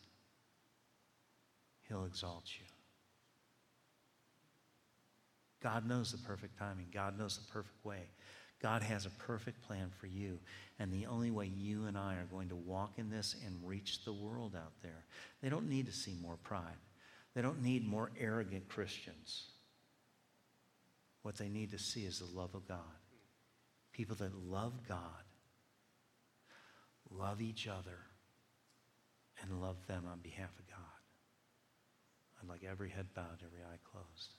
he'll 1.89 2.05
exalt 2.05 2.45
you. 2.59 2.67
God 5.61 5.89
knows 5.89 6.12
the 6.12 6.19
perfect 6.19 6.57
timing. 6.59 6.87
God 6.93 7.19
knows 7.19 7.39
the 7.39 7.53
perfect 7.53 7.85
way. 7.85 8.03
God 8.62 8.83
has 8.83 9.07
a 9.07 9.11
perfect 9.11 9.62
plan 9.62 9.91
for 10.01 10.07
you. 10.07 10.39
And 10.79 10.93
the 10.93 11.07
only 11.07 11.31
way 11.31 11.47
you 11.47 11.87
and 11.87 11.99
I 11.99 12.14
are 12.14 12.29
going 12.31 12.49
to 12.51 12.57
walk 12.57 12.93
in 12.99 13.11
this 13.11 13.35
and 13.45 13.69
reach 13.69 14.05
the 14.05 14.12
world 14.12 14.55
out 14.57 14.73
there, 14.83 15.05
they 15.43 15.49
don't 15.49 15.69
need 15.69 15.87
to 15.87 15.93
see 15.93 16.17
more 16.23 16.37
pride. 16.45 16.62
They 17.37 17.43
don't 17.43 17.62
need 17.62 17.87
more 17.87 18.11
arrogant 18.18 18.66
Christians. 18.66 19.51
What 21.20 21.37
they 21.37 21.51
need 21.51 21.70
to 21.72 21.78
see 21.78 22.07
is 22.07 22.18
the 22.18 22.39
love 22.39 22.55
of 22.55 22.66
God 22.66 22.78
people 23.93 24.16
that 24.16 24.34
love 24.34 24.74
God, 24.87 24.99
love 27.11 27.41
each 27.41 27.66
other, 27.66 27.99
and 29.41 29.62
love 29.62 29.76
them 29.87 30.05
on 30.11 30.18
behalf 30.20 30.51
of 30.59 30.66
God. 30.66 30.76
I'd 32.43 32.49
like 32.49 32.62
every 32.62 32.91
head 32.91 33.07
bowed, 33.14 33.39
every 33.43 33.61
eye 33.61 33.78
closed. 33.91 34.34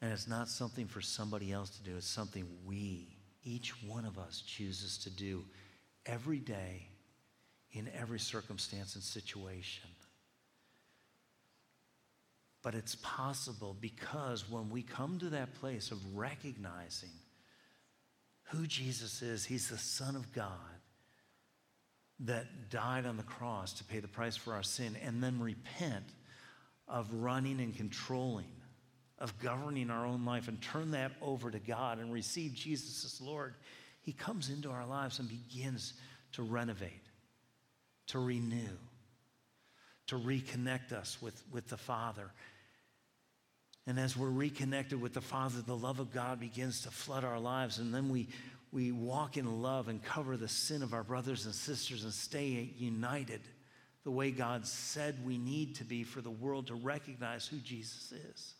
And 0.00 0.12
it's 0.12 0.28
not 0.28 0.48
something 0.48 0.86
for 0.86 1.00
somebody 1.00 1.50
else 1.50 1.70
to 1.70 1.82
do, 1.82 1.96
it's 1.96 2.06
something 2.06 2.46
we, 2.64 3.16
each 3.42 3.82
one 3.82 4.04
of 4.04 4.18
us, 4.18 4.40
chooses 4.46 4.98
to 4.98 5.10
do 5.10 5.44
every 6.06 6.38
day 6.38 6.90
in 7.72 7.88
every 7.98 8.18
circumstance 8.18 8.94
and 8.94 9.04
situation. 9.04 9.88
But 12.62 12.74
it's 12.74 12.96
possible 12.96 13.76
because 13.80 14.50
when 14.50 14.68
we 14.70 14.82
come 14.82 15.18
to 15.20 15.30
that 15.30 15.54
place 15.54 15.90
of 15.90 16.16
recognizing 16.16 17.10
who 18.44 18.66
Jesus 18.66 19.22
is, 19.22 19.44
He's 19.44 19.68
the 19.68 19.78
Son 19.78 20.16
of 20.16 20.32
God 20.32 20.50
that 22.20 22.68
died 22.68 23.06
on 23.06 23.16
the 23.16 23.22
cross 23.22 23.72
to 23.74 23.84
pay 23.84 23.98
the 23.98 24.08
price 24.08 24.36
for 24.36 24.52
our 24.52 24.62
sin, 24.62 24.94
and 25.02 25.22
then 25.22 25.40
repent 25.40 26.04
of 26.86 27.08
running 27.14 27.60
and 27.60 27.74
controlling, 27.74 28.52
of 29.18 29.38
governing 29.38 29.90
our 29.90 30.04
own 30.04 30.26
life, 30.26 30.48
and 30.48 30.60
turn 30.60 30.90
that 30.90 31.12
over 31.22 31.50
to 31.50 31.58
God 31.58 31.98
and 31.98 32.12
receive 32.12 32.52
Jesus 32.52 33.04
as 33.06 33.20
Lord, 33.22 33.54
He 34.02 34.12
comes 34.12 34.50
into 34.50 34.70
our 34.70 34.84
lives 34.84 35.18
and 35.18 35.28
begins 35.28 35.94
to 36.32 36.42
renovate, 36.42 37.08
to 38.10 38.18
renew, 38.18 38.76
to 40.06 40.16
reconnect 40.16 40.92
us 40.92 41.18
with, 41.20 41.42
with 41.52 41.68
the 41.68 41.76
Father 41.76 42.30
and 43.86 43.98
as 43.98 44.16
we're 44.16 44.30
reconnected 44.30 45.00
with 45.00 45.14
the 45.14 45.20
Father, 45.20 45.62
the 45.62 45.76
love 45.76 45.98
of 45.98 46.12
God 46.12 46.38
begins 46.38 46.82
to 46.82 46.90
flood 46.90 47.24
our 47.24 47.40
lives. 47.40 47.78
And 47.78 47.92
then 47.92 48.08
we, 48.08 48.28
we 48.72 48.92
walk 48.92 49.36
in 49.36 49.62
love 49.62 49.88
and 49.88 50.00
cover 50.00 50.36
the 50.36 50.48
sin 50.48 50.82
of 50.82 50.92
our 50.92 51.02
brothers 51.02 51.46
and 51.46 51.54
sisters 51.54 52.04
and 52.04 52.12
stay 52.12 52.72
united 52.76 53.40
the 54.04 54.10
way 54.10 54.30
God 54.30 54.66
said 54.66 55.26
we 55.26 55.38
need 55.38 55.74
to 55.76 55.84
be 55.84 56.04
for 56.04 56.20
the 56.20 56.30
world 56.30 56.68
to 56.68 56.74
recognize 56.74 57.46
who 57.46 57.56
Jesus 57.56 58.12
is. 58.12 58.54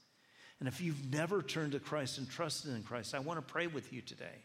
And 0.59 0.69
if 0.69 0.81
you've 0.81 1.13
never 1.13 1.43
turned 1.43 1.73
to 1.73 1.79
Christ 1.79 2.19
and 2.19 2.29
trusted 2.29 2.75
in 2.75 2.83
Christ, 2.83 3.15
I 3.15 3.21
want 3.21 3.39
to 3.39 3.53
pray 3.53 3.67
with 3.67 3.93
you 3.93 4.03
today. 4.03 4.45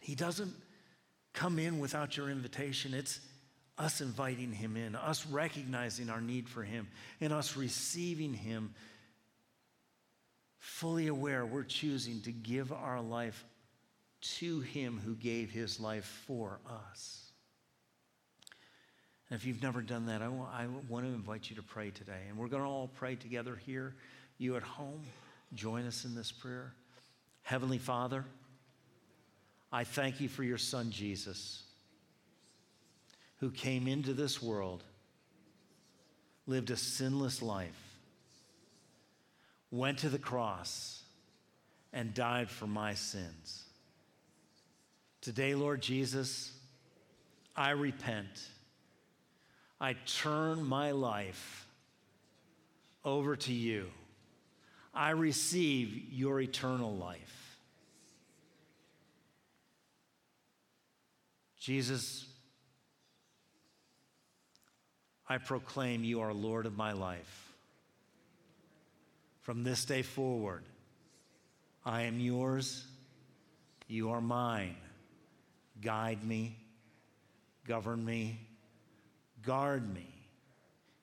He 0.00 0.14
doesn't 0.14 0.54
come 1.36 1.58
in 1.60 1.78
without 1.78 2.16
your 2.16 2.28
invitation. 2.30 2.94
It's 2.94 3.20
us 3.78 4.00
inviting 4.00 4.52
him 4.52 4.76
in, 4.76 4.96
us 4.96 5.24
recognizing 5.26 6.10
our 6.10 6.20
need 6.20 6.48
for 6.48 6.64
him, 6.64 6.88
and 7.20 7.32
us 7.32 7.56
receiving 7.56 8.32
him 8.32 8.74
fully 10.58 11.06
aware 11.06 11.46
we're 11.46 11.62
choosing 11.62 12.22
to 12.22 12.32
give 12.32 12.72
our 12.72 13.00
life 13.00 13.44
to 14.20 14.60
him 14.60 15.00
who 15.04 15.14
gave 15.14 15.50
his 15.50 15.78
life 15.78 16.24
for 16.26 16.58
us. 16.90 17.22
And 19.28 19.38
if 19.38 19.46
you've 19.46 19.62
never 19.62 19.82
done 19.82 20.06
that, 20.06 20.22
I 20.22 20.28
want, 20.28 20.50
I 20.54 20.66
want 20.88 21.04
to 21.04 21.12
invite 21.12 21.50
you 21.50 21.56
to 21.56 21.62
pray 21.62 21.90
today. 21.90 22.22
And 22.28 22.38
we're 22.38 22.48
going 22.48 22.62
to 22.62 22.68
all 22.68 22.88
pray 22.88 23.14
together 23.14 23.56
here. 23.66 23.94
You 24.38 24.56
at 24.56 24.62
home, 24.62 25.02
join 25.54 25.86
us 25.86 26.04
in 26.04 26.14
this 26.14 26.32
prayer. 26.32 26.72
Heavenly 27.42 27.78
Father, 27.78 28.24
I 29.76 29.84
thank 29.84 30.20
you 30.20 30.28
for 30.28 30.42
your 30.42 30.58
son, 30.58 30.90
Jesus 30.90 31.62
who 33.38 33.50
came 33.50 33.86
into 33.86 34.12
this 34.14 34.42
world, 34.42 34.82
lived 36.46 36.70
a 36.70 36.76
sinless 36.76 37.42
life, 37.42 37.98
went 39.70 39.98
to 39.98 40.08
the 40.08 40.18
cross, 40.18 41.02
and 41.92 42.14
died 42.14 42.50
for 42.50 42.66
my 42.66 42.94
sins. 42.94 43.64
Today, 45.20 45.54
Lord 45.54 45.82
Jesus, 45.82 46.52
I 47.54 47.70
repent. 47.70 48.48
I 49.80 49.94
turn 50.06 50.64
my 50.64 50.92
life 50.92 51.66
over 53.04 53.36
to 53.36 53.52
you. 53.52 53.86
I 54.94 55.10
receive 55.10 56.12
your 56.12 56.40
eternal 56.40 56.96
life. 56.96 57.45
Jesus, 61.66 62.24
I 65.28 65.38
proclaim 65.38 66.04
you 66.04 66.20
are 66.20 66.32
Lord 66.32 66.64
of 66.64 66.76
my 66.76 66.92
life. 66.92 67.52
From 69.42 69.64
this 69.64 69.84
day 69.84 70.02
forward, 70.02 70.62
I 71.84 72.02
am 72.02 72.20
yours, 72.20 72.86
you 73.88 74.10
are 74.10 74.20
mine. 74.20 74.76
Guide 75.82 76.22
me, 76.22 76.56
govern 77.66 78.04
me, 78.04 78.38
guard 79.42 79.92
me. 79.92 80.06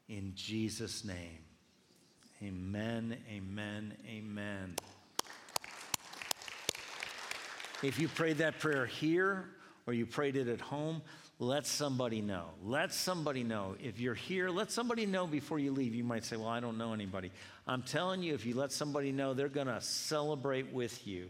In 0.07 0.31
Jesus' 0.33 1.03
name. 1.03 1.43
Amen, 2.41 3.17
amen, 3.29 3.97
amen. 4.07 4.77
If 7.81 7.99
you 7.99 8.07
prayed 8.07 8.37
that 8.37 8.59
prayer 8.59 8.85
here 8.85 9.49
or 9.85 9.93
you 9.93 10.05
prayed 10.05 10.35
it 10.35 10.47
at 10.47 10.61
home, 10.61 11.01
let 11.39 11.65
somebody 11.65 12.21
know. 12.21 12.45
Let 12.63 12.93
somebody 12.93 13.43
know. 13.43 13.75
If 13.81 13.99
you're 13.99 14.13
here, 14.13 14.49
let 14.49 14.71
somebody 14.71 15.05
know 15.05 15.27
before 15.27 15.59
you 15.59 15.71
leave. 15.71 15.93
You 15.93 16.03
might 16.03 16.23
say, 16.23 16.37
Well, 16.37 16.47
I 16.47 16.59
don't 16.59 16.77
know 16.77 16.93
anybody. 16.93 17.31
I'm 17.67 17.81
telling 17.81 18.21
you, 18.21 18.33
if 18.33 18.45
you 18.45 18.55
let 18.55 18.71
somebody 18.71 19.11
know, 19.11 19.33
they're 19.33 19.49
going 19.49 19.67
to 19.67 19.81
celebrate 19.81 20.71
with 20.71 21.05
you. 21.07 21.29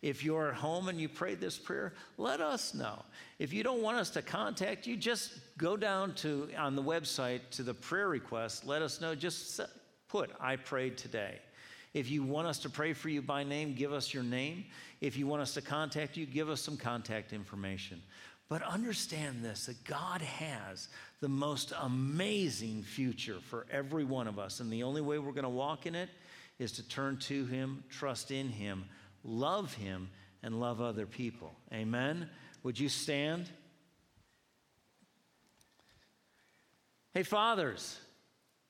If 0.00 0.22
you're 0.22 0.50
at 0.50 0.54
home 0.54 0.88
and 0.88 1.00
you 1.00 1.08
prayed 1.08 1.40
this 1.40 1.58
prayer, 1.58 1.92
let 2.18 2.40
us 2.40 2.72
know. 2.72 3.04
If 3.40 3.52
you 3.52 3.64
don't 3.64 3.82
want 3.82 3.98
us 3.98 4.10
to 4.10 4.22
contact 4.22 4.86
you, 4.86 4.96
just 4.96 5.32
go 5.56 5.76
down 5.76 6.14
to 6.16 6.48
on 6.56 6.76
the 6.76 6.82
website 6.82 7.40
to 7.52 7.64
the 7.64 7.74
prayer 7.74 8.08
request. 8.08 8.64
Let 8.64 8.80
us 8.80 9.00
know. 9.00 9.16
Just 9.16 9.60
put, 10.08 10.30
I 10.40 10.54
prayed 10.54 10.96
today. 10.96 11.40
If 11.94 12.10
you 12.10 12.22
want 12.22 12.46
us 12.46 12.58
to 12.60 12.70
pray 12.70 12.92
for 12.92 13.08
you 13.08 13.22
by 13.22 13.44
name, 13.44 13.74
give 13.74 13.92
us 13.92 14.12
your 14.12 14.22
name. 14.22 14.64
If 15.00 15.16
you 15.16 15.26
want 15.26 15.42
us 15.42 15.54
to 15.54 15.62
contact 15.62 16.16
you, 16.16 16.26
give 16.26 16.48
us 16.48 16.60
some 16.60 16.76
contact 16.76 17.32
information. 17.32 18.02
But 18.48 18.62
understand 18.62 19.44
this 19.44 19.66
that 19.66 19.82
God 19.84 20.22
has 20.22 20.88
the 21.20 21.28
most 21.28 21.72
amazing 21.80 22.82
future 22.82 23.38
for 23.40 23.66
every 23.70 24.04
one 24.04 24.28
of 24.28 24.38
us. 24.38 24.60
And 24.60 24.72
the 24.72 24.82
only 24.82 25.00
way 25.00 25.18
we're 25.18 25.32
going 25.32 25.42
to 25.42 25.48
walk 25.48 25.86
in 25.86 25.94
it 25.94 26.08
is 26.58 26.72
to 26.72 26.88
turn 26.88 27.18
to 27.18 27.44
Him, 27.46 27.84
trust 27.90 28.30
in 28.30 28.48
Him, 28.48 28.84
love 29.24 29.74
Him, 29.74 30.10
and 30.42 30.60
love 30.60 30.80
other 30.80 31.06
people. 31.06 31.54
Amen? 31.72 32.28
Would 32.62 32.78
you 32.78 32.88
stand? 32.88 33.48
Hey, 37.12 37.22
fathers, 37.22 37.98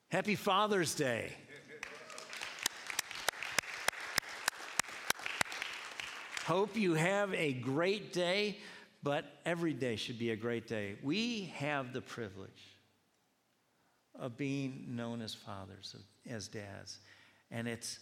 happy 0.09 0.35
Father's 0.35 0.95
Day. 0.95 1.31
Hope 6.49 6.75
you 6.75 6.95
have 6.95 7.31
a 7.35 7.53
great 7.53 8.11
day, 8.11 8.57
but 9.03 9.23
every 9.45 9.71
day 9.71 9.95
should 9.95 10.17
be 10.17 10.31
a 10.31 10.35
great 10.35 10.65
day. 10.65 10.95
We 11.03 11.53
have 11.57 11.93
the 11.93 12.01
privilege 12.01 12.73
of 14.15 14.35
being 14.35 14.87
known 14.89 15.21
as 15.21 15.35
fathers, 15.35 15.95
as 16.27 16.47
dads, 16.47 16.97
and 17.51 17.67
it's 17.67 17.99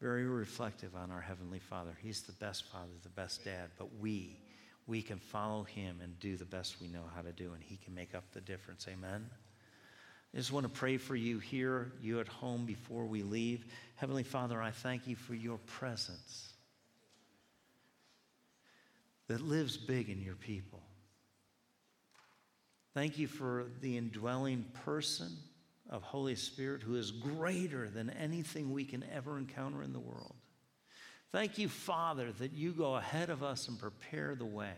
very 0.00 0.24
reflective 0.24 0.94
on 0.94 1.10
our 1.10 1.20
Heavenly 1.20 1.58
Father. 1.58 1.90
He's 2.00 2.22
the 2.22 2.32
best 2.34 2.62
father, 2.70 2.92
the 3.02 3.08
best 3.08 3.44
dad, 3.44 3.70
but 3.76 3.88
we, 3.98 4.38
we 4.86 5.02
can 5.02 5.18
follow 5.18 5.64
Him 5.64 5.98
and 6.00 6.16
do 6.20 6.36
the 6.36 6.44
best 6.44 6.80
we 6.80 6.86
know 6.86 7.06
how 7.12 7.22
to 7.22 7.32
do, 7.32 7.54
and 7.54 7.62
He 7.64 7.76
can 7.76 7.92
make 7.92 8.14
up 8.14 8.30
the 8.30 8.40
difference. 8.40 8.86
Amen? 8.88 9.28
I 10.32 10.36
just 10.36 10.52
want 10.52 10.62
to 10.62 10.70
pray 10.70 10.96
for 10.96 11.16
you 11.16 11.40
here, 11.40 11.90
you 12.00 12.20
at 12.20 12.28
home 12.28 12.66
before 12.66 13.06
we 13.06 13.24
leave. 13.24 13.66
Heavenly 13.96 14.22
Father, 14.22 14.62
I 14.62 14.70
thank 14.70 15.08
you 15.08 15.16
for 15.16 15.34
your 15.34 15.58
presence 15.66 16.52
that 19.28 19.40
lives 19.40 19.76
big 19.76 20.08
in 20.08 20.20
your 20.20 20.34
people. 20.34 20.82
Thank 22.94 23.18
you 23.18 23.28
for 23.28 23.66
the 23.80 23.96
indwelling 23.96 24.64
person 24.84 25.30
of 25.88 26.02
Holy 26.02 26.34
Spirit 26.34 26.82
who 26.82 26.96
is 26.96 27.10
greater 27.10 27.88
than 27.88 28.10
anything 28.10 28.72
we 28.72 28.84
can 28.84 29.04
ever 29.14 29.38
encounter 29.38 29.82
in 29.82 29.92
the 29.92 30.00
world. 30.00 30.34
Thank 31.30 31.58
you, 31.58 31.68
Father, 31.68 32.32
that 32.38 32.52
you 32.52 32.72
go 32.72 32.96
ahead 32.96 33.30
of 33.30 33.42
us 33.42 33.68
and 33.68 33.78
prepare 33.78 34.34
the 34.34 34.46
way. 34.46 34.74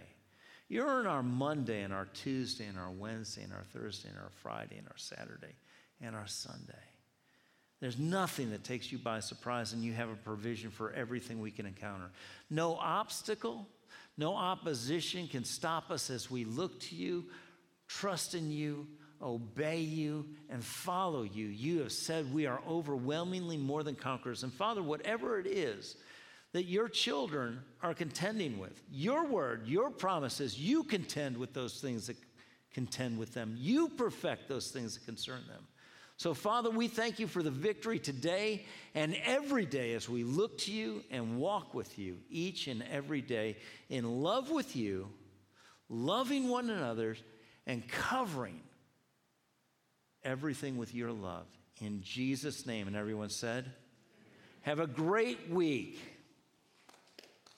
You're 0.68 1.00
in 1.00 1.06
our 1.06 1.22
Monday 1.22 1.82
and 1.82 1.92
our 1.92 2.06
Tuesday 2.06 2.66
and 2.66 2.78
our 2.78 2.90
Wednesday 2.90 3.42
and 3.42 3.52
our 3.52 3.64
Thursday 3.72 4.08
and 4.08 4.18
our 4.18 4.30
Friday 4.42 4.78
and 4.78 4.86
our 4.88 4.96
Saturday 4.96 5.54
and 6.00 6.14
our 6.14 6.26
Sunday. 6.26 6.74
There's 7.80 7.98
nothing 7.98 8.50
that 8.50 8.62
takes 8.62 8.92
you 8.92 8.98
by 8.98 9.20
surprise, 9.20 9.72
and 9.72 9.82
you 9.82 9.94
have 9.94 10.10
a 10.10 10.14
provision 10.14 10.70
for 10.70 10.92
everything 10.92 11.40
we 11.40 11.50
can 11.50 11.66
encounter. 11.66 12.10
No 12.50 12.76
obstacle, 12.76 13.66
no 14.16 14.34
opposition 14.34 15.28
can 15.28 15.44
stop 15.44 15.90
us 15.90 16.10
as 16.10 16.30
we 16.30 16.44
look 16.44 16.78
to 16.80 16.94
you, 16.94 17.24
trust 17.88 18.34
in 18.34 18.50
you, 18.50 18.86
obey 19.22 19.80
you, 19.80 20.26
and 20.48 20.64
follow 20.64 21.22
you. 21.22 21.46
You 21.46 21.80
have 21.80 21.92
said 21.92 22.32
we 22.32 22.46
are 22.46 22.60
overwhelmingly 22.68 23.56
more 23.56 23.82
than 23.82 23.94
conquerors. 23.94 24.42
And 24.42 24.52
Father, 24.52 24.82
whatever 24.82 25.38
it 25.38 25.46
is 25.46 25.96
that 26.52 26.64
your 26.64 26.88
children 26.88 27.60
are 27.82 27.94
contending 27.94 28.58
with, 28.58 28.80
your 28.90 29.24
word, 29.24 29.66
your 29.66 29.90
promises, 29.90 30.58
you 30.58 30.82
contend 30.82 31.36
with 31.36 31.54
those 31.54 31.80
things 31.80 32.06
that 32.08 32.16
contend 32.72 33.18
with 33.18 33.32
them. 33.34 33.54
You 33.58 33.88
perfect 33.88 34.48
those 34.48 34.70
things 34.70 34.94
that 34.94 35.04
concern 35.04 35.42
them. 35.48 35.64
So, 36.20 36.34
Father, 36.34 36.68
we 36.68 36.86
thank 36.86 37.18
you 37.18 37.26
for 37.26 37.42
the 37.42 37.50
victory 37.50 37.98
today 37.98 38.66
and 38.94 39.16
every 39.24 39.64
day 39.64 39.94
as 39.94 40.06
we 40.06 40.22
look 40.22 40.58
to 40.58 40.70
you 40.70 41.02
and 41.10 41.38
walk 41.38 41.72
with 41.72 41.98
you 41.98 42.18
each 42.28 42.66
and 42.66 42.84
every 42.92 43.22
day 43.22 43.56
in 43.88 44.04
love 44.04 44.50
with 44.50 44.76
you, 44.76 45.08
loving 45.88 46.50
one 46.50 46.68
another, 46.68 47.16
and 47.66 47.88
covering 47.88 48.60
everything 50.22 50.76
with 50.76 50.94
your 50.94 51.10
love. 51.10 51.46
In 51.80 52.02
Jesus' 52.02 52.66
name. 52.66 52.86
And 52.86 52.96
everyone 52.96 53.30
said, 53.30 53.72
Have 54.60 54.78
a 54.78 54.86
great 54.86 55.48
week. 55.48 55.98